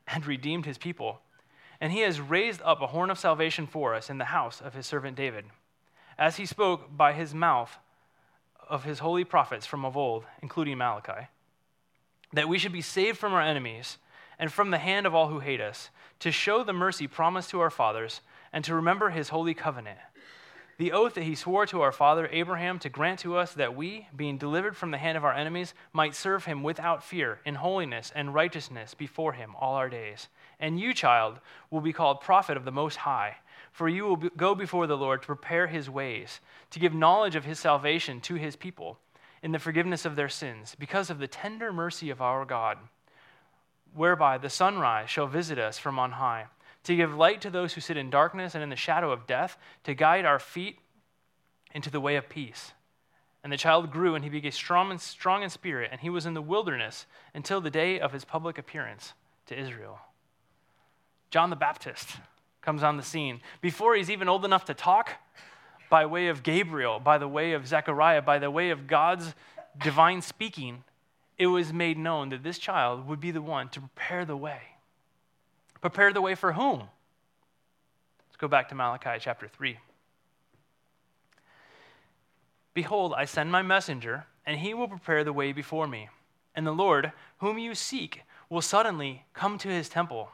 and 0.06 0.26
redeemed 0.26 0.66
his 0.66 0.76
people. 0.76 1.22
And 1.80 1.90
he 1.90 2.00
has 2.00 2.20
raised 2.20 2.60
up 2.60 2.82
a 2.82 2.88
horn 2.88 3.08
of 3.08 3.18
salvation 3.18 3.66
for 3.66 3.94
us 3.94 4.10
in 4.10 4.18
the 4.18 4.26
house 4.26 4.60
of 4.60 4.74
his 4.74 4.86
servant 4.86 5.16
David, 5.16 5.46
as 6.18 6.36
he 6.36 6.44
spoke 6.44 6.94
by 6.94 7.14
his 7.14 7.32
mouth 7.32 7.78
of 8.68 8.84
his 8.84 8.98
holy 8.98 9.24
prophets 9.24 9.64
from 9.64 9.86
of 9.86 9.96
old, 9.96 10.26
including 10.42 10.76
Malachi, 10.76 11.28
that 12.34 12.46
we 12.46 12.58
should 12.58 12.72
be 12.72 12.82
saved 12.82 13.16
from 13.16 13.32
our 13.32 13.40
enemies 13.40 13.96
and 14.38 14.52
from 14.52 14.70
the 14.70 14.76
hand 14.76 15.06
of 15.06 15.14
all 15.14 15.28
who 15.28 15.40
hate 15.40 15.62
us, 15.62 15.88
to 16.18 16.30
show 16.30 16.62
the 16.62 16.74
mercy 16.74 17.06
promised 17.06 17.48
to 17.48 17.60
our 17.60 17.70
fathers, 17.70 18.20
and 18.52 18.66
to 18.66 18.74
remember 18.74 19.08
his 19.08 19.30
holy 19.30 19.54
covenant 19.54 19.98
the 20.80 20.92
oath 20.92 21.12
that 21.12 21.24
he 21.24 21.34
swore 21.34 21.66
to 21.66 21.82
our 21.82 21.92
father 21.92 22.26
Abraham 22.32 22.78
to 22.78 22.88
grant 22.88 23.18
to 23.18 23.36
us 23.36 23.52
that 23.52 23.76
we, 23.76 24.08
being 24.16 24.38
delivered 24.38 24.74
from 24.74 24.90
the 24.90 24.96
hand 24.96 25.18
of 25.18 25.26
our 25.26 25.34
enemies, 25.34 25.74
might 25.92 26.14
serve 26.14 26.46
him 26.46 26.62
without 26.62 27.04
fear 27.04 27.38
in 27.44 27.56
holiness 27.56 28.10
and 28.14 28.32
righteousness 28.32 28.94
before 28.94 29.34
him 29.34 29.54
all 29.60 29.74
our 29.74 29.90
days. 29.90 30.28
And 30.58 30.80
you, 30.80 30.94
child, 30.94 31.38
will 31.70 31.82
be 31.82 31.92
called 31.92 32.22
prophet 32.22 32.56
of 32.56 32.64
the 32.64 32.72
Most 32.72 32.96
High, 32.96 33.36
for 33.70 33.90
you 33.90 34.04
will 34.04 34.16
be, 34.16 34.30
go 34.38 34.54
before 34.54 34.86
the 34.86 34.96
Lord 34.96 35.20
to 35.20 35.26
prepare 35.26 35.66
his 35.66 35.90
ways, 35.90 36.40
to 36.70 36.78
give 36.78 36.94
knowledge 36.94 37.36
of 37.36 37.44
his 37.44 37.60
salvation 37.60 38.18
to 38.22 38.36
his 38.36 38.56
people 38.56 38.98
in 39.42 39.52
the 39.52 39.58
forgiveness 39.58 40.06
of 40.06 40.16
their 40.16 40.30
sins, 40.30 40.76
because 40.78 41.10
of 41.10 41.18
the 41.18 41.28
tender 41.28 41.74
mercy 41.74 42.08
of 42.08 42.22
our 42.22 42.46
God, 42.46 42.78
whereby 43.94 44.38
the 44.38 44.48
sunrise 44.48 45.10
shall 45.10 45.26
visit 45.26 45.58
us 45.58 45.76
from 45.76 45.98
on 45.98 46.12
high 46.12 46.46
to 46.84 46.96
give 46.96 47.14
light 47.14 47.40
to 47.42 47.50
those 47.50 47.74
who 47.74 47.80
sit 47.80 47.96
in 47.96 48.10
darkness 48.10 48.54
and 48.54 48.62
in 48.62 48.70
the 48.70 48.76
shadow 48.76 49.12
of 49.12 49.26
death, 49.26 49.56
to 49.84 49.94
guide 49.94 50.24
our 50.24 50.38
feet 50.38 50.78
into 51.74 51.90
the 51.90 52.00
way 52.00 52.16
of 52.16 52.28
peace. 52.28 52.72
And 53.42 53.52
the 53.52 53.56
child 53.56 53.90
grew, 53.90 54.14
and 54.14 54.24
he 54.24 54.30
became 54.30 54.50
strong, 54.50 54.90
and 54.90 55.00
strong 55.00 55.42
in 55.42 55.50
spirit, 55.50 55.90
and 55.92 56.00
he 56.00 56.10
was 56.10 56.26
in 56.26 56.34
the 56.34 56.42
wilderness 56.42 57.06
until 57.34 57.60
the 57.60 57.70
day 57.70 57.98
of 58.00 58.12
his 58.12 58.24
public 58.24 58.58
appearance 58.58 59.14
to 59.46 59.58
Israel. 59.58 59.98
John 61.30 61.50
the 61.50 61.56
Baptist 61.56 62.08
comes 62.60 62.82
on 62.82 62.96
the 62.96 63.02
scene. 63.02 63.40
Before 63.60 63.94
he's 63.94 64.10
even 64.10 64.28
old 64.28 64.44
enough 64.44 64.64
to 64.66 64.74
talk, 64.74 65.12
by 65.88 66.06
way 66.06 66.28
of 66.28 66.42
Gabriel, 66.42 67.00
by 67.00 67.18
the 67.18 67.28
way 67.28 67.52
of 67.52 67.66
Zechariah, 67.66 68.22
by 68.22 68.38
the 68.38 68.50
way 68.50 68.70
of 68.70 68.86
God's 68.86 69.34
divine 69.82 70.22
speaking, 70.22 70.84
it 71.38 71.46
was 71.46 71.72
made 71.72 71.96
known 71.96 72.28
that 72.30 72.42
this 72.42 72.58
child 72.58 73.06
would 73.08 73.20
be 73.20 73.30
the 73.30 73.40
one 73.42 73.68
to 73.70 73.80
prepare 73.80 74.24
the 74.24 74.36
way 74.36 74.60
Prepare 75.80 76.12
the 76.12 76.20
way 76.20 76.34
for 76.34 76.52
whom? 76.52 76.80
Let's 78.28 78.36
go 78.38 78.48
back 78.48 78.68
to 78.68 78.74
Malachi 78.74 79.18
chapter 79.18 79.48
3. 79.48 79.78
Behold, 82.74 83.14
I 83.16 83.24
send 83.24 83.50
my 83.50 83.62
messenger, 83.62 84.26
and 84.46 84.60
he 84.60 84.74
will 84.74 84.88
prepare 84.88 85.24
the 85.24 85.32
way 85.32 85.52
before 85.52 85.86
me. 85.86 86.08
And 86.54 86.66
the 86.66 86.72
Lord, 86.72 87.12
whom 87.38 87.58
you 87.58 87.74
seek, 87.74 88.22
will 88.48 88.60
suddenly 88.60 89.24
come 89.32 89.58
to 89.58 89.68
his 89.68 89.88
temple. 89.88 90.30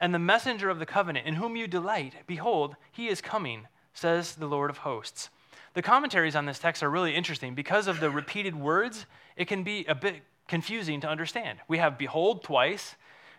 And 0.00 0.14
the 0.14 0.18
messenger 0.18 0.70
of 0.70 0.78
the 0.78 0.86
covenant, 0.86 1.26
in 1.26 1.34
whom 1.34 1.56
you 1.56 1.66
delight, 1.66 2.14
behold, 2.26 2.76
he 2.92 3.08
is 3.08 3.20
coming, 3.20 3.66
says 3.92 4.36
the 4.36 4.46
Lord 4.46 4.70
of 4.70 4.78
hosts. 4.78 5.30
The 5.74 5.82
commentaries 5.82 6.36
on 6.36 6.46
this 6.46 6.58
text 6.58 6.82
are 6.82 6.90
really 6.90 7.14
interesting. 7.14 7.54
Because 7.54 7.88
of 7.88 8.00
the 8.00 8.10
repeated 8.10 8.54
words, 8.54 9.06
it 9.36 9.46
can 9.46 9.62
be 9.62 9.84
a 9.86 9.94
bit 9.94 10.22
confusing 10.46 11.00
to 11.00 11.08
understand. 11.08 11.58
We 11.68 11.78
have 11.78 11.98
behold 11.98 12.42
twice, 12.42 12.96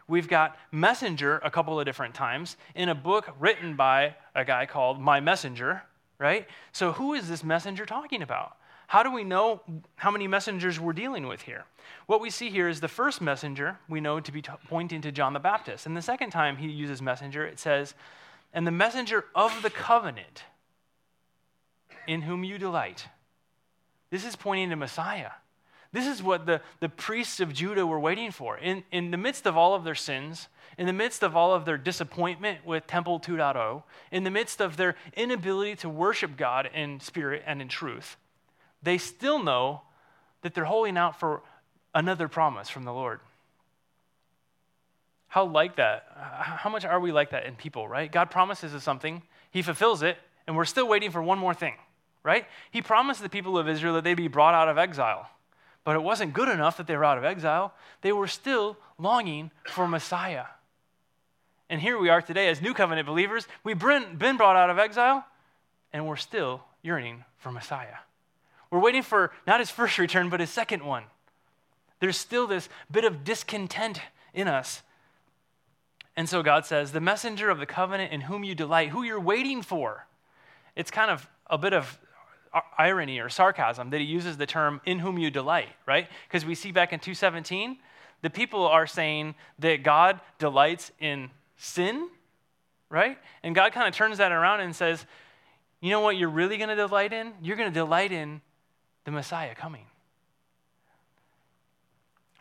We've 0.10 0.28
got 0.28 0.58
messenger 0.72 1.38
a 1.44 1.52
couple 1.52 1.80
of 1.80 1.86
different 1.86 2.16
times 2.16 2.58
in 2.74 2.90
a 2.90 2.96
book 2.96 3.30
written 3.40 3.76
by 3.76 4.16
a 4.34 4.44
guy 4.44 4.66
called 4.66 5.00
My 5.00 5.20
Messenger, 5.20 5.84
right? 6.18 6.48
So, 6.72 6.92
who 6.92 7.14
is 7.14 7.30
this 7.30 7.44
messenger 7.44 7.86
talking 7.86 8.24
about? 8.24 8.58
How 8.88 9.04
do 9.04 9.12
we 9.12 9.24
know 9.24 9.62
how 9.98 10.10
many 10.10 10.28
messengers 10.28 10.80
we're 10.80 10.94
dealing 10.94 11.28
with 11.28 11.44
here? 11.44 11.66
What 12.08 12.22
we 12.22 12.32
see 12.32 12.50
here 12.50 12.68
is 12.68 12.82
the 12.82 12.88
first 12.88 13.22
messenger 13.22 13.78
we 13.88 14.02
know 14.02 14.20
to 14.20 14.32
be 14.32 14.42
t- 14.42 14.52
pointing 14.68 15.02
to 15.02 15.12
John 15.12 15.34
the 15.34 15.40
Baptist. 15.40 15.86
And 15.86 15.96
the 15.96 16.02
second 16.02 16.32
time 16.32 16.58
he 16.58 16.68
uses 16.68 17.00
messenger, 17.00 17.46
it 17.46 17.60
says, 17.60 17.94
and 18.52 18.66
the 18.66 18.72
messenger 18.72 19.26
of 19.36 19.62
the 19.62 19.70
covenant 19.70 20.44
in 22.08 22.24
whom 22.24 22.44
you 22.44 22.58
delight. 22.58 23.08
This 24.10 24.26
is 24.26 24.36
pointing 24.36 24.72
to 24.72 24.76
Messiah. 24.76 25.30
This 25.92 26.06
is 26.06 26.22
what 26.22 26.46
the, 26.46 26.62
the 26.80 26.90
priests 26.90 27.40
of 27.40 27.54
Judah 27.54 27.86
were 27.86 28.00
waiting 28.00 28.32
for. 28.32 28.58
In, 28.58 28.84
in 28.92 29.10
the 29.12 29.18
midst 29.18 29.48
of 29.48 29.58
all 29.58 29.74
of 29.74 29.84
their 29.84 29.96
sins, 29.96 30.48
in 30.78 30.86
the 30.86 30.94
midst 30.94 31.24
of 31.24 31.36
all 31.36 31.54
of 31.54 31.66
their 31.66 31.78
disappointment 31.78 32.66
with 32.66 32.86
Temple 32.86 33.20
2.0, 33.20 33.84
in 34.12 34.24
the 34.24 34.30
midst 34.30 34.62
of 34.62 34.78
their 34.78 34.96
inability 35.16 35.76
to 35.78 35.90
worship 35.90 36.38
God 36.38 36.70
in 36.74 37.00
spirit 37.00 37.44
and 37.46 37.62
in 37.62 37.68
truth, 37.68 38.18
they 38.84 38.98
still 38.98 39.42
know 39.42 39.82
that 40.42 40.54
they're 40.54 40.66
holding 40.66 40.98
out 40.98 41.20
for 41.20 41.42
another 41.96 42.28
promise 42.28 42.70
from 42.70 42.84
the 42.84 42.94
Lord. 42.94 43.20
How 45.28 45.46
like 45.46 45.76
that? 45.78 46.06
How 46.16 46.70
much 46.70 46.86
are 46.86 47.00
we 47.00 47.12
like 47.12 47.32
that 47.32 47.46
in 47.46 47.56
people, 47.56 47.88
right? 47.88 48.12
God 48.12 48.32
promises 48.32 48.74
us 48.74 48.84
something, 48.84 49.24
He 49.52 49.62
fulfills 49.62 50.04
it, 50.04 50.18
and 50.48 50.56
we're 50.56 50.66
still 50.66 50.88
waiting 50.88 51.12
for 51.12 51.22
one 51.22 51.40
more 51.40 51.54
thing, 51.54 51.76
right? 52.24 52.46
He 52.72 52.82
promised 52.82 53.22
the 53.22 53.30
people 53.30 53.58
of 53.58 53.68
Israel 53.68 53.96
that 53.96 54.04
they'd 54.04 54.14
be 54.14 54.28
brought 54.28 54.54
out 54.54 54.70
of 54.70 54.78
exile. 54.78 55.30
But 55.90 55.96
it 55.96 56.04
wasn't 56.04 56.36
good 56.36 56.50
enough 56.50 56.78
that 56.78 56.86
they 56.86 56.96
were 56.96 57.04
out 57.04 57.18
of 57.18 57.24
exile. 57.24 57.74
They 58.02 58.12
were 58.12 58.28
still 58.28 58.78
longing 59.00 59.50
for 59.66 59.88
Messiah. 59.88 60.46
And 61.68 61.82
here 61.82 61.98
we 61.98 62.10
are 62.10 62.22
today 62.22 62.48
as 62.50 62.62
New 62.62 62.76
Covenant 62.76 63.08
believers. 63.08 63.48
We've 63.64 63.80
been 63.80 64.38
brought 64.38 64.56
out 64.56 64.70
of 64.70 64.78
exile, 64.78 65.26
and 65.92 66.06
we're 66.06 66.16
still 66.16 66.62
yearning 66.84 67.24
for 67.40 67.52
Messiah. 67.52 67.96
We're 68.70 68.82
waiting 68.82 69.02
for 69.02 69.32
not 69.48 69.62
his 69.62 69.72
first 69.72 69.98
return, 69.98 70.30
but 70.30 70.42
his 70.42 70.52
second 70.52 70.84
one. 70.86 71.06
There's 72.02 72.18
still 72.18 72.46
this 72.46 72.70
bit 72.92 73.04
of 73.04 73.24
discontent 73.24 74.00
in 74.32 74.48
us. 74.48 74.84
And 76.16 76.30
so 76.30 76.44
God 76.44 76.68
says, 76.68 76.92
The 76.92 77.02
messenger 77.02 77.50
of 77.50 77.58
the 77.58 77.66
covenant 77.66 78.14
in 78.14 78.22
whom 78.22 78.44
you 78.44 78.54
delight, 78.54 78.90
who 78.90 79.02
you're 79.02 79.20
waiting 79.20 79.64
for. 79.64 80.06
It's 80.76 80.92
kind 80.92 81.10
of 81.10 81.28
a 81.48 81.58
bit 81.58 81.74
of 81.74 81.98
irony 82.78 83.20
or 83.20 83.30
sarcasm 83.30 83.90
that 83.92 84.00
he 84.00 84.06
uses 84.06 84.38
the 84.38 84.46
term 84.46 84.82
in 84.86 85.00
whom 85.00 85.18
you 85.18 85.30
delight, 85.30 85.70
right? 85.86 86.08
Because 86.28 86.46
we 86.46 86.56
see 86.56 86.72
back 86.72 86.94
in 86.94 87.00
217, 87.00 87.78
the 88.22 88.30
people 88.30 88.66
are 88.66 88.88
saying 88.88 89.36
that 89.60 89.84
God 89.84 90.20
delights 90.40 90.92
in 91.00 91.30
sin, 91.58 92.10
right? 92.90 93.18
And 93.44 93.56
God 93.56 93.72
kind 93.72 93.88
of 93.88 93.94
turns 93.94 94.18
that 94.18 94.32
around 94.32 94.62
and 94.62 94.76
says, 94.76 95.06
you 95.82 95.92
know 95.92 96.02
what 96.02 96.18
you're 96.18 96.30
really 96.30 96.58
going 96.58 96.70
to 96.70 96.76
delight 96.76 97.14
in? 97.14 97.34
You're 97.42 97.56
going 97.56 97.70
to 97.70 97.74
delight 97.74 98.12
in 98.12 98.42
the 99.06 99.12
Messiah 99.12 99.56
coming. 99.56 99.86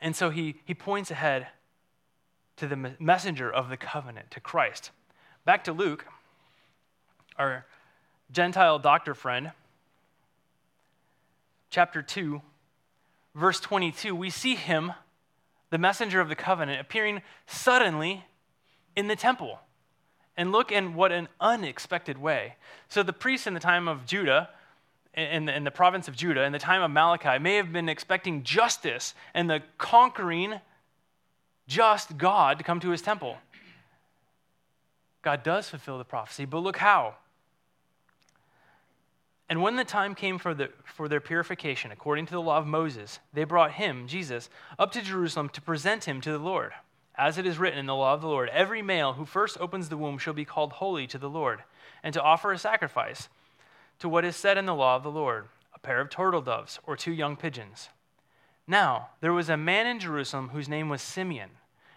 And 0.01 0.15
so 0.15 0.31
he, 0.31 0.57
he 0.65 0.75
points 0.75 1.11
ahead 1.11 1.49
to 2.57 2.67
the 2.67 2.95
messenger 2.99 3.53
of 3.53 3.69
the 3.69 3.77
covenant, 3.77 4.31
to 4.33 4.41
Christ. 4.41 4.91
Back 5.45 5.65
to 5.65 5.73
Luke, 5.73 6.07
our 7.37 7.67
Gentile 8.31 8.79
doctor 8.79 9.15
friend 9.15 9.53
chapter 11.71 12.03
2, 12.03 12.41
verse 13.35 13.61
22, 13.61 14.15
we 14.15 14.31
see 14.31 14.55
him, 14.55 14.93
the 15.71 15.79
messenger 15.79 16.21
of 16.21 16.29
the 16.29 16.35
covenant, 16.35 16.81
appearing 16.81 17.23
suddenly 17.47 18.25
in 18.97 19.09
the 19.09 19.17
temple. 19.17 19.61
And 20.37 20.53
look 20.53 20.71
in 20.71 20.95
what 20.95 21.11
an 21.11 21.29
unexpected 21.41 22.17
way. 22.17 22.55
So 22.89 23.03
the 23.03 23.13
priests 23.13 23.47
in 23.47 23.55
the 23.55 23.61
time 23.61 23.89
of 23.89 24.07
Judah, 24.07 24.51
in 25.15 25.49
in 25.49 25.65
the 25.65 25.71
province 25.73 26.07
of 26.07 26.15
Judah, 26.15 26.45
in 26.45 26.53
the 26.53 26.61
time 26.61 26.81
of 26.81 26.93
Malachi, 26.93 27.41
may 27.41 27.57
have 27.57 27.73
been 27.73 27.89
expecting 27.89 28.45
justice 28.45 29.15
and 29.35 29.51
the 29.51 29.63
conquering, 29.79 30.61
just 31.67 32.17
God 32.17 32.59
to 32.59 32.65
come 32.65 32.79
to 32.81 32.91
his 32.91 33.03
temple. 33.03 33.37
God 35.23 35.43
does 35.43 35.69
fulfill 35.69 35.99
the 35.99 36.05
prophecy, 36.05 36.45
but 36.45 36.59
look 36.59 36.77
how. 36.77 37.17
And 39.49 39.63
when 39.63 39.77
the 39.77 39.85
time 39.85 40.15
came 40.15 40.39
for, 40.39 40.55
the, 40.55 40.71
for 40.85 41.09
their 41.09 41.21
purification, 41.21 41.91
according 41.91 42.27
to 42.27 42.33
the 42.33 42.41
law 42.41 42.59
of 42.59 42.67
Moses, 42.67 43.19
they 43.33 43.45
brought 43.45 43.73
him, 43.73 44.07
Jesus, 44.07 44.51
up 44.79 44.93
to 44.93 45.03
Jerusalem 45.03 45.49
to 45.51 45.63
present 45.63 46.05
him 46.05 46.21
to 46.21 46.33
the 46.33 46.39
Lord. 46.39 46.73
As 47.17 47.39
it 47.39 47.47
is 47.47 47.59
written 47.59 47.79
in 47.79 47.87
the 47.87 47.95
law 47.95 48.15
of 48.15 48.21
the 48.21 48.29
Lord, 48.29 48.51
every 48.51 48.83
male 48.83 49.15
who 49.15 49.25
first 49.25 49.59
opens 49.59 49.89
the 49.89 49.97
womb 49.97 50.19
shall 50.19 50.35
be 50.35 50.45
called 50.45 50.73
holy 50.73 51.07
to 51.07 51.19
the 51.19 51.31
Lord, 51.31 51.65
and 52.03 52.13
to 52.13 52.23
offer 52.23 52.53
a 52.53 52.59
sacrifice 52.59 53.29
to 53.99 54.09
what 54.09 54.25
is 54.25 54.37
said 54.37 54.59
in 54.59 54.67
the 54.67 54.75
law 54.75 54.97
of 54.97 55.03
the 55.03 55.11
Lord 55.11 55.49
a 55.75 55.79
pair 55.79 56.01
of 56.01 56.11
turtle 56.11 56.41
doves 56.41 56.79
or 56.87 56.97
two 56.97 57.13
young 57.13 57.37
pigeons. 57.37 57.89
Now, 58.67 59.11
there 59.21 59.33
was 59.33 59.49
a 59.49 59.57
man 59.57 59.87
in 59.87 59.99
Jerusalem 59.99 60.51
whose 60.51 60.69
name 60.69 60.89
was 60.89 61.01
Simeon. 61.01 61.51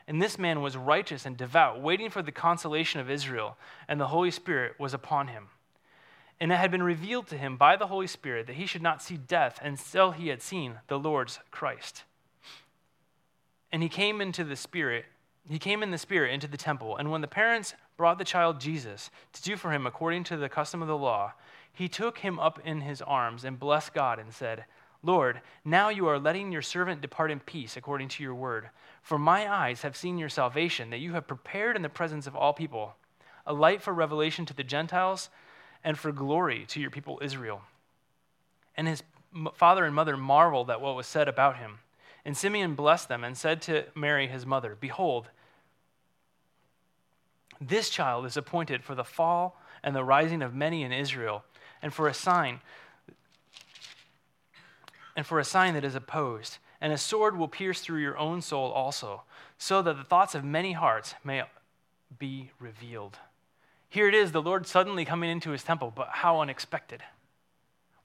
And 0.08 0.22
this 0.22 0.38
man 0.38 0.62
was 0.62 0.76
righteous 0.76 1.26
and 1.26 1.38
devout, 1.38 1.82
waiting 1.82 2.10
for 2.10 2.22
the 2.22 2.32
consolation 2.32 3.00
of 3.00 3.10
Israel, 3.10 3.58
and 3.88 4.00
the 4.00 4.08
Holy 4.08 4.32
Spirit 4.32 4.80
was 4.80 4.94
upon 4.94 5.28
him. 5.28 5.48
And 6.42 6.52
it 6.52 6.56
had 6.56 6.72
been 6.72 6.82
revealed 6.82 7.28
to 7.28 7.38
him 7.38 7.56
by 7.56 7.76
the 7.76 7.86
Holy 7.86 8.08
Spirit 8.08 8.48
that 8.48 8.56
he 8.56 8.66
should 8.66 8.82
not 8.82 9.04
see 9.04 9.16
death 9.16 9.60
until 9.62 10.10
he 10.10 10.30
had 10.30 10.42
seen 10.42 10.80
the 10.88 10.98
Lord's 10.98 11.40
Christ. 11.52 12.04
And 13.72 13.84
he 13.84 13.90
came 13.90 14.20
into 14.20 14.44
the 14.44 14.56
Spirit, 14.56 15.06
he 15.48 15.60
came 15.60 15.84
in 15.84 15.92
the 15.92 16.00
Spirit 16.00 16.34
into 16.34 16.48
the 16.48 16.58
temple. 16.58 16.98
And 16.98 17.12
when 17.12 17.22
the 17.22 17.28
parents 17.28 17.76
brought 17.96 18.18
the 18.18 18.24
child 18.24 18.60
Jesus 18.60 19.12
to 19.34 19.44
do 19.44 19.56
for 19.56 19.72
him 19.72 19.86
according 19.86 20.24
to 20.26 20.38
the 20.38 20.50
custom 20.50 20.82
of 20.82 20.88
the 20.88 20.98
law, 20.98 21.34
he 21.72 21.88
took 21.88 22.18
him 22.18 22.40
up 22.40 22.60
in 22.66 22.82
his 22.82 23.04
arms 23.04 23.46
and 23.46 23.60
blessed 23.60 23.94
God 23.94 24.18
and 24.18 24.34
said, 24.34 24.66
Lord, 25.04 25.42
now 25.64 25.90
you 25.90 26.08
are 26.08 26.18
letting 26.18 26.52
your 26.52 26.64
servant 26.64 27.02
depart 27.02 27.30
in 27.30 27.40
peace 27.40 27.78
according 27.78 28.08
to 28.10 28.24
your 28.24 28.36
word. 28.36 28.72
For 29.04 29.20
my 29.20 29.48
eyes 29.48 29.84
have 29.84 29.96
seen 29.96 30.18
your 30.18 30.30
salvation, 30.30 30.90
that 30.90 31.02
you 31.02 31.14
have 31.14 31.28
prepared 31.28 31.76
in 31.76 31.84
the 31.84 31.90
presence 31.90 32.26
of 32.26 32.36
all 32.36 32.52
people, 32.52 32.96
a 33.46 33.54
light 33.54 33.84
for 33.84 33.94
revelation 33.94 34.48
to 34.48 34.56
the 34.56 34.64
Gentiles 34.64 35.30
and 35.84 35.98
for 35.98 36.12
glory 36.12 36.66
to 36.70 36.80
your 36.80 36.92
people 36.92 37.20
Israel. 37.22 37.62
And 38.76 38.88
his 38.88 39.04
father 39.54 39.86
and 39.86 39.96
mother 39.96 40.18
marveled 40.18 40.70
at 40.70 40.82
what 40.82 40.96
was 40.96 41.08
said 41.08 41.28
about 41.28 41.58
him. 41.58 41.80
And 42.24 42.38
Simeon 42.38 42.76
blessed 42.76 43.10
them 43.10 43.24
and 43.24 43.38
said 43.38 43.62
to 43.64 43.86
Mary, 43.96 44.28
his 44.28 44.46
mother, 44.46 44.78
Behold, 44.80 45.30
this 47.60 47.90
child 47.90 48.26
is 48.26 48.38
appointed 48.38 48.84
for 48.84 48.96
the 48.96 49.04
fall 49.04 49.60
and 49.84 49.96
the 49.96 50.04
rising 50.04 50.42
of 50.42 50.54
many 50.54 50.84
in 50.84 50.92
Israel, 50.92 51.44
and 51.82 51.94
for 51.94 52.08
a 52.08 52.14
sign 52.14 52.60
and 55.16 55.26
for 55.26 55.40
a 55.40 55.46
sign 55.46 55.74
that 55.74 55.84
is 55.84 55.96
opposed. 55.96 56.58
And 56.80 56.92
a 56.92 56.98
sword 56.98 57.38
will 57.38 57.48
pierce 57.48 57.82
through 57.82 58.00
your 58.00 58.18
own 58.18 58.42
soul 58.42 58.72
also, 58.72 59.24
so 59.58 59.82
that 59.82 59.98
the 59.98 60.04
thoughts 60.04 60.34
of 60.34 60.44
many 60.44 60.72
hearts 60.74 61.16
may 61.24 61.44
be 62.18 62.52
revealed. 62.60 63.18
Here 63.92 64.08
it 64.08 64.16
is, 64.16 64.32
the 64.32 64.42
Lord 64.42 64.66
suddenly 64.66 65.04
coming 65.04 65.30
into 65.30 65.52
his 65.52 65.64
temple, 65.64 65.92
but 65.94 66.08
how 66.10 66.40
unexpected. 66.40 67.04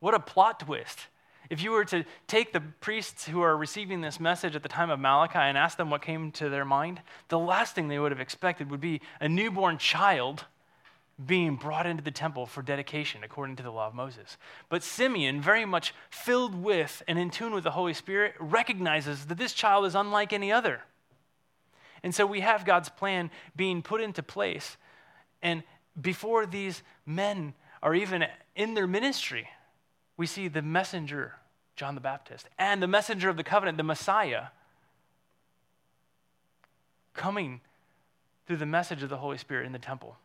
What 0.01 0.15
a 0.15 0.19
plot 0.19 0.59
twist. 0.59 1.07
If 1.49 1.63
you 1.63 1.71
were 1.71 1.85
to 1.85 2.05
take 2.27 2.53
the 2.53 2.61
priests 2.61 3.29
who 3.29 3.41
are 3.41 3.57
receiving 3.57 4.01
this 4.01 4.19
message 4.19 4.57
at 4.57 4.65
the 4.65 4.69
time 4.69 4.91
of 4.91 4.99
Malachi 4.99 5.39
and 5.39 5.57
ask 5.57 5.79
them 5.79 5.89
what 5.89 6.03
came 6.03 6.33
to 6.33 6.49
their 6.49 6.65
mind, 6.65 7.03
the 7.29 7.39
last 7.39 7.77
thing 7.77 7.87
they 7.87 8.01
would 8.01 8.11
have 8.11 8.21
expected 8.21 8.69
would 8.69 8.81
be 8.81 9.01
a 9.21 9.29
newborn 9.29 9.79
child 9.79 10.47
being 11.25 11.55
brought 11.55 11.87
into 11.87 12.03
the 12.03 12.11
temple 12.11 12.47
for 12.47 12.63
dedication 12.63 13.23
according 13.23 13.55
to 13.55 13.63
the 13.63 13.71
law 13.71 13.87
of 13.87 13.95
Moses. 13.95 14.39
But 14.69 14.83
Simeon, 14.83 15.41
very 15.41 15.65
much 15.65 15.95
filled 16.11 16.57
with 16.57 17.01
and 17.07 17.17
in 17.17 17.31
tune 17.31 17.55
with 17.55 17.63
the 17.63 17.71
Holy 17.71 17.95
Spirit, 17.95 18.35
recognizes 18.41 19.27
that 19.27 19.39
this 19.39 19.53
child 19.53 19.87
is 19.87 19.95
unlike 19.95 20.33
any 20.33 20.51
other. 20.51 20.81
And 22.03 22.13
so 22.13 22.27
we 22.27 22.41
have 22.41 22.65
God's 22.65 22.89
plan 22.89 23.31
being 23.55 23.83
put 23.83 24.01
into 24.01 24.21
place. 24.21 24.77
And 25.43 25.63
before 26.01 26.47
these 26.47 26.83
men 27.05 27.55
are 27.83 27.95
even 27.95 28.25
in 28.55 28.75
their 28.75 28.87
ministry, 28.87 29.49
we 30.17 30.27
see 30.27 30.49
the 30.49 30.63
messenger, 30.63 31.35
John 31.77 31.95
the 31.95 32.01
Baptist, 32.01 32.49
and 32.59 32.83
the 32.83 32.87
messenger 32.87 33.29
of 33.29 33.37
the 33.37 33.45
covenant, 33.45 33.77
the 33.77 33.85
Messiah, 33.85 34.47
coming 37.15 37.61
through 38.47 38.59
the 38.59 38.67
message 38.67 39.03
of 39.03 39.09
the 39.09 39.17
Holy 39.17 39.39
Spirit 39.39 39.67
in 39.67 39.73
the 39.73 39.79
temple 39.79 40.17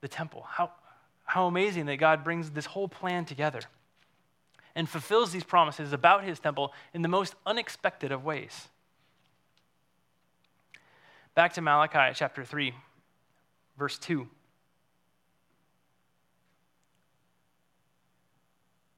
the 0.00 0.08
temple. 0.08 0.44
How, 0.48 0.70
how 1.24 1.46
amazing 1.46 1.86
that 1.86 1.96
God 1.96 2.24
brings 2.24 2.50
this 2.50 2.66
whole 2.66 2.88
plan 2.88 3.24
together 3.24 3.60
and 4.74 4.88
fulfills 4.88 5.32
these 5.32 5.44
promises 5.44 5.92
about 5.92 6.24
his 6.24 6.38
temple 6.38 6.72
in 6.94 7.02
the 7.02 7.08
most 7.08 7.34
unexpected 7.44 8.12
of 8.12 8.24
ways. 8.24 8.68
Back 11.34 11.54
to 11.54 11.60
Malachi 11.60 12.14
chapter 12.14 12.44
3, 12.44 12.74
verse 13.78 13.98
2. 13.98 14.28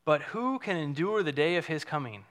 But 0.05 0.23
who 0.23 0.59
can 0.59 0.77
endure 0.77 1.23
the 1.23 1.33
day 1.33 1.57
of 1.57 1.67
his 1.67 1.85
coming? 1.85 2.25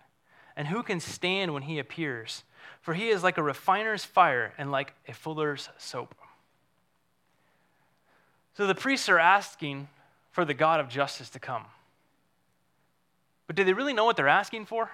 And 0.56 0.68
who 0.68 0.84
can 0.84 1.00
stand 1.00 1.54
when 1.54 1.64
he 1.64 1.80
appears? 1.80 2.44
For 2.82 2.94
he 2.94 3.10
is 3.10 3.24
like 3.24 3.38
a 3.38 3.44
refiner's 3.44 4.04
fire 4.04 4.54
and 4.58 4.72
like 4.72 4.94
a 5.08 5.14
fuller's 5.14 5.70
soap. 5.78 6.16
So 8.54 8.68
the 8.68 8.76
priests 8.76 9.08
are 9.08 9.20
asking 9.20 9.88
for 10.32 10.46
the 10.46 10.54
God 10.54 10.80
of 10.80 10.90
justice 10.90 11.30
to 11.32 11.40
come. 11.40 11.66
But 13.48 13.56
do 13.56 13.64
they 13.64 13.74
really 13.74 13.94
know 13.94 14.06
what 14.06 14.18
they're 14.18 14.28
asking 14.28 14.66
for? 14.66 14.92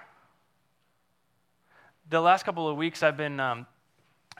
The 2.10 2.20
last 2.20 2.44
couple 2.44 2.68
of 2.68 2.76
weeks, 2.76 3.02
I've 3.02 3.16
been 3.16 3.38
um, 3.38 3.66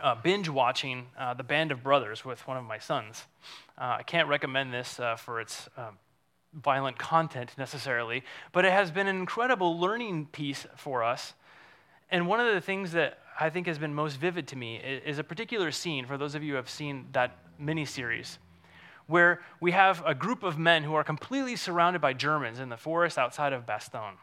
uh, 0.03 0.15
binge 0.15 0.49
watching 0.49 1.07
uh, 1.19 1.35
The 1.35 1.43
Band 1.43 1.71
of 1.71 1.83
Brothers 1.83 2.25
with 2.25 2.47
one 2.47 2.57
of 2.57 2.65
my 2.65 2.79
sons. 2.79 3.25
Uh, 3.77 3.97
I 3.99 4.03
can't 4.03 4.29
recommend 4.29 4.73
this 4.73 4.99
uh, 4.99 5.17
for 5.17 5.41
its 5.41 5.69
um, 5.77 5.99
violent 6.53 6.99
content 6.99 7.53
necessarily, 7.59 8.25
but 8.53 8.65
it 8.65 8.73
has 8.73 8.91
been 8.91 9.07
an 9.07 9.17
incredible 9.17 9.79
learning 9.79 10.27
piece 10.27 10.67
for 10.77 11.05
us. 11.05 11.35
And 12.11 12.27
one 12.27 12.41
of 12.41 12.53
the 12.53 12.61
things 12.61 12.93
that 12.93 13.19
I 13.39 13.51
think 13.51 13.67
has 13.67 13.79
been 13.79 13.95
most 13.95 14.17
vivid 14.17 14.49
to 14.49 14.57
me 14.57 14.77
is 14.77 15.19
a 15.19 15.25
particular 15.25 15.71
scene 15.71 16.07
for 16.07 16.17
those 16.17 16.35
of 16.35 16.43
you 16.43 16.53
who 16.53 16.57
have 16.57 16.71
seen 16.71 17.07
that 17.13 17.37
miniseries 17.61 18.39
where 19.09 19.41
we 19.59 19.73
have 19.73 20.03
a 20.07 20.15
group 20.15 20.43
of 20.43 20.59
men 20.59 20.85
who 20.85 20.95
are 20.95 21.03
completely 21.03 21.57
surrounded 21.57 22.01
by 22.01 22.13
Germans 22.13 22.61
in 22.61 22.69
the 22.69 22.77
forest 22.77 23.19
outside 23.19 23.53
of 23.53 23.67
Bastogne. 23.67 24.17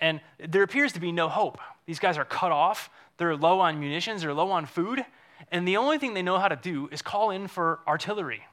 And 0.00 0.20
there 0.38 0.62
appears 0.62 0.92
to 0.92 1.00
be 1.00 1.12
no 1.12 1.28
hope. 1.28 1.58
These 1.84 1.98
guys 1.98 2.16
are 2.16 2.24
cut 2.24 2.52
off, 2.52 2.88
they're 3.18 3.36
low 3.36 3.60
on 3.60 3.78
munitions, 3.78 4.22
they're 4.22 4.32
low 4.32 4.50
on 4.52 4.66
food, 4.66 5.04
and 5.50 5.66
the 5.66 5.76
only 5.76 5.98
thing 5.98 6.14
they 6.14 6.22
know 6.22 6.38
how 6.38 6.48
to 6.48 6.56
do 6.56 6.88
is 6.92 7.02
call 7.02 7.30
in 7.30 7.48
for 7.48 7.80
artillery. 7.86 8.44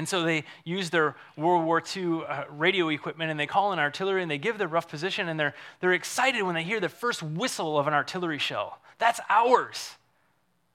And 0.00 0.08
so 0.08 0.22
they 0.22 0.44
use 0.64 0.88
their 0.88 1.14
World 1.36 1.66
War 1.66 1.82
II 1.94 2.22
uh, 2.26 2.44
radio 2.48 2.88
equipment 2.88 3.30
and 3.30 3.38
they 3.38 3.46
call 3.46 3.74
in 3.74 3.78
artillery 3.78 4.22
and 4.22 4.30
they 4.30 4.38
give 4.38 4.56
their 4.56 4.66
rough 4.66 4.88
position 4.88 5.28
and 5.28 5.38
they're, 5.38 5.52
they're 5.80 5.92
excited 5.92 6.42
when 6.42 6.54
they 6.54 6.62
hear 6.62 6.80
the 6.80 6.88
first 6.88 7.22
whistle 7.22 7.78
of 7.78 7.86
an 7.86 7.92
artillery 7.92 8.38
shell. 8.38 8.78
That's 8.96 9.20
ours. 9.28 9.96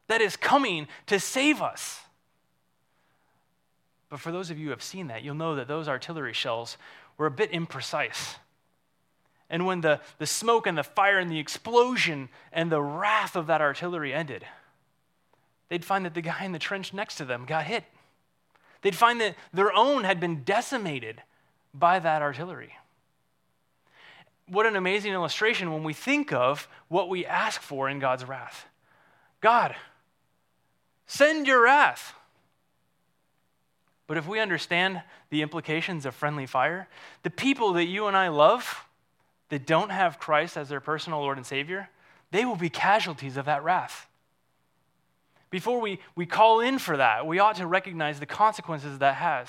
That 0.09 0.21
is 0.21 0.35
coming 0.35 0.87
to 1.07 1.19
save 1.19 1.59
us. 1.59 2.01
But 4.11 4.19
for 4.19 4.31
those 4.31 4.51
of 4.51 4.59
you 4.59 4.65
who 4.65 4.69
have 4.69 4.83
seen 4.83 5.07
that, 5.07 5.23
you'll 5.23 5.33
know 5.33 5.55
that 5.55 5.67
those 5.67 5.87
artillery 5.87 6.33
shells 6.33 6.77
were 7.17 7.25
a 7.25 7.31
bit 7.31 7.51
imprecise. 7.51 8.35
And 9.49 9.65
when 9.65 9.81
the, 9.81 10.01
the 10.19 10.27
smoke 10.27 10.67
and 10.67 10.77
the 10.77 10.83
fire 10.83 11.17
and 11.17 11.31
the 11.31 11.39
explosion 11.39 12.29
and 12.51 12.71
the 12.71 12.79
wrath 12.79 13.35
of 13.35 13.47
that 13.47 13.59
artillery 13.59 14.13
ended, 14.13 14.45
they'd 15.69 15.83
find 15.83 16.05
that 16.05 16.13
the 16.13 16.21
guy 16.21 16.45
in 16.45 16.51
the 16.51 16.59
trench 16.59 16.93
next 16.93 17.15
to 17.15 17.25
them 17.25 17.45
got 17.47 17.65
hit. 17.65 17.85
They'd 18.81 18.95
find 18.95 19.19
that 19.21 19.35
their 19.53 19.73
own 19.73 20.03
had 20.03 20.19
been 20.19 20.43
decimated 20.43 21.21
by 21.73 21.99
that 21.99 22.21
artillery. 22.21 22.73
What 24.47 24.65
an 24.65 24.75
amazing 24.75 25.13
illustration 25.13 25.71
when 25.73 25.83
we 25.83 25.93
think 25.93 26.31
of 26.31 26.67
what 26.87 27.09
we 27.09 27.25
ask 27.25 27.61
for 27.61 27.89
in 27.89 27.99
God's 27.99 28.25
wrath. 28.25 28.67
God, 29.41 29.75
send 31.07 31.47
your 31.47 31.63
wrath. 31.63 32.13
But 34.07 34.17
if 34.17 34.27
we 34.27 34.39
understand 34.39 35.01
the 35.31 35.41
implications 35.41 36.05
of 36.05 36.13
friendly 36.13 36.45
fire, 36.45 36.87
the 37.23 37.31
people 37.31 37.73
that 37.73 37.85
you 37.85 38.05
and 38.05 38.15
I 38.15 38.27
love 38.27 38.85
that 39.49 39.65
don't 39.65 39.89
have 39.89 40.19
Christ 40.19 40.57
as 40.57 40.69
their 40.69 40.79
personal 40.79 41.19
Lord 41.19 41.37
and 41.37 41.45
Savior, 41.45 41.89
they 42.31 42.45
will 42.45 42.55
be 42.55 42.69
casualties 42.69 43.37
of 43.37 43.45
that 43.45 43.63
wrath. 43.63 44.07
Before 45.55 45.79
we, 45.79 45.99
we 46.17 46.25
call 46.25 46.59
in 46.59 46.79
for 46.79 46.97
that, 46.97 47.25
we 47.25 47.39
ought 47.39 47.55
to 47.55 47.65
recognize 47.65 48.19
the 48.19 48.25
consequences 48.25 48.99
that 48.99 49.15
has. 49.15 49.47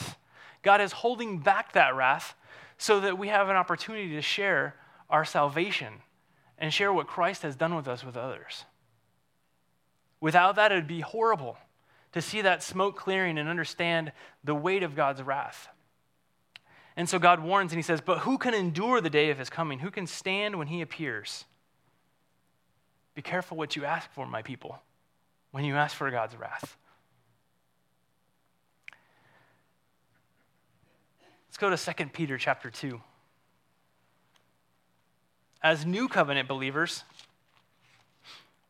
God 0.62 0.80
is 0.80 0.92
holding 0.92 1.40
back 1.40 1.72
that 1.72 1.96
wrath 1.96 2.36
so 2.78 3.00
that 3.00 3.18
we 3.18 3.26
have 3.26 3.48
an 3.48 3.56
opportunity 3.56 4.10
to 4.10 4.22
share 4.22 4.76
our 5.10 5.24
salvation 5.24 5.94
and 6.58 6.72
share 6.72 6.92
what 6.92 7.08
Christ 7.08 7.42
has 7.42 7.56
done 7.56 7.74
with 7.74 7.88
us 7.88 8.04
with 8.04 8.16
others. 8.16 8.66
Without 10.20 10.54
that, 10.54 10.70
it 10.70 10.76
would 10.76 10.86
be 10.86 11.00
horrible 11.00 11.56
to 12.12 12.22
see 12.22 12.40
that 12.40 12.62
smoke 12.62 12.96
clearing 12.96 13.36
and 13.36 13.48
understand 13.48 14.12
the 14.44 14.54
weight 14.54 14.84
of 14.84 14.94
God's 14.94 15.24
wrath. 15.24 15.66
And 16.96 17.08
so 17.08 17.18
God 17.18 17.40
warns 17.40 17.72
and 17.72 17.80
he 17.80 17.82
says, 17.82 18.00
But 18.00 18.20
who 18.20 18.38
can 18.38 18.54
endure 18.54 19.00
the 19.00 19.10
day 19.10 19.30
of 19.30 19.40
his 19.40 19.50
coming? 19.50 19.80
Who 19.80 19.90
can 19.90 20.06
stand 20.06 20.54
when 20.54 20.68
he 20.68 20.82
appears? 20.82 21.46
Be 23.16 23.22
careful 23.22 23.56
what 23.56 23.74
you 23.74 23.84
ask 23.84 24.08
for, 24.12 24.24
my 24.24 24.42
people, 24.42 24.80
when 25.56 25.64
you 25.64 25.74
ask 25.74 25.96
for 25.96 26.10
God's 26.10 26.36
wrath. 26.36 26.76
Let's 31.48 31.56
go 31.56 31.70
to 31.70 31.78
2 31.78 32.10
Peter 32.12 32.36
chapter 32.36 32.68
2. 32.68 33.00
As 35.62 35.86
new 35.86 36.08
covenant 36.08 36.46
believers, 36.46 37.04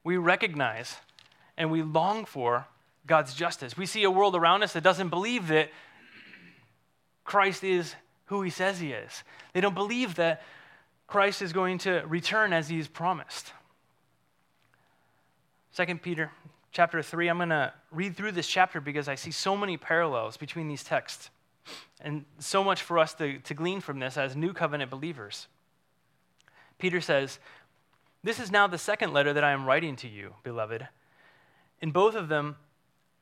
we 0.05 0.17
recognize 0.17 0.99
and 1.57 1.73
we 1.73 1.83
long 1.83 2.25
for 2.25 2.69
God's 3.05 3.35
justice. 3.35 3.77
We 3.77 3.87
see 3.87 4.05
a 4.05 4.11
world 4.13 4.37
around 4.37 4.63
us 4.63 4.73
that 4.75 4.85
doesn't 4.85 5.09
believe 5.09 5.49
that 5.49 5.71
Christ 7.25 7.65
is 7.65 7.97
who 8.27 8.43
he 8.43 8.51
says 8.51 8.79
he 8.79 8.93
is. 8.93 9.25
They 9.55 9.61
don't 9.61 9.75
believe 9.75 10.15
that 10.15 10.41
Christ 11.09 11.43
is 11.43 11.53
going 11.53 11.79
to 11.79 12.05
return 12.07 12.53
as 12.53 12.69
he's 12.69 12.87
promised. 12.87 13.53
2 15.75 15.97
Peter 15.97 16.31
chapter 16.77 17.01
3, 17.01 17.29
I'm 17.29 17.39
going 17.39 17.49
to 17.49 17.73
read 17.91 18.19
through 18.19 18.33
this 18.33 18.47
chapter 18.47 18.83
because 18.83 19.09
I 19.09 19.15
see 19.15 19.31
so 19.31 19.57
many 19.57 19.79
parallels 19.79 20.37
between 20.37 20.69
these 20.69 20.85
texts 20.85 21.31
and 22.03 22.27
so 22.39 22.63
much 22.63 22.83
for 22.83 22.99
us 22.99 23.15
to, 23.15 23.39
to 23.39 23.55
glean 23.55 23.81
from 23.81 23.99
this 23.99 24.19
as 24.19 24.37
new 24.37 24.53
covenant 24.53 24.91
believers. 24.91 25.47
Peter 26.79 27.01
says, 27.01 27.39
This 28.23 28.39
is 28.39 28.51
now 28.51 28.67
the 28.67 28.77
second 28.77 29.15
letter 29.15 29.33
that 29.33 29.43
I 29.43 29.53
am 29.53 29.65
writing 29.65 29.97
to 29.97 30.07
you, 30.07 30.35
beloved. 30.43 30.87
In 31.81 31.93
both 31.93 32.15
of 32.15 32.29
them, 32.29 32.57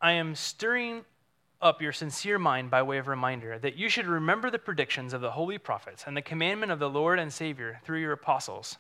I 0.01 0.12
am 0.12 0.35
stirring 0.35 1.05
up 1.62 1.81
your 1.81 1.93
sincere 1.93 2.40
mind 2.40 2.73
by 2.73 2.83
way 2.83 2.99
of 2.99 3.07
reminder 3.07 3.57
that 3.61 3.77
you 3.77 3.88
should 3.88 4.09
remember 4.09 4.51
the 4.51 4.59
predictions 4.59 5.12
of 5.12 5.21
the 5.21 5.31
holy 5.31 5.59
prophets 5.59 6.03
and 6.09 6.17
the 6.17 6.23
commandment 6.23 6.73
of 6.73 6.81
the 6.81 6.90
Lord 6.90 7.21
and 7.21 7.33
Savior 7.33 7.81
through 7.85 8.01
your 8.01 8.12
apostles. 8.12 8.79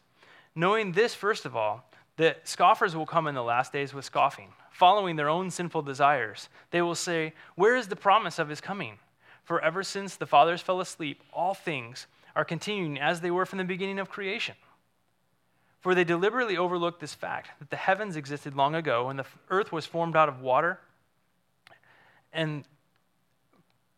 Knowing 0.56 0.90
this, 0.90 1.14
first 1.14 1.44
of 1.44 1.54
all, 1.54 1.88
that 2.16 2.46
scoffers 2.46 2.94
will 2.94 3.06
come 3.06 3.26
in 3.26 3.34
the 3.34 3.42
last 3.42 3.72
days 3.72 3.92
with 3.92 4.04
scoffing, 4.04 4.52
following 4.70 5.16
their 5.16 5.28
own 5.28 5.50
sinful 5.50 5.82
desires. 5.82 6.48
They 6.70 6.82
will 6.82 6.94
say, 6.94 7.32
Where 7.56 7.76
is 7.76 7.88
the 7.88 7.96
promise 7.96 8.38
of 8.38 8.48
his 8.48 8.60
coming? 8.60 8.98
For 9.42 9.60
ever 9.60 9.82
since 9.82 10.16
the 10.16 10.26
fathers 10.26 10.62
fell 10.62 10.80
asleep, 10.80 11.22
all 11.32 11.54
things 11.54 12.06
are 12.34 12.44
continuing 12.44 12.98
as 12.98 13.20
they 13.20 13.30
were 13.30 13.46
from 13.46 13.58
the 13.58 13.64
beginning 13.64 13.98
of 13.98 14.08
creation. 14.08 14.54
For 15.80 15.94
they 15.94 16.04
deliberately 16.04 16.56
overlooked 16.56 17.00
this 17.00 17.14
fact 17.14 17.50
that 17.58 17.70
the 17.70 17.76
heavens 17.76 18.16
existed 18.16 18.56
long 18.56 18.74
ago, 18.74 19.10
and 19.10 19.18
the 19.18 19.26
earth 19.50 19.70
was 19.70 19.84
formed 19.84 20.16
out 20.16 20.28
of 20.28 20.40
water 20.40 20.80
and, 22.32 22.64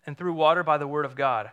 and 0.05 0.19
through 0.19 0.35
water 0.35 0.65
by 0.65 0.79
the 0.79 0.87
word 0.89 1.05
of 1.05 1.15
God, 1.15 1.51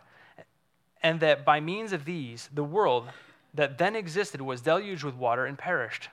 and 1.02 1.20
that 1.20 1.44
by 1.44 1.60
means 1.60 1.92
of 1.92 2.04
these, 2.04 2.48
the 2.52 2.64
world 2.64 3.08
that 3.54 3.78
then 3.78 3.94
existed 3.94 4.40
was 4.40 4.60
deluged 4.60 5.04
with 5.04 5.14
water 5.14 5.46
and 5.46 5.56
perished. 5.56 6.08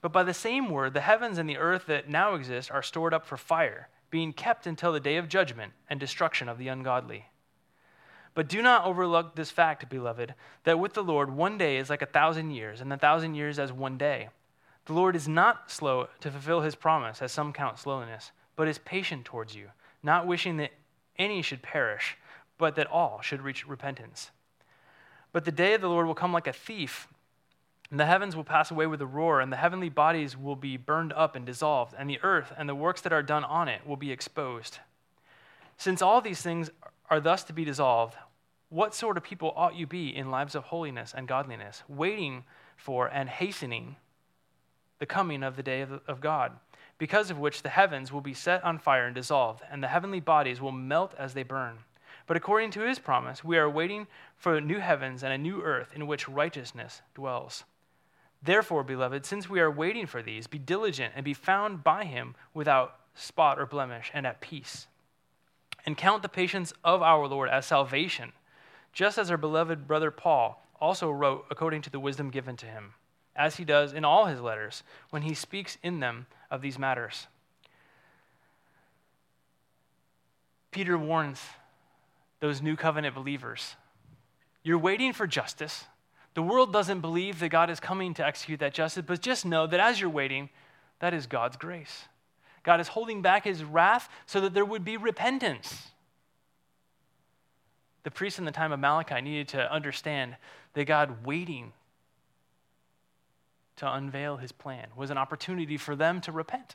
But 0.00 0.12
by 0.12 0.22
the 0.22 0.34
same 0.34 0.70
word, 0.70 0.94
the 0.94 1.00
heavens 1.00 1.38
and 1.38 1.48
the 1.48 1.58
earth 1.58 1.86
that 1.86 2.08
now 2.08 2.34
exist 2.34 2.70
are 2.70 2.82
stored 2.82 3.14
up 3.14 3.26
for 3.26 3.36
fire, 3.36 3.88
being 4.10 4.32
kept 4.32 4.66
until 4.66 4.92
the 4.92 5.00
day 5.00 5.16
of 5.16 5.28
judgment 5.28 5.72
and 5.90 5.98
destruction 5.98 6.48
of 6.48 6.58
the 6.58 6.68
ungodly. 6.68 7.26
But 8.34 8.48
do 8.48 8.62
not 8.62 8.84
overlook 8.84 9.34
this 9.34 9.50
fact, 9.50 9.88
beloved, 9.88 10.34
that 10.64 10.78
with 10.78 10.94
the 10.94 11.04
Lord 11.04 11.30
one 11.30 11.56
day 11.56 11.76
is 11.76 11.88
like 11.88 12.02
a 12.02 12.06
thousand 12.06 12.50
years, 12.50 12.80
and 12.80 12.92
a 12.92 12.96
thousand 12.96 13.34
years 13.34 13.58
as 13.58 13.72
one 13.72 13.96
day. 13.96 14.28
The 14.86 14.92
Lord 14.92 15.16
is 15.16 15.28
not 15.28 15.70
slow 15.70 16.08
to 16.20 16.30
fulfill 16.30 16.60
his 16.60 16.74
promise, 16.74 17.22
as 17.22 17.32
some 17.32 17.52
count 17.52 17.78
slowness, 17.78 18.32
but 18.56 18.68
is 18.68 18.78
patient 18.78 19.24
towards 19.24 19.54
you, 19.54 19.70
not 20.02 20.26
wishing 20.26 20.56
that 20.58 20.72
any 21.16 21.42
should 21.42 21.62
perish, 21.62 22.16
but 22.58 22.74
that 22.74 22.88
all 22.88 23.20
should 23.22 23.42
reach 23.42 23.66
repentance. 23.66 24.30
But 25.32 25.44
the 25.44 25.52
day 25.52 25.74
of 25.74 25.80
the 25.80 25.88
Lord 25.88 26.06
will 26.06 26.14
come 26.14 26.32
like 26.32 26.46
a 26.46 26.52
thief. 26.52 27.08
And 27.90 28.00
the 28.00 28.06
heavens 28.06 28.34
will 28.34 28.44
pass 28.44 28.70
away 28.70 28.86
with 28.86 29.00
a 29.02 29.06
roar, 29.06 29.40
and 29.40 29.52
the 29.52 29.56
heavenly 29.56 29.88
bodies 29.88 30.36
will 30.36 30.56
be 30.56 30.76
burned 30.76 31.12
up 31.12 31.36
and 31.36 31.44
dissolved, 31.44 31.94
and 31.96 32.08
the 32.08 32.20
earth 32.22 32.52
and 32.56 32.68
the 32.68 32.74
works 32.74 33.00
that 33.02 33.12
are 33.12 33.22
done 33.22 33.44
on 33.44 33.68
it 33.68 33.86
will 33.86 33.96
be 33.96 34.10
exposed. 34.10 34.78
Since 35.76 36.02
all 36.02 36.20
these 36.20 36.40
things 36.40 36.70
are 37.10 37.20
thus 37.20 37.44
to 37.44 37.52
be 37.52 37.64
dissolved, 37.64 38.16
what 38.68 38.94
sort 38.94 39.16
of 39.16 39.22
people 39.22 39.52
ought 39.54 39.76
you 39.76 39.86
be 39.86 40.14
in 40.14 40.30
lives 40.30 40.54
of 40.54 40.64
holiness 40.64 41.14
and 41.16 41.28
godliness, 41.28 41.82
waiting 41.88 42.44
for 42.76 43.06
and 43.06 43.28
hastening 43.28 43.96
the 44.98 45.06
coming 45.06 45.42
of 45.42 45.56
the 45.56 45.62
day 45.62 45.80
of, 45.80 46.00
of 46.08 46.20
God, 46.20 46.52
because 46.98 47.30
of 47.30 47.38
which 47.38 47.62
the 47.62 47.68
heavens 47.68 48.10
will 48.10 48.20
be 48.20 48.34
set 48.34 48.64
on 48.64 48.78
fire 48.78 49.06
and 49.06 49.14
dissolved, 49.14 49.62
and 49.70 49.82
the 49.82 49.88
heavenly 49.88 50.20
bodies 50.20 50.60
will 50.60 50.72
melt 50.72 51.14
as 51.18 51.34
they 51.34 51.42
burn? 51.42 51.78
But 52.26 52.36
according 52.36 52.70
to 52.72 52.80
his 52.80 52.98
promise, 52.98 53.44
we 53.44 53.58
are 53.58 53.68
waiting 53.68 54.06
for 54.36 54.60
new 54.60 54.78
heavens 54.78 55.22
and 55.22 55.32
a 55.32 55.38
new 55.38 55.62
earth 55.62 55.92
in 55.94 56.06
which 56.06 56.28
righteousness 56.28 57.02
dwells. 57.14 57.64
Therefore, 58.44 58.84
beloved, 58.84 59.24
since 59.24 59.48
we 59.48 59.60
are 59.60 59.70
waiting 59.70 60.06
for 60.06 60.22
these, 60.22 60.46
be 60.46 60.58
diligent 60.58 61.14
and 61.16 61.24
be 61.24 61.32
found 61.32 61.82
by 61.82 62.04
him 62.04 62.34
without 62.52 62.96
spot 63.14 63.58
or 63.58 63.64
blemish 63.64 64.10
and 64.12 64.26
at 64.26 64.40
peace 64.40 64.86
and 65.86 65.96
count 65.96 66.22
the 66.22 66.28
patience 66.28 66.72
of 66.82 67.02
our 67.02 67.26
Lord 67.26 67.48
as 67.48 67.66
salvation, 67.66 68.32
just 68.92 69.18
as 69.18 69.30
our 69.30 69.36
beloved 69.36 69.86
brother 69.86 70.10
Paul 70.10 70.62
also 70.80 71.10
wrote 71.10 71.46
according 71.50 71.82
to 71.82 71.90
the 71.90 72.00
wisdom 72.00 72.30
given 72.30 72.56
to 72.56 72.66
him, 72.66 72.94
as 73.36 73.56
he 73.56 73.64
does 73.64 73.92
in 73.92 74.04
all 74.04 74.26
his 74.26 74.40
letters 74.40 74.82
when 75.10 75.22
he 75.22 75.34
speaks 75.34 75.78
in 75.82 76.00
them 76.00 76.26
of 76.50 76.62
these 76.62 76.78
matters. 76.78 77.26
Peter 80.70 80.98
warns 80.98 81.40
those 82.40 82.60
new 82.60 82.76
covenant 82.76 83.14
believers 83.14 83.76
you're 84.66 84.78
waiting 84.78 85.12
for 85.12 85.26
justice. 85.26 85.84
The 86.34 86.42
world 86.42 86.72
doesn't 86.72 87.00
believe 87.00 87.38
that 87.38 87.48
God 87.48 87.70
is 87.70 87.78
coming 87.80 88.14
to 88.14 88.26
execute 88.26 88.60
that 88.60 88.74
justice, 88.74 89.04
but 89.06 89.20
just 89.20 89.46
know 89.46 89.66
that 89.66 89.80
as 89.80 90.00
you're 90.00 90.10
waiting, 90.10 90.50
that 90.98 91.14
is 91.14 91.26
God's 91.26 91.56
grace. 91.56 92.04
God 92.64 92.80
is 92.80 92.88
holding 92.88 93.22
back 93.22 93.44
his 93.44 93.62
wrath 93.62 94.08
so 94.26 94.40
that 94.40 94.52
there 94.52 94.64
would 94.64 94.84
be 94.84 94.96
repentance. 94.96 95.88
The 98.02 98.10
priests 98.10 98.38
in 98.38 98.44
the 98.44 98.52
time 98.52 98.72
of 98.72 98.80
Malachi 98.80 99.20
needed 99.20 99.48
to 99.48 99.72
understand 99.72 100.36
that 100.74 100.86
God 100.86 101.24
waiting 101.24 101.72
to 103.76 103.92
unveil 103.92 104.36
his 104.36 104.52
plan 104.52 104.88
was 104.96 105.10
an 105.10 105.18
opportunity 105.18 105.76
for 105.76 105.94
them 105.94 106.20
to 106.22 106.32
repent. 106.32 106.74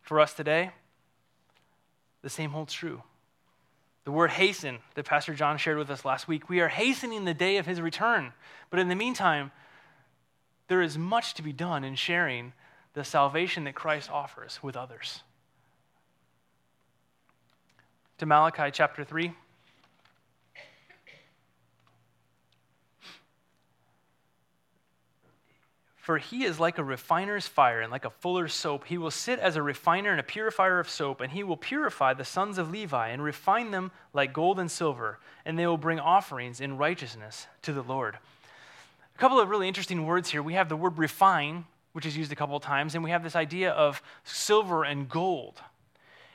For 0.00 0.20
us 0.20 0.34
today, 0.34 0.70
the 2.22 2.30
same 2.30 2.50
holds 2.50 2.72
true. 2.72 3.02
The 4.04 4.12
word 4.12 4.30
hasten 4.30 4.78
that 4.94 5.04
Pastor 5.04 5.34
John 5.34 5.58
shared 5.58 5.78
with 5.78 5.90
us 5.90 6.04
last 6.04 6.26
week, 6.26 6.48
we 6.48 6.60
are 6.60 6.68
hastening 6.68 7.24
the 7.24 7.34
day 7.34 7.56
of 7.56 7.66
his 7.66 7.80
return. 7.80 8.32
But 8.68 8.80
in 8.80 8.88
the 8.88 8.94
meantime, 8.96 9.52
there 10.68 10.82
is 10.82 10.98
much 10.98 11.34
to 11.34 11.42
be 11.42 11.52
done 11.52 11.84
in 11.84 11.94
sharing 11.94 12.52
the 12.94 13.04
salvation 13.04 13.64
that 13.64 13.74
Christ 13.74 14.10
offers 14.10 14.60
with 14.62 14.76
others. 14.76 15.22
To 18.18 18.26
Malachi 18.26 18.70
chapter 18.72 19.04
3. 19.04 19.32
For 26.02 26.18
he 26.18 26.42
is 26.42 26.58
like 26.58 26.78
a 26.78 26.84
refiner's 26.84 27.46
fire 27.46 27.80
and 27.80 27.92
like 27.92 28.04
a 28.04 28.10
fuller's 28.10 28.52
soap. 28.52 28.86
He 28.86 28.98
will 28.98 29.12
sit 29.12 29.38
as 29.38 29.54
a 29.54 29.62
refiner 29.62 30.10
and 30.10 30.18
a 30.18 30.24
purifier 30.24 30.80
of 30.80 30.90
soap, 30.90 31.20
and 31.20 31.30
he 31.30 31.44
will 31.44 31.56
purify 31.56 32.12
the 32.12 32.24
sons 32.24 32.58
of 32.58 32.72
Levi 32.72 33.10
and 33.10 33.22
refine 33.22 33.70
them 33.70 33.92
like 34.12 34.32
gold 34.32 34.58
and 34.58 34.68
silver, 34.68 35.20
and 35.44 35.56
they 35.56 35.64
will 35.64 35.78
bring 35.78 36.00
offerings 36.00 36.60
in 36.60 36.76
righteousness 36.76 37.46
to 37.62 37.72
the 37.72 37.84
Lord. 37.84 38.18
A 39.14 39.18
couple 39.18 39.38
of 39.38 39.48
really 39.48 39.68
interesting 39.68 40.04
words 40.04 40.28
here. 40.28 40.42
We 40.42 40.54
have 40.54 40.68
the 40.68 40.74
word 40.74 40.98
refine, 40.98 41.66
which 41.92 42.04
is 42.04 42.16
used 42.16 42.32
a 42.32 42.36
couple 42.36 42.56
of 42.56 42.64
times, 42.64 42.96
and 42.96 43.04
we 43.04 43.10
have 43.10 43.22
this 43.22 43.36
idea 43.36 43.70
of 43.70 44.02
silver 44.24 44.82
and 44.82 45.08
gold. 45.08 45.60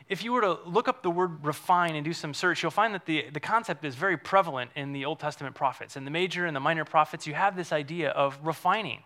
If 0.08 0.24
you 0.24 0.32
were 0.32 0.40
to 0.40 0.60
look 0.66 0.88
up 0.88 1.04
the 1.04 1.12
word 1.12 1.44
refine 1.44 1.94
and 1.94 2.06
do 2.06 2.14
some 2.14 2.34
search, 2.34 2.64
you'll 2.64 2.72
find 2.72 2.94
that 2.94 3.06
the, 3.06 3.26
the 3.34 3.42
concept 3.42 3.84
is 3.84 3.96
very 3.96 4.16
prevalent 4.16 4.72
in 4.78 4.94
the 4.94 5.04
Old 5.04 5.20
Testament 5.20 5.56
prophets. 5.56 5.98
In 5.98 6.06
the 6.06 6.12
major 6.12 6.46
and 6.46 6.56
the 6.56 6.62
minor 6.62 6.86
prophets, 6.86 7.28
you 7.28 7.34
have 7.34 7.58
this 7.58 7.74
idea 7.74 8.12
of 8.12 8.40
refining. 8.42 9.04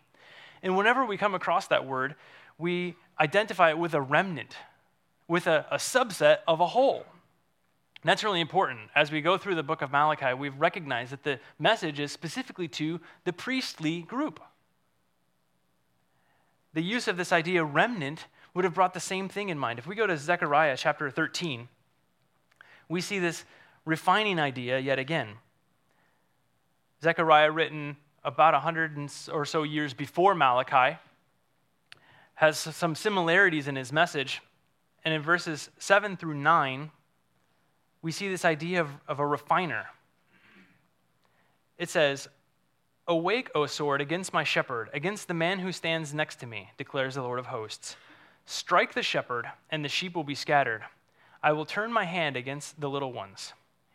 And 0.63 0.77
whenever 0.77 1.05
we 1.05 1.17
come 1.17 1.33
across 1.33 1.67
that 1.67 1.85
word, 1.85 2.15
we 2.57 2.95
identify 3.19 3.69
it 3.69 3.77
with 3.77 3.93
a 3.93 4.01
remnant, 4.01 4.55
with 5.27 5.47
a, 5.47 5.65
a 5.71 5.77
subset 5.77 6.39
of 6.47 6.59
a 6.59 6.67
whole. 6.67 7.05
And 8.03 8.09
that's 8.09 8.23
really 8.23 8.41
important. 8.41 8.79
As 8.95 9.11
we 9.11 9.21
go 9.21 9.37
through 9.37 9.55
the 9.55 9.63
book 9.63 9.81
of 9.81 9.91
Malachi, 9.91 10.33
we've 10.33 10.59
recognized 10.59 11.11
that 11.11 11.23
the 11.23 11.39
message 11.59 11.99
is 11.99 12.11
specifically 12.11 12.67
to 12.69 12.99
the 13.25 13.33
priestly 13.33 14.01
group 14.01 14.39
the 16.73 16.81
use 16.81 17.07
of 17.07 17.17
this 17.17 17.31
idea 17.31 17.63
remnant 17.63 18.27
would 18.53 18.65
have 18.65 18.73
brought 18.73 18.93
the 18.93 18.99
same 18.99 19.29
thing 19.29 19.49
in 19.49 19.57
mind. 19.57 19.79
If 19.79 19.87
we 19.87 19.95
go 19.95 20.07
to 20.07 20.17
Zechariah 20.17 20.77
chapter 20.77 21.09
13, 21.09 21.67
we 22.89 23.01
see 23.01 23.19
this 23.19 23.43
refining 23.85 24.39
idea 24.39 24.79
yet 24.79 24.99
again. 24.99 25.35
Zechariah, 27.01 27.51
written 27.51 27.97
about 28.23 28.53
100 28.53 29.09
or 29.31 29.45
so 29.45 29.63
years 29.63 29.93
before 29.93 30.35
Malachi, 30.35 30.97
has 32.35 32.57
some 32.57 32.95
similarities 32.95 33.67
in 33.67 33.75
his 33.75 33.91
message. 33.91 34.41
And 35.03 35.13
in 35.13 35.21
verses 35.21 35.69
7 35.79 36.17
through 36.17 36.35
9, 36.35 36.91
we 38.01 38.11
see 38.11 38.29
this 38.29 38.45
idea 38.45 38.81
of, 38.81 38.89
of 39.07 39.19
a 39.19 39.25
refiner. 39.25 39.85
It 41.77 41.89
says, 41.89 42.27
Awake, 43.07 43.49
O 43.55 43.65
sword, 43.65 44.01
against 44.01 44.33
my 44.33 44.43
shepherd, 44.43 44.89
against 44.93 45.27
the 45.27 45.33
man 45.33 45.59
who 45.59 45.71
stands 45.71 46.13
next 46.13 46.35
to 46.37 46.45
me, 46.45 46.71
declares 46.77 47.15
the 47.15 47.23
Lord 47.23 47.39
of 47.39 47.47
hosts. 47.47 47.95
Strike 48.45 48.93
the 48.93 49.03
shepherd, 49.03 49.47
and 49.69 49.83
the 49.83 49.89
sheep 49.89 50.15
will 50.15 50.23
be 50.23 50.35
scattered. 50.35 50.83
I 51.43 51.51
will 51.53 51.65
turn 51.65 51.91
my 51.91 52.05
hand 52.05 52.35
against 52.35 52.79
the 52.79 52.89
little 52.89 53.11
ones. 53.11 53.53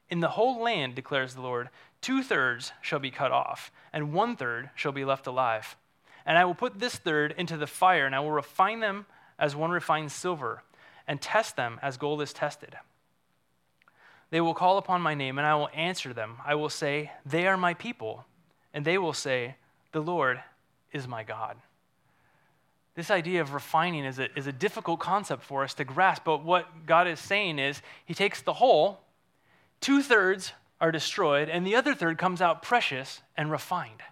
In 0.09 0.21
the 0.21 0.29
whole 0.29 0.61
land, 0.61 0.95
declares 0.95 1.35
the 1.35 1.41
Lord, 1.41 1.69
two 2.07 2.23
thirds 2.23 2.71
shall 2.81 3.01
be 3.01 3.11
cut 3.11 3.33
off, 3.33 3.73
and 3.93 4.13
one 4.13 4.37
third 4.37 4.71
shall 4.77 4.93
be 4.93 5.05
left 5.05 5.27
alive. 5.27 5.77
And 6.25 6.39
I 6.39 6.45
will 6.45 6.55
put 6.55 6.79
this 6.79 6.95
third 6.95 7.35
into 7.37 7.57
the 7.57 7.67
fire, 7.67 8.07
and 8.07 8.15
I 8.15 8.21
will 8.21 8.31
refine 8.31 8.79
them 8.79 9.07
as 9.41 9.57
one 9.57 9.73
refines 9.73 10.13
silver, 10.13 10.63
and 11.09 11.21
test 11.21 11.57
them 11.57 11.81
as 11.83 11.97
gold 11.97 12.23
is 12.23 12.33
tested. 12.33 12.77
They 14.31 14.41
will 14.41 14.55
call 14.55 14.79
upon 14.79 15.03
my 15.03 15.15
name, 15.15 15.37
and 15.37 15.45
I 15.45 15.57
will 15.57 15.69
answer 15.75 16.13
them. 16.13 16.37
I 16.47 16.55
will 16.55 16.71
say, 16.71 17.11
They 17.25 17.49
are 17.49 17.57
my 17.57 17.75
people 17.75 18.25
and 18.77 18.85
they 18.85 18.99
will 18.99 19.15
say, 19.15 19.57
The 19.93 20.03
Lord 20.03 20.39
is 20.93 21.09
my 21.09 21.25
God. 21.25 21.57
This 22.95 23.11
idea 23.11 23.41
of 23.41 23.55
refining 23.55 24.05
is 24.05 24.19
a, 24.19 24.29
is 24.39 24.47
a 24.47 24.53
difficult 24.53 25.01
concept 25.01 25.43
for 25.43 25.65
us 25.65 25.75
to 25.75 25.85
grasp, 25.85 26.25
but 26.25 26.45
what 26.45 26.87
God 26.87 27.09
is 27.09 27.19
saying 27.19 27.59
is 27.59 27.83
He 28.05 28.13
takes 28.13 28.43
the 28.43 28.53
whole, 28.53 29.01
two 29.81 30.03
thirds 30.03 30.53
are 30.81 30.93
destroyed, 30.93 31.49
and 31.49 31.67
the 31.67 31.77
other 31.77 31.95
third 31.95 32.19
comes 32.19 32.43
out 32.43 32.63
precious 32.63 33.23
and 33.37 33.51
refined. 33.51 34.03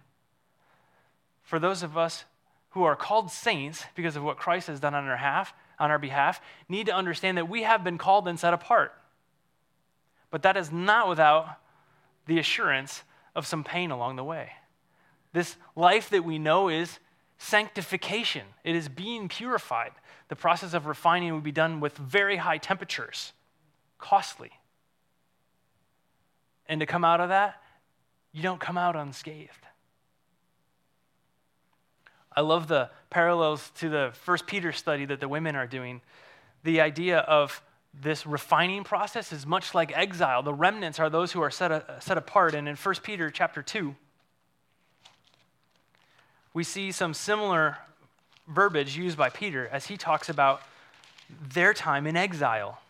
For 1.42 1.58
those 1.58 1.82
of 1.82 1.96
us 1.96 2.24
who 2.70 2.84
are 2.84 2.96
called 2.96 3.30
saints 3.30 3.84
because 3.94 4.16
of 4.16 4.24
what 4.24 4.38
Christ 4.38 4.66
has 4.68 4.80
done 4.80 4.94
on 4.94 5.06
our 5.06 5.16
half, 5.16 5.52
on 5.78 5.90
our 5.90 5.98
behalf 5.98 6.40
need 6.68 6.86
to 6.86 6.94
understand 6.94 7.36
that 7.38 7.48
we 7.48 7.62
have 7.62 7.84
been 7.84 7.98
called 7.98 8.26
and 8.26 8.38
set 8.38 8.54
apart. 8.54 8.92
But 10.30 10.42
that 10.42 10.56
is 10.56 10.72
not 10.72 11.08
without 11.08 11.58
the 12.26 12.38
assurance 12.38 13.02
of 13.34 13.46
some 13.46 13.62
pain 13.62 13.90
along 13.90 14.16
the 14.16 14.24
way. 14.24 14.52
This 15.32 15.56
life 15.76 16.10
that 16.10 16.24
we 16.24 16.38
know 16.38 16.68
is 16.68 16.98
sanctification, 17.38 18.46
it 18.62 18.74
is 18.74 18.88
being 18.88 19.28
purified. 19.28 19.92
The 20.28 20.36
process 20.36 20.72
of 20.72 20.86
refining 20.86 21.34
would 21.34 21.42
be 21.42 21.52
done 21.52 21.80
with 21.80 21.96
very 21.96 22.36
high 22.36 22.58
temperatures, 22.58 23.32
costly. 23.98 24.52
And 26.66 26.80
to 26.80 26.86
come 26.86 27.04
out 27.04 27.20
of 27.20 27.28
that, 27.28 27.62
you 28.32 28.42
don't 28.42 28.60
come 28.60 28.78
out 28.78 28.96
unscathed. 28.96 29.50
I 32.36 32.40
love 32.40 32.66
the 32.66 32.90
parallels 33.10 33.70
to 33.76 33.88
the 33.88 34.10
First 34.12 34.46
Peter 34.46 34.72
study 34.72 35.04
that 35.04 35.20
the 35.20 35.28
women 35.28 35.54
are 35.54 35.66
doing. 35.66 36.00
The 36.64 36.80
idea 36.80 37.18
of 37.18 37.62
this 38.02 38.26
refining 38.26 38.82
process 38.82 39.32
is 39.32 39.46
much 39.46 39.74
like 39.74 39.96
exile. 39.96 40.42
The 40.42 40.54
remnants 40.54 40.98
are 40.98 41.08
those 41.08 41.32
who 41.32 41.40
are 41.42 41.50
set, 41.50 41.70
a, 41.70 41.96
set 42.00 42.18
apart. 42.18 42.54
And 42.54 42.68
in 42.68 42.74
1 42.74 42.94
Peter 43.02 43.30
chapter 43.30 43.62
2, 43.62 43.94
we 46.52 46.64
see 46.64 46.90
some 46.90 47.14
similar 47.14 47.78
verbiage 48.48 48.96
used 48.96 49.16
by 49.16 49.30
Peter 49.30 49.68
as 49.68 49.86
he 49.86 49.96
talks 49.96 50.28
about 50.28 50.62
their 51.52 51.72
time 51.72 52.06
in 52.06 52.16
exile. 52.16 52.80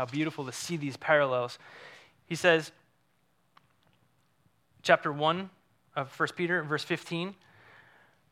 How 0.00 0.06
beautiful 0.06 0.46
to 0.46 0.52
see 0.52 0.78
these 0.78 0.96
parallels. 0.96 1.58
He 2.24 2.34
says, 2.34 2.72
chapter 4.80 5.12
1 5.12 5.50
of 5.94 6.18
1 6.18 6.28
Peter, 6.36 6.62
verse 6.62 6.84
15, 6.84 7.34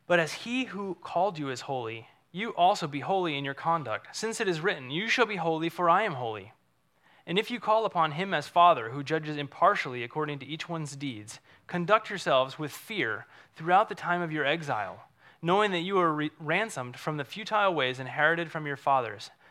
But 0.07 0.19
as 0.19 0.33
he 0.33 0.65
who 0.65 0.97
called 1.03 1.39
you 1.39 1.51
is 1.51 1.61
holy, 1.61 2.09
you 2.33 2.53
also 2.53 2.87
be 2.87 3.01
holy 3.01 3.37
in 3.37 3.45
your 3.45 3.53
conduct, 3.53 4.17
since 4.17 4.41
it 4.41 4.49
is 4.49 4.63
written, 4.63 4.91
You 4.91 5.09
shall 5.09 5.27
be 5.27 5.37
holy, 5.37 5.69
for 5.69 5.91
I 5.91 6.05
am 6.05 6.15
holy. 6.15 6.55
And 7.27 7.39
if 7.39 7.51
you 7.51 7.61
call 7.61 7.85
upon 7.85 8.13
him 8.13 8.33
as 8.33 8.49
Father, 8.49 8.89
who 8.89 9.03
judges 9.03 9.37
impartially 9.37 10.03
according 10.03 10.39
to 10.39 10.47
each 10.47 10.71
one's 10.71 10.97
deeds, 10.97 11.39
conduct 11.67 12.09
yourselves 12.09 12.59
with 12.59 12.73
fear 12.73 13.27
throughout 13.57 13.91
the 13.91 13.95
time 13.95 14.23
of 14.23 14.33
your 14.33 14.47
exile, 14.47 15.11
knowing 15.43 15.73
that 15.73 15.81
you 15.81 15.99
are 15.99 16.15
re- 16.15 16.31
ransomed 16.41 16.97
from 16.97 17.19
the 17.19 17.27
futile 17.27 17.75
ways 17.75 18.01
inherited 18.01 18.51
from 18.51 18.67
your 18.67 18.79
fathers 18.79 19.29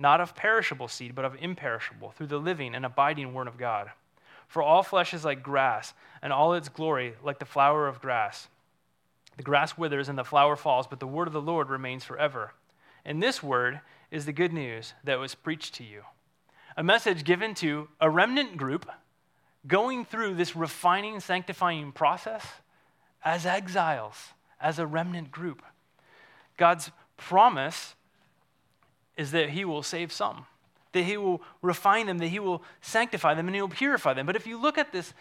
not 0.00 0.20
of 0.20 0.34
perishable 0.34 0.88
seed, 0.88 1.14
but 1.14 1.24
of 1.24 1.36
imperishable, 1.40 2.10
through 2.10 2.26
the 2.26 2.38
living 2.38 2.74
and 2.74 2.84
abiding 2.84 3.32
Word 3.32 3.46
of 3.46 3.58
God. 3.58 3.90
For 4.48 4.62
all 4.62 4.82
flesh 4.82 5.14
is 5.14 5.24
like 5.24 5.44
grass, 5.44 5.92
and 6.22 6.32
all 6.32 6.54
its 6.54 6.68
glory 6.68 7.14
like 7.22 7.38
the 7.38 7.44
flower 7.44 7.86
of 7.86 8.00
grass. 8.00 8.48
The 9.36 9.44
grass 9.44 9.78
withers 9.78 10.08
and 10.08 10.18
the 10.18 10.24
flower 10.24 10.56
falls, 10.56 10.86
but 10.86 11.00
the 11.00 11.06
word 11.06 11.26
of 11.26 11.32
the 11.32 11.40
Lord 11.40 11.70
remains 11.70 12.04
forever. 12.04 12.52
And 13.04 13.22
this 13.22 13.42
word 13.42 13.80
is 14.10 14.26
the 14.26 14.32
good 14.32 14.52
news 14.52 14.92
that 15.04 15.18
was 15.18 15.34
preached 15.34 15.74
to 15.76 15.84
you. 15.84 16.02
A 16.76 16.82
message 16.82 17.24
given 17.24 17.54
to 17.54 17.88
a 18.00 18.10
remnant 18.10 18.56
group 18.56 18.90
going 19.66 20.04
through 20.04 20.34
this 20.34 20.56
refining, 20.56 21.20
sanctifying 21.20 21.92
process 21.92 22.46
as 23.24 23.46
exiles, 23.46 24.34
as 24.60 24.78
a 24.78 24.86
remnant 24.86 25.30
group. 25.30 25.62
God's 26.56 26.90
promise 27.16 27.94
is 29.20 29.32
that 29.32 29.50
he 29.50 29.66
will 29.66 29.82
save 29.82 30.10
some, 30.10 30.46
that 30.92 31.02
he 31.02 31.18
will 31.18 31.42
refine 31.60 32.06
them, 32.06 32.16
that 32.16 32.28
he 32.28 32.38
will 32.38 32.62
sanctify 32.80 33.34
them, 33.34 33.46
and 33.46 33.54
he 33.54 33.60
will 33.60 33.68
purify 33.68 34.14
them. 34.14 34.24
But 34.24 34.34
if 34.34 34.46
you 34.46 34.58
look 34.58 34.78
at 34.78 34.92
this 34.92 35.12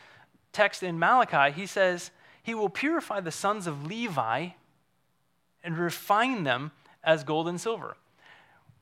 text 0.54 0.84
in 0.84 0.97
Malachi, 0.97 1.52
he 1.52 1.66
says, 1.66 2.12
He 2.41 2.56
will 2.56 2.70
purify 2.70 3.20
the 3.20 3.30
sons 3.30 3.68
of 3.68 3.86
Levi 3.86 4.52
and 5.66 5.78
refine 5.78 6.45
them 6.45 6.72
as 7.04 7.26
gold 7.26 7.50
and 7.50 7.60
silver. 7.60 7.97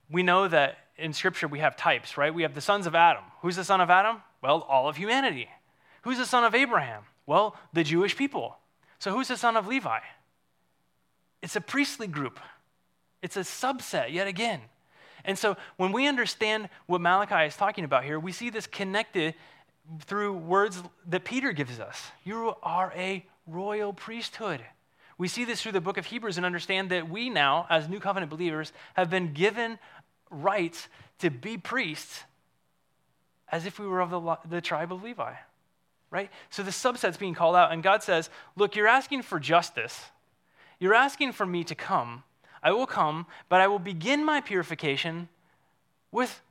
We 0.08 0.22
know 0.22 0.48
that 0.48 0.78
in 0.98 1.14
Scripture 1.14 1.48
we 1.48 1.60
have 1.60 1.76
types, 1.76 2.16
right? 2.16 2.32
We 2.32 2.44
have 2.44 2.54
the 2.54 2.62
sons 2.62 2.86
of 2.86 2.94
Adam. 2.94 3.24
Who's 3.42 3.56
the 3.56 3.64
son 3.64 3.82
of 3.82 3.90
Adam? 3.90 4.22
Well, 4.44 4.68
all 4.70 4.88
of 4.88 4.98
humanity. 4.98 5.50
Who's 6.04 6.20
the 6.20 6.28
son 6.28 6.44
of 6.44 6.54
Abraham? 6.54 7.06
Well, 7.26 7.56
the 7.74 7.84
Jewish 7.84 8.16
people. 8.16 8.56
So 9.00 9.12
who's 9.12 9.30
the 9.30 9.38
son 9.38 9.58
of 9.58 9.66
Levi? 9.66 10.00
It's 11.42 11.56
a 11.56 11.62
priestly 11.62 12.06
group, 12.06 12.40
it's 13.24 13.36
a 13.36 13.40
subset, 13.42 14.14
yet 14.14 14.28
again. 14.28 14.62
And 15.28 15.38
so 15.38 15.58
when 15.76 15.92
we 15.92 16.08
understand 16.08 16.70
what 16.86 17.02
Malachi 17.02 17.46
is 17.46 17.56
talking 17.56 17.84
about 17.84 18.06
here, 18.06 18.18
we 18.20 18.32
see 18.32 18.50
this 18.50 18.66
connected 18.66 19.36
through 20.06 20.34
words 20.34 20.82
that 21.08 21.26
Peter 21.26 21.52
gives 21.52 21.80
us. 21.80 22.12
You 22.24 22.56
are 22.64 22.94
a 22.96 23.26
royal 23.46 23.92
priesthood. 23.94 24.62
We 25.18 25.28
see 25.28 25.44
this 25.44 25.62
through 25.62 25.74
the 25.74 25.82
book 25.82 25.98
of 25.98 26.06
Hebrews 26.06 26.38
and 26.38 26.46
understand 26.46 26.90
that 26.92 27.10
we 27.10 27.30
now, 27.30 27.68
as 27.70 27.90
new 27.90 28.00
covenant 28.00 28.30
believers, 28.30 28.72
have 28.94 29.10
been 29.10 29.34
given 29.34 29.80
rights 30.30 30.88
to 31.20 31.30
be 31.30 31.58
priests 31.58 32.24
as 33.50 33.66
if 33.66 33.80
we 33.80 33.88
were 33.88 34.02
of 34.02 34.10
the, 34.10 34.38
the 34.50 34.62
tribe 34.62 34.94
of 34.94 35.04
Levi, 35.04 35.34
right? 36.12 36.30
So 36.50 36.64
the 36.64 36.72
subset's 36.72 37.18
being 37.18 37.34
called 37.34 37.56
out, 37.56 37.72
and 37.72 37.82
God 37.82 38.04
says, 38.04 38.30
Look, 38.56 38.76
you're 38.76 38.88
asking 38.88 39.24
for 39.24 39.40
justice. 39.40 40.06
You're 40.80 40.94
asking 40.94 41.32
for 41.32 41.46
me 41.46 41.64
to 41.66 41.76
come 41.76 42.24
I 42.62 42.72
will 42.72 42.88
come, 42.88 43.26
but 43.50 43.62
I 43.62 43.68
will 43.68 43.80
begin 43.80 44.24
my 44.24 44.42
purification 44.42 45.30
with 46.12 46.42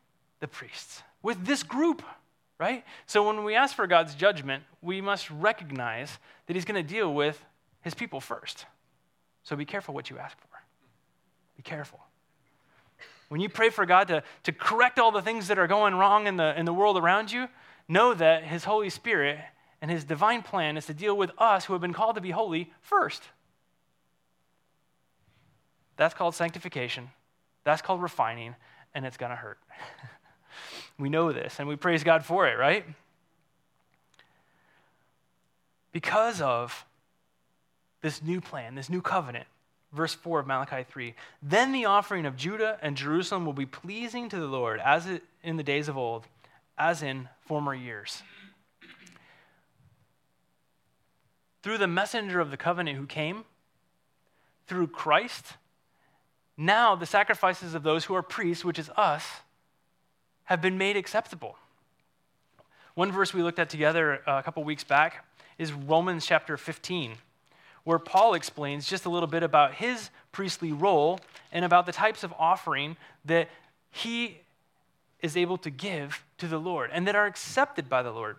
the 0.40 0.48
priests, 0.48 1.02
with 1.22 1.44
this 1.44 1.62
group, 1.62 2.02
right? 2.58 2.84
So 3.06 3.26
when 3.26 3.44
we 3.44 3.54
ask 3.54 3.74
for 3.74 3.86
God's 3.86 4.14
judgment, 4.14 4.62
we 4.82 5.00
must 5.00 5.30
recognize 5.30 6.18
that 6.46 6.54
He's 6.54 6.64
going 6.64 6.82
to 6.82 6.94
deal 6.94 7.12
with 7.12 7.42
His 7.80 7.94
people 7.94 8.20
first. 8.20 8.66
So 9.42 9.56
be 9.56 9.64
careful 9.64 9.94
what 9.94 10.10
you 10.10 10.18
ask 10.18 10.38
for. 10.38 10.58
Be 11.56 11.62
careful. 11.62 12.00
When 13.28 13.40
you 13.40 13.48
pray 13.48 13.70
for 13.70 13.86
God 13.86 14.08
to, 14.08 14.22
to 14.44 14.52
correct 14.52 14.98
all 14.98 15.10
the 15.10 15.22
things 15.22 15.48
that 15.48 15.58
are 15.58 15.66
going 15.66 15.94
wrong 15.94 16.26
in 16.26 16.36
the, 16.36 16.58
in 16.58 16.64
the 16.64 16.72
world 16.72 16.96
around 16.96 17.32
you, 17.32 17.48
know 17.88 18.14
that 18.14 18.44
His 18.44 18.64
Holy 18.64 18.90
Spirit 18.90 19.38
and 19.80 19.90
His 19.90 20.04
divine 20.04 20.42
plan 20.42 20.76
is 20.76 20.86
to 20.86 20.94
deal 20.94 21.16
with 21.16 21.30
us 21.38 21.64
who 21.64 21.72
have 21.72 21.82
been 21.82 21.92
called 21.92 22.14
to 22.16 22.20
be 22.20 22.30
holy 22.30 22.72
first. 22.80 23.22
That's 25.96 26.14
called 26.14 26.34
sanctification. 26.34 27.10
That's 27.64 27.82
called 27.82 28.02
refining, 28.02 28.54
and 28.94 29.04
it's 29.04 29.16
going 29.16 29.30
to 29.30 29.36
hurt. 29.36 29.58
we 30.98 31.08
know 31.08 31.32
this, 31.32 31.58
and 31.58 31.68
we 31.68 31.76
praise 31.76 32.04
God 32.04 32.24
for 32.24 32.46
it, 32.46 32.58
right? 32.58 32.84
Because 35.92 36.40
of 36.40 36.84
this 38.02 38.22
new 38.22 38.40
plan, 38.40 38.74
this 38.74 38.90
new 38.90 39.00
covenant, 39.00 39.46
verse 39.92 40.14
4 40.14 40.40
of 40.40 40.46
Malachi 40.46 40.84
3 40.88 41.14
Then 41.42 41.72
the 41.72 41.86
offering 41.86 42.26
of 42.26 42.36
Judah 42.36 42.78
and 42.82 42.96
Jerusalem 42.96 43.46
will 43.46 43.52
be 43.52 43.66
pleasing 43.66 44.28
to 44.28 44.38
the 44.38 44.46
Lord, 44.46 44.78
as 44.80 45.08
in 45.42 45.56
the 45.56 45.62
days 45.62 45.88
of 45.88 45.96
old, 45.96 46.26
as 46.78 47.02
in 47.02 47.28
former 47.46 47.74
years. 47.74 48.22
Through 51.62 51.78
the 51.78 51.88
messenger 51.88 52.40
of 52.40 52.50
the 52.50 52.56
covenant 52.56 52.96
who 52.98 53.06
came, 53.06 53.44
through 54.66 54.88
Christ, 54.88 55.54
now 56.56 56.94
the 56.94 57.06
sacrifices 57.06 57.74
of 57.74 57.82
those 57.82 58.04
who 58.04 58.14
are 58.14 58.22
priests, 58.22 58.64
which 58.64 58.78
is 58.78 58.90
us, 58.96 59.24
have 60.44 60.62
been 60.62 60.78
made 60.78 60.96
acceptable. 60.96 61.56
One 62.94 63.12
verse 63.12 63.34
we 63.34 63.42
looked 63.42 63.58
at 63.58 63.68
together 63.68 64.22
uh, 64.26 64.38
a 64.38 64.42
couple 64.42 64.64
weeks 64.64 64.84
back 64.84 65.24
is 65.58 65.72
Romans 65.72 66.24
chapter 66.24 66.56
15, 66.56 67.16
where 67.84 67.98
Paul 67.98 68.34
explains 68.34 68.88
just 68.88 69.04
a 69.04 69.10
little 69.10 69.26
bit 69.26 69.42
about 69.42 69.74
his 69.74 70.10
priestly 70.32 70.72
role 70.72 71.20
and 71.52 71.64
about 71.64 71.86
the 71.86 71.92
types 71.92 72.24
of 72.24 72.32
offering 72.38 72.96
that 73.24 73.48
he 73.90 74.38
is 75.20 75.36
able 75.36 75.58
to 75.58 75.70
give 75.70 76.24
to 76.38 76.46
the 76.46 76.58
Lord 76.58 76.90
and 76.92 77.06
that 77.06 77.16
are 77.16 77.26
accepted 77.26 77.88
by 77.88 78.02
the 78.02 78.12
Lord. 78.12 78.36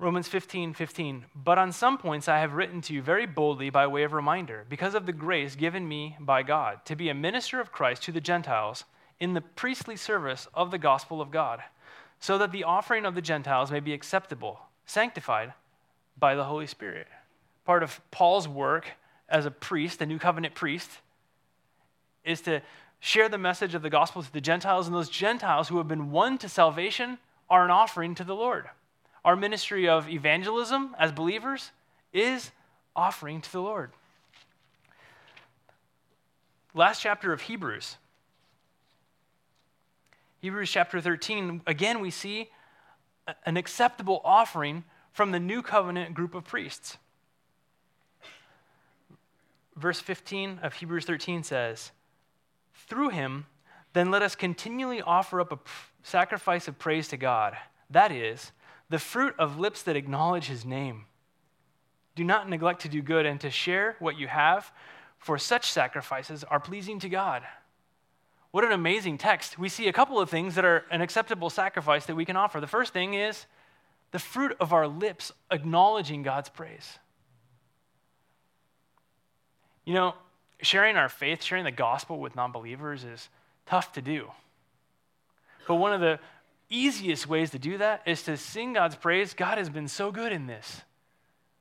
Romans 0.00 0.28
15, 0.28 0.74
15. 0.74 1.24
But 1.34 1.58
on 1.58 1.72
some 1.72 1.98
points 1.98 2.28
I 2.28 2.38
have 2.38 2.54
written 2.54 2.80
to 2.82 2.94
you 2.94 3.02
very 3.02 3.26
boldly 3.26 3.68
by 3.68 3.86
way 3.88 4.04
of 4.04 4.12
reminder, 4.12 4.64
because 4.68 4.94
of 4.94 5.06
the 5.06 5.12
grace 5.12 5.56
given 5.56 5.88
me 5.88 6.16
by 6.20 6.44
God, 6.44 6.84
to 6.84 6.94
be 6.94 7.08
a 7.08 7.14
minister 7.14 7.60
of 7.60 7.72
Christ 7.72 8.04
to 8.04 8.12
the 8.12 8.20
Gentiles 8.20 8.84
in 9.18 9.34
the 9.34 9.40
priestly 9.40 9.96
service 9.96 10.46
of 10.54 10.70
the 10.70 10.78
gospel 10.78 11.20
of 11.20 11.32
God, 11.32 11.64
so 12.20 12.38
that 12.38 12.52
the 12.52 12.62
offering 12.62 13.04
of 13.04 13.16
the 13.16 13.20
Gentiles 13.20 13.72
may 13.72 13.80
be 13.80 13.92
acceptable, 13.92 14.60
sanctified 14.86 15.52
by 16.16 16.36
the 16.36 16.44
Holy 16.44 16.68
Spirit. 16.68 17.08
Part 17.64 17.82
of 17.82 18.00
Paul's 18.12 18.46
work 18.46 18.92
as 19.28 19.46
a 19.46 19.50
priest, 19.50 20.00
a 20.00 20.06
new 20.06 20.20
covenant 20.20 20.54
priest, 20.54 20.90
is 22.24 22.40
to 22.42 22.62
share 23.00 23.28
the 23.28 23.36
message 23.36 23.74
of 23.74 23.82
the 23.82 23.90
gospel 23.90 24.22
to 24.22 24.32
the 24.32 24.40
Gentiles, 24.40 24.86
and 24.86 24.94
those 24.94 25.10
Gentiles 25.10 25.68
who 25.68 25.78
have 25.78 25.88
been 25.88 26.12
won 26.12 26.38
to 26.38 26.48
salvation 26.48 27.18
are 27.50 27.64
an 27.64 27.70
offering 27.72 28.14
to 28.14 28.24
the 28.24 28.36
Lord. 28.36 28.66
Our 29.24 29.36
ministry 29.36 29.88
of 29.88 30.08
evangelism 30.08 30.94
as 30.98 31.12
believers 31.12 31.70
is 32.12 32.50
offering 32.94 33.40
to 33.40 33.52
the 33.52 33.60
Lord. 33.60 33.92
Last 36.74 37.00
chapter 37.00 37.32
of 37.32 37.42
Hebrews. 37.42 37.96
Hebrews 40.40 40.70
chapter 40.70 41.00
13, 41.00 41.62
again, 41.66 42.00
we 42.00 42.10
see 42.10 42.50
an 43.44 43.56
acceptable 43.56 44.20
offering 44.24 44.84
from 45.12 45.32
the 45.32 45.40
new 45.40 45.62
covenant 45.62 46.14
group 46.14 46.34
of 46.34 46.44
priests. 46.44 46.96
Verse 49.74 50.00
15 50.00 50.60
of 50.62 50.74
Hebrews 50.74 51.04
13 51.04 51.42
says, 51.42 51.90
Through 52.74 53.10
him, 53.10 53.46
then 53.92 54.10
let 54.10 54.22
us 54.22 54.36
continually 54.36 55.02
offer 55.02 55.40
up 55.40 55.52
a 55.52 55.58
sacrifice 56.02 56.68
of 56.68 56.78
praise 56.78 57.08
to 57.08 57.16
God. 57.16 57.56
That 57.90 58.12
is, 58.12 58.52
the 58.90 58.98
fruit 58.98 59.34
of 59.38 59.58
lips 59.58 59.82
that 59.82 59.96
acknowledge 59.96 60.46
his 60.46 60.64
name. 60.64 61.06
Do 62.14 62.24
not 62.24 62.48
neglect 62.48 62.82
to 62.82 62.88
do 62.88 63.02
good 63.02 63.26
and 63.26 63.40
to 63.40 63.50
share 63.50 63.96
what 63.98 64.18
you 64.18 64.26
have, 64.26 64.72
for 65.18 65.38
such 65.38 65.70
sacrifices 65.70 66.44
are 66.44 66.60
pleasing 66.60 66.98
to 67.00 67.08
God. 67.08 67.42
What 68.50 68.64
an 68.64 68.72
amazing 68.72 69.18
text. 69.18 69.58
We 69.58 69.68
see 69.68 69.88
a 69.88 69.92
couple 69.92 70.18
of 70.18 70.30
things 70.30 70.54
that 70.54 70.64
are 70.64 70.84
an 70.90 71.02
acceptable 71.02 71.50
sacrifice 71.50 72.06
that 72.06 72.14
we 72.14 72.24
can 72.24 72.36
offer. 72.36 72.60
The 72.60 72.66
first 72.66 72.92
thing 72.92 73.14
is 73.14 73.46
the 74.10 74.18
fruit 74.18 74.56
of 74.58 74.72
our 74.72 74.88
lips 74.88 75.32
acknowledging 75.50 76.22
God's 76.22 76.48
praise. 76.48 76.98
You 79.84 79.94
know, 79.94 80.14
sharing 80.62 80.96
our 80.96 81.08
faith, 81.08 81.42
sharing 81.42 81.64
the 81.64 81.70
gospel 81.70 82.18
with 82.18 82.36
non 82.36 82.52
believers 82.52 83.04
is 83.04 83.28
tough 83.66 83.92
to 83.92 84.02
do. 84.02 84.30
But 85.66 85.76
one 85.76 85.92
of 85.92 86.00
the 86.00 86.18
easiest 86.70 87.26
ways 87.26 87.50
to 87.50 87.58
do 87.58 87.78
that 87.78 88.02
is 88.06 88.22
to 88.24 88.36
sing 88.36 88.74
God's 88.74 88.96
praise. 88.96 89.34
God 89.34 89.58
has 89.58 89.70
been 89.70 89.88
so 89.88 90.10
good 90.10 90.32
in 90.32 90.46
this. 90.46 90.82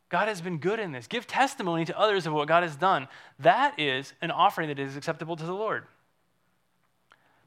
God 0.10 0.28
has 0.28 0.42
been 0.42 0.58
good 0.58 0.80
in 0.80 0.92
this. 0.92 1.08
Give 1.08 1.28
testimony 1.28 1.86
to 1.86 2.00
others 2.00 2.26
of 2.26 2.34
what 2.34 2.48
God 2.48 2.64
has 2.64 2.76
done. 2.76 3.08
That 3.40 3.78
is 3.80 4.14
an 4.22 4.32
offering 4.32 4.70
that 4.70 4.80
is 4.80 4.96
acceptable 4.96 5.36
to 5.36 5.46
the 5.46 5.54
Lord. 5.54 5.86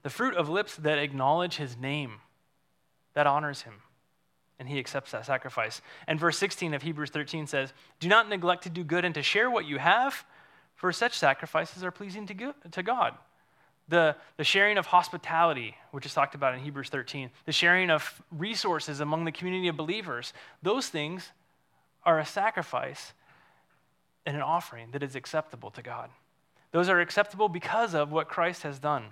The 0.03 0.11
fruit 0.11 0.35
of 0.35 0.49
lips 0.49 0.77
that 0.77 0.99
acknowledge 0.99 1.57
his 1.57 1.77
name, 1.77 2.21
that 3.15 3.27
honors 3.27 3.63
him 3.63 3.75
and 4.61 4.69
he 4.69 4.79
accepts 4.79 5.13
that 5.13 5.25
sacrifice. 5.25 5.81
And 6.07 6.21
verse 6.21 6.37
16 6.37 6.75
of 6.75 6.83
Hebrews 6.83 7.09
13 7.11 7.47
says, 7.47 7.73
Do 7.99 8.09
not 8.09 8.29
neglect 8.29 8.65
to 8.65 8.71
do 8.71 8.85
good 8.85 9.07
and 9.07 9.15
to 9.15 9.23
share 9.23 9.51
what 9.51 9.65
you 9.65 9.79
have, 9.79 10.27
for 10.75 10.93
such 10.93 11.19
sacrifices 11.19 11.83
are 11.83 11.91
pleasing 11.91 12.27
to, 12.27 12.55
to 12.71 12.83
God. 12.83 13.15
The, 13.91 14.15
the 14.37 14.45
sharing 14.45 14.79
of 14.79 14.87
hospitality, 14.87 15.77
which 15.91 16.07
is 16.07 16.15
talked 16.15 16.37
about 16.37 16.55
in 16.55 16.61
Hebrews 16.61 16.89
13, 16.91 17.29
the 17.45 17.53
sharing 17.53 17.91
of 17.91 18.23
resources 18.31 19.01
among 19.01 19.25
the 19.25 19.33
community 19.33 19.67
of 19.67 19.77
believers, 19.77 20.33
those 20.63 20.89
things 20.89 21.33
are 22.05 22.21
a 22.21 22.25
sacrifice 22.25 23.13
and 24.25 24.37
an 24.37 24.43
offering 24.43 24.93
that 24.93 25.03
is 25.03 25.17
acceptable 25.17 25.71
to 25.73 25.83
God. 25.83 26.09
Those 26.71 26.89
are 26.89 27.01
acceptable 27.01 27.49
because 27.49 27.93
of 27.93 28.13
what 28.13 28.29
Christ 28.29 28.63
has 28.63 28.79
done. 28.79 29.07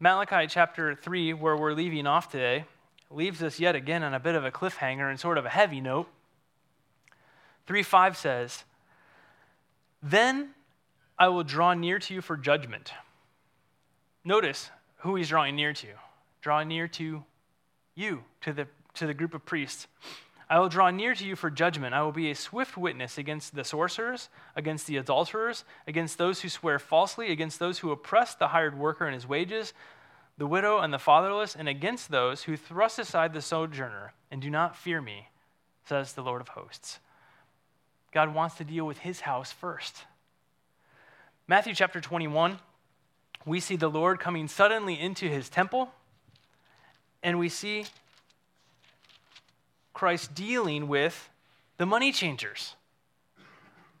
Malachi 0.00 0.48
chapter 0.48 0.96
3, 0.96 1.32
where 1.34 1.56
we're 1.56 1.74
leaving 1.74 2.08
off 2.08 2.28
today, 2.28 2.64
leaves 3.08 3.40
us 3.40 3.60
yet 3.60 3.76
again 3.76 4.02
on 4.02 4.14
a 4.14 4.18
bit 4.18 4.34
of 4.34 4.44
a 4.44 4.50
cliffhanger 4.50 5.08
and 5.08 5.20
sort 5.20 5.38
of 5.38 5.46
a 5.46 5.50
heavy 5.50 5.80
note. 5.80 6.08
3 7.68 7.84
5 7.84 8.16
says, 8.16 8.64
Then 10.02 10.50
I 11.18 11.28
will 11.28 11.44
draw 11.44 11.74
near 11.74 11.98
to 11.98 12.14
you 12.14 12.20
for 12.20 12.36
judgment. 12.36 12.92
Notice 14.24 14.70
who 14.98 15.16
he's 15.16 15.28
drawing 15.28 15.56
near 15.56 15.72
to. 15.72 15.88
Draw 16.40 16.64
near 16.64 16.88
to 16.88 17.24
you, 17.94 18.24
to 18.42 18.52
the, 18.52 18.66
to 18.94 19.06
the 19.06 19.14
group 19.14 19.34
of 19.34 19.44
priests. 19.44 19.86
I 20.48 20.58
will 20.58 20.68
draw 20.68 20.90
near 20.90 21.14
to 21.14 21.24
you 21.24 21.34
for 21.34 21.50
judgment. 21.50 21.94
I 21.94 22.02
will 22.02 22.12
be 22.12 22.30
a 22.30 22.34
swift 22.34 22.76
witness 22.76 23.16
against 23.16 23.54
the 23.54 23.64
sorcerers, 23.64 24.28
against 24.54 24.86
the 24.86 24.98
adulterers, 24.98 25.64
against 25.86 26.18
those 26.18 26.42
who 26.42 26.48
swear 26.48 26.78
falsely, 26.78 27.32
against 27.32 27.58
those 27.58 27.78
who 27.78 27.90
oppress 27.90 28.34
the 28.34 28.48
hired 28.48 28.78
worker 28.78 29.06
and 29.06 29.14
his 29.14 29.26
wages, 29.26 29.72
the 30.36 30.46
widow 30.46 30.78
and 30.78 30.92
the 30.92 30.98
fatherless, 30.98 31.56
and 31.56 31.68
against 31.68 32.10
those 32.10 32.42
who 32.42 32.56
thrust 32.56 32.98
aside 32.98 33.32
the 33.32 33.40
sojourner 33.40 34.12
and 34.30 34.42
do 34.42 34.50
not 34.50 34.76
fear 34.76 35.00
me, 35.00 35.28
says 35.86 36.12
the 36.12 36.22
Lord 36.22 36.40
of 36.40 36.48
hosts. 36.48 36.98
God 38.12 38.34
wants 38.34 38.56
to 38.56 38.64
deal 38.64 38.86
with 38.86 38.98
his 38.98 39.20
house 39.20 39.52
first. 39.52 40.04
Matthew 41.52 41.74
chapter 41.74 42.00
21, 42.00 42.60
we 43.44 43.60
see 43.60 43.76
the 43.76 43.90
Lord 43.90 44.18
coming 44.18 44.48
suddenly 44.48 44.98
into 44.98 45.28
his 45.28 45.50
temple, 45.50 45.92
and 47.22 47.38
we 47.38 47.50
see 47.50 47.84
Christ 49.92 50.34
dealing 50.34 50.88
with 50.88 51.28
the 51.76 51.84
money 51.84 52.10
changers. 52.10 52.74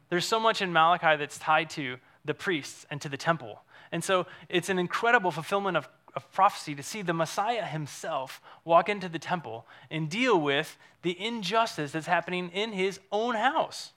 There's 0.08 0.24
so 0.24 0.40
much 0.40 0.62
in 0.62 0.72
Malachi 0.72 1.18
that's 1.18 1.36
tied 1.36 1.68
to 1.70 1.98
the 2.24 2.32
priests 2.32 2.86
and 2.90 3.02
to 3.02 3.10
the 3.10 3.18
temple. 3.18 3.60
And 3.92 4.02
so 4.02 4.24
it's 4.48 4.70
an 4.70 4.78
incredible 4.78 5.30
fulfillment 5.30 5.76
of, 5.76 5.90
of 6.16 6.32
prophecy 6.32 6.74
to 6.74 6.82
see 6.82 7.02
the 7.02 7.12
Messiah 7.12 7.66
himself 7.66 8.40
walk 8.64 8.88
into 8.88 9.10
the 9.10 9.18
temple 9.18 9.66
and 9.90 10.08
deal 10.08 10.40
with 10.40 10.78
the 11.02 11.22
injustice 11.22 11.92
that's 11.92 12.06
happening 12.06 12.48
in 12.48 12.72
his 12.72 12.98
own 13.12 13.34
house. 13.34 13.92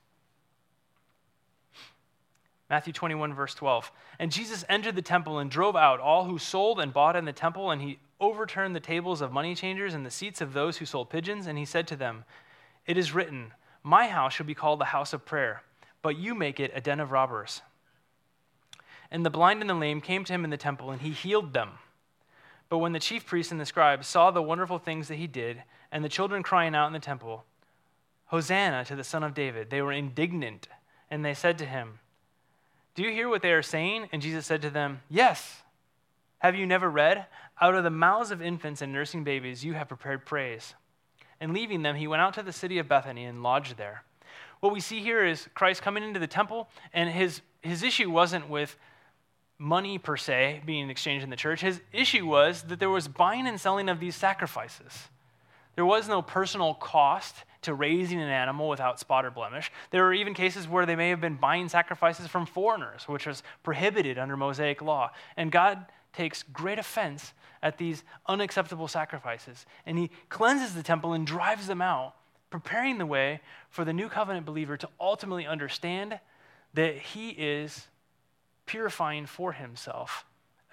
Matthew 2.70 2.94
21, 2.94 3.34
verse 3.34 3.54
12. 3.54 3.92
And 4.18 4.32
Jesus 4.32 4.66
entered 4.68 4.96
the 4.96 5.02
temple 5.02 5.38
and 5.38 5.52
drove 5.52 5.76
out 5.76 6.00
all 6.00 6.26
who 6.26 6.40
sold 6.40 6.80
and 6.80 6.94
bought 6.94 7.16
in 7.16 7.26
the 7.26 7.34
temple, 7.34 7.70
and 7.70 7.82
he 7.82 8.00
overturned 8.20 8.76
the 8.76 8.80
tables 8.80 9.22
of 9.22 9.32
money 9.32 9.54
changers 9.54 9.94
and 9.94 10.06
the 10.06 10.12
seats 10.12 10.42
of 10.42 10.54
those 10.54 10.78
who 10.78 10.86
sold 10.86 11.10
pigeons, 11.10 11.46
and 11.46 11.58
he 11.58 11.66
said 11.66 11.88
to 11.88 11.96
them, 11.96 12.24
It 12.88 12.98
is 12.98 13.14
written, 13.14 13.54
My 13.84 14.08
house 14.08 14.34
shall 14.34 14.48
be 14.48 14.56
called 14.56 14.80
the 14.80 14.86
house 14.86 15.14
of 15.14 15.26
prayer, 15.26 15.62
but 16.02 16.18
you 16.18 16.34
make 16.34 16.60
it 16.60 16.72
a 16.74 16.82
den 16.82 17.00
of 17.00 17.12
robbers. 17.12 17.62
And 19.12 19.24
the 19.24 19.30
blind 19.30 19.62
and 19.62 19.70
the 19.70 19.76
lame 19.76 20.02
came 20.02 20.24
to 20.26 20.34
him 20.34 20.44
in 20.44 20.50
the 20.50 20.58
temple, 20.58 20.90
and 20.90 21.02
he 21.02 21.12
healed 21.12 21.54
them. 21.54 21.72
But 22.68 22.80
when 22.80 22.94
the 22.94 23.00
chief 23.00 23.28
priests 23.28 23.52
and 23.52 23.62
the 23.62 23.66
scribes 23.66 24.08
saw 24.08 24.32
the 24.32 24.42
wonderful 24.42 24.80
things 24.80 25.08
that 25.10 25.16
he 25.16 25.28
did, 25.28 25.62
and 25.92 26.04
the 26.04 26.10
children 26.10 26.42
crying 26.42 26.74
out 26.74 26.88
in 26.88 26.94
the 26.94 27.00
temple, 27.00 27.46
Hosanna 28.26 28.84
to 28.86 28.96
the 28.96 29.04
Son 29.04 29.22
of 29.22 29.36
David, 29.36 29.70
they 29.70 29.84
were 29.84 29.92
indignant, 29.92 30.68
and 31.12 31.24
they 31.24 31.36
said 31.36 31.60
to 31.60 31.66
him, 31.66 32.00
Do 32.96 33.04
you 33.04 33.12
hear 33.12 33.30
what 33.30 33.42
they 33.42 33.52
are 33.52 33.62
saying? 33.62 34.10
And 34.12 34.22
Jesus 34.22 34.46
said 34.46 34.62
to 34.64 34.70
them, 34.70 35.02
Yes. 35.10 35.62
Have 36.40 36.56
you 36.56 36.66
never 36.66 36.90
read? 36.90 37.26
Out 37.60 37.76
of 37.76 37.84
the 37.84 37.90
mouths 37.90 38.32
of 38.32 38.42
infants 38.42 38.82
and 38.82 38.92
nursing 38.92 39.24
babies, 39.24 39.64
you 39.64 39.74
have 39.74 39.88
prepared 39.88 40.26
praise. 40.26 40.74
And 41.40 41.54
leaving 41.54 41.82
them, 41.82 41.96
he 41.96 42.08
went 42.08 42.22
out 42.22 42.34
to 42.36 42.44
the 42.44 42.54
city 42.54 42.78
of 42.78 42.88
Bethany 42.88 43.26
and 43.26 43.44
lodged 43.44 43.78
there. 43.78 44.04
What 44.60 44.74
we 44.74 44.80
see 44.80 45.00
here 45.00 45.26
is 45.26 45.48
Christ 45.54 45.82
coming 45.82 46.04
into 46.04 46.20
the 46.20 46.28
temple, 46.28 46.70
and 46.94 47.10
his, 47.10 47.42
his 47.62 47.84
issue 47.84 48.10
wasn't 48.10 48.50
with 48.50 48.78
money 49.58 49.98
per 49.98 50.18
se 50.18 50.62
being 50.66 50.90
exchanged 50.90 51.24
in 51.24 51.30
the 51.30 51.36
church. 51.36 51.62
His 51.62 51.82
issue 51.92 52.26
was 52.26 52.64
that 52.64 52.80
there 52.80 52.90
was 52.90 53.08
buying 53.08 53.48
and 53.48 53.60
selling 53.60 53.90
of 53.90 54.00
these 54.00 54.16
sacrifices. 54.16 55.10
There 55.76 55.86
was 55.86 56.08
no 56.08 56.22
personal 56.22 56.74
cost 56.74 57.36
to 57.64 57.74
raising 57.74 58.22
an 58.22 58.30
animal 58.30 58.70
without 58.70 59.00
spot 59.00 59.26
or 59.26 59.32
blemish. 59.32 59.72
There 59.92 60.04
were 60.04 60.14
even 60.14 60.34
cases 60.34 60.68
where 60.68 60.86
they 60.86 60.96
may 60.96 61.10
have 61.10 61.20
been 61.20 61.36
buying 61.36 61.68
sacrifices 61.68 62.28
from 62.28 62.46
foreigners, 62.46 63.08
which 63.08 63.26
was 63.26 63.44
prohibited 63.64 64.18
under 64.18 64.38
Mosaic 64.38 64.82
law. 64.82 65.12
And 65.36 65.52
God 65.52 65.86
takes 66.14 66.44
great 66.44 66.80
offense 66.80 67.34
at 67.62 67.78
these 67.78 68.04
unacceptable 68.28 68.88
sacrifices. 68.88 69.66
And 69.86 69.98
he 69.98 70.12
cleanses 70.30 70.76
the 70.76 70.84
temple 70.84 71.14
and 71.14 71.28
drives 71.28 71.68
them 71.68 71.82
out, 71.82 72.16
preparing 72.50 72.98
the 72.98 73.06
way 73.06 73.42
for 73.70 73.84
the 73.84 73.94
new 73.94 74.08
covenant 74.08 74.46
believer 74.46 74.78
to 74.78 74.90
ultimately 75.00 75.46
understand 75.46 76.20
that 76.74 76.98
he 76.98 77.30
is 77.30 77.88
purifying 78.66 79.26
for 79.26 79.54
himself 79.54 80.26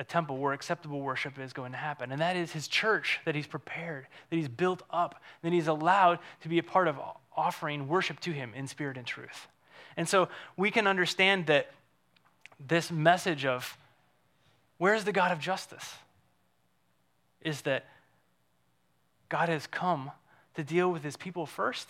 a 0.02 0.04
temple 0.04 0.36
where 0.36 0.52
acceptable 0.52 1.00
worship 1.00 1.38
is 1.38 1.52
going 1.52 1.70
to 1.70 1.78
happen. 1.78 2.10
And 2.10 2.20
that 2.20 2.34
is 2.34 2.50
his 2.50 2.66
church 2.66 3.20
that 3.24 3.36
he's 3.36 3.46
prepared, 3.46 4.08
that 4.30 4.36
he's 4.36 4.48
built 4.48 4.82
up, 4.90 5.22
that 5.42 5.52
he's 5.52 5.68
allowed 5.68 6.18
to 6.40 6.48
be 6.48 6.58
a 6.58 6.62
part 6.62 6.88
of 6.88 6.98
offering 7.36 7.86
worship 7.86 8.18
to 8.18 8.32
him 8.32 8.52
in 8.56 8.66
spirit 8.66 8.96
and 8.96 9.06
truth. 9.06 9.46
And 9.96 10.08
so 10.08 10.28
we 10.56 10.72
can 10.72 10.88
understand 10.88 11.46
that 11.46 11.70
this 12.58 12.90
message 12.90 13.46
of 13.46 13.78
Where's 14.78 15.04
the 15.04 15.12
God 15.12 15.30
of 15.30 15.38
justice? 15.38 15.94
Is 17.40 17.60
that 17.60 17.84
God 19.28 19.48
has 19.48 19.68
come 19.68 20.10
to 20.56 20.64
deal 20.64 20.90
with 20.90 21.04
his 21.04 21.16
people 21.16 21.46
first, 21.46 21.88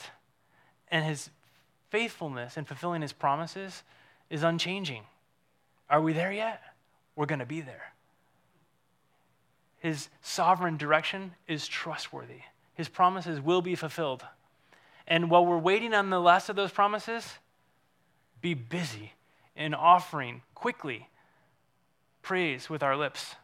and 0.88 1.02
his 1.02 1.30
faithfulness 1.88 2.58
in 2.58 2.66
fulfilling 2.66 3.00
his 3.00 3.14
promises 3.14 3.82
is 4.28 4.42
unchanging. 4.42 5.04
Are 5.88 6.02
we 6.02 6.12
there 6.12 6.32
yet? 6.32 6.60
We're 7.16 7.24
going 7.24 7.38
to 7.38 7.46
be 7.46 7.62
there. 7.62 7.91
His 9.82 10.10
sovereign 10.20 10.76
direction 10.76 11.34
is 11.48 11.66
trustworthy. 11.66 12.42
His 12.72 12.88
promises 12.88 13.40
will 13.40 13.62
be 13.62 13.74
fulfilled. 13.74 14.22
And 15.08 15.28
while 15.28 15.44
we're 15.44 15.58
waiting 15.58 15.92
on 15.92 16.08
the 16.08 16.20
last 16.20 16.48
of 16.48 16.54
those 16.54 16.70
promises, 16.70 17.26
be 18.40 18.54
busy 18.54 19.14
in 19.56 19.74
offering 19.74 20.42
quickly 20.54 21.08
praise 22.22 22.70
with 22.70 22.84
our 22.84 22.96
lips, 22.96 23.34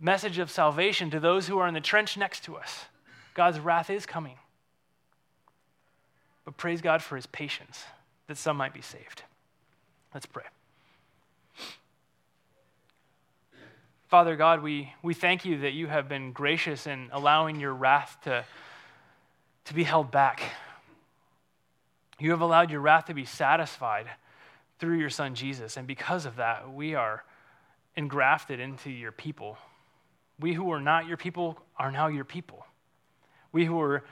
message 0.00 0.38
of 0.38 0.50
salvation 0.50 1.10
to 1.10 1.20
those 1.20 1.46
who 1.46 1.60
are 1.60 1.68
in 1.68 1.74
the 1.74 1.80
trench 1.80 2.16
next 2.16 2.42
to 2.42 2.56
us. 2.56 2.86
God's 3.34 3.60
wrath 3.60 3.88
is 3.88 4.04
coming. 4.04 4.34
But 6.44 6.56
praise 6.56 6.80
God 6.80 7.02
for 7.02 7.14
his 7.14 7.26
patience 7.26 7.84
that 8.26 8.36
some 8.36 8.56
might 8.56 8.74
be 8.74 8.82
saved. 8.82 9.22
Let's 10.12 10.26
pray. 10.26 10.42
Father 14.08 14.36
God, 14.36 14.62
we, 14.62 14.94
we 15.02 15.12
thank 15.12 15.44
you 15.44 15.58
that 15.58 15.74
you 15.74 15.86
have 15.86 16.08
been 16.08 16.32
gracious 16.32 16.86
in 16.86 17.10
allowing 17.12 17.60
your 17.60 17.74
wrath 17.74 18.16
to, 18.22 18.42
to 19.66 19.74
be 19.74 19.84
held 19.84 20.10
back. 20.10 20.40
You 22.18 22.30
have 22.30 22.40
allowed 22.40 22.70
your 22.70 22.80
wrath 22.80 23.04
to 23.06 23.14
be 23.14 23.26
satisfied 23.26 24.06
through 24.78 24.98
your 24.98 25.10
son 25.10 25.34
Jesus. 25.34 25.76
And 25.76 25.86
because 25.86 26.24
of 26.24 26.36
that, 26.36 26.72
we 26.72 26.94
are 26.94 27.22
engrafted 27.96 28.60
into 28.60 28.90
your 28.90 29.12
people. 29.12 29.58
We 30.40 30.54
who 30.54 30.72
are 30.72 30.80
not 30.80 31.06
your 31.06 31.18
people 31.18 31.58
are 31.78 31.92
now 31.92 32.06
your 32.06 32.24
people. 32.24 32.64
We 33.52 33.66
who 33.66 33.74
were 33.74 34.04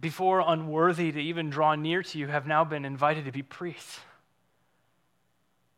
before 0.00 0.40
unworthy 0.46 1.10
to 1.10 1.20
even 1.20 1.50
draw 1.50 1.74
near 1.74 2.04
to 2.04 2.18
you 2.18 2.28
have 2.28 2.46
now 2.46 2.62
been 2.62 2.84
invited 2.84 3.24
to 3.24 3.32
be 3.32 3.42
priests. 3.42 3.98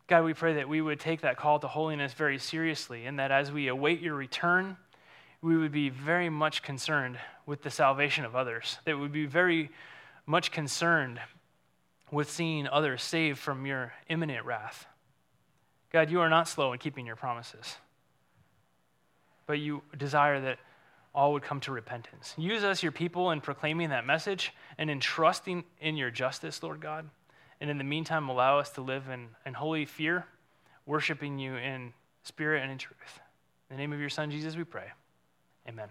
God, 0.08 0.24
we 0.24 0.34
pray 0.34 0.54
that 0.54 0.68
we 0.68 0.80
would 0.80 1.00
take 1.00 1.22
that 1.22 1.36
call 1.36 1.58
to 1.58 1.68
holiness 1.68 2.12
very 2.12 2.38
seriously 2.38 3.06
and 3.06 3.18
that 3.18 3.32
as 3.32 3.50
we 3.50 3.66
await 3.66 4.00
your 4.00 4.14
return, 4.14 4.76
we 5.42 5.56
would 5.56 5.72
be 5.72 5.88
very 5.88 6.28
much 6.28 6.62
concerned 6.62 7.18
with 7.44 7.62
the 7.62 7.70
salvation 7.70 8.24
of 8.24 8.36
others, 8.36 8.78
that 8.84 8.94
we 8.94 9.02
would 9.02 9.12
be 9.12 9.26
very 9.26 9.70
much 10.24 10.50
concerned 10.52 11.20
with 12.10 12.30
seeing 12.30 12.68
others 12.68 13.02
saved 13.02 13.38
from 13.38 13.66
your 13.66 13.92
imminent 14.08 14.44
wrath. 14.44 14.86
God, 15.90 16.10
you 16.10 16.20
are 16.20 16.30
not 16.30 16.48
slow 16.48 16.72
in 16.72 16.78
keeping 16.78 17.06
your 17.06 17.16
promises, 17.16 17.76
but 19.46 19.58
you 19.58 19.82
desire 19.96 20.40
that 20.40 20.58
all 21.14 21.32
would 21.32 21.42
come 21.42 21.60
to 21.60 21.72
repentance. 21.72 22.34
Use 22.36 22.62
us, 22.62 22.82
your 22.82 22.92
people, 22.92 23.30
in 23.30 23.40
proclaiming 23.40 23.88
that 23.88 24.06
message 24.06 24.52
and 24.78 24.90
in 24.90 25.00
trusting 25.00 25.64
in 25.80 25.96
your 25.96 26.10
justice, 26.10 26.62
Lord 26.62 26.80
God. 26.80 27.08
And 27.60 27.70
in 27.70 27.78
the 27.78 27.84
meantime, 27.84 28.28
allow 28.28 28.58
us 28.58 28.70
to 28.70 28.80
live 28.80 29.08
in, 29.08 29.28
in 29.44 29.54
holy 29.54 29.86
fear, 29.86 30.26
worshiping 30.84 31.38
you 31.38 31.56
in 31.56 31.92
spirit 32.22 32.62
and 32.62 32.70
in 32.70 32.78
truth. 32.78 33.20
In 33.70 33.76
the 33.76 33.80
name 33.80 33.92
of 33.92 34.00
your 34.00 34.10
Son, 34.10 34.30
Jesus, 34.30 34.56
we 34.56 34.64
pray. 34.64 34.86
Amen. 35.68 35.88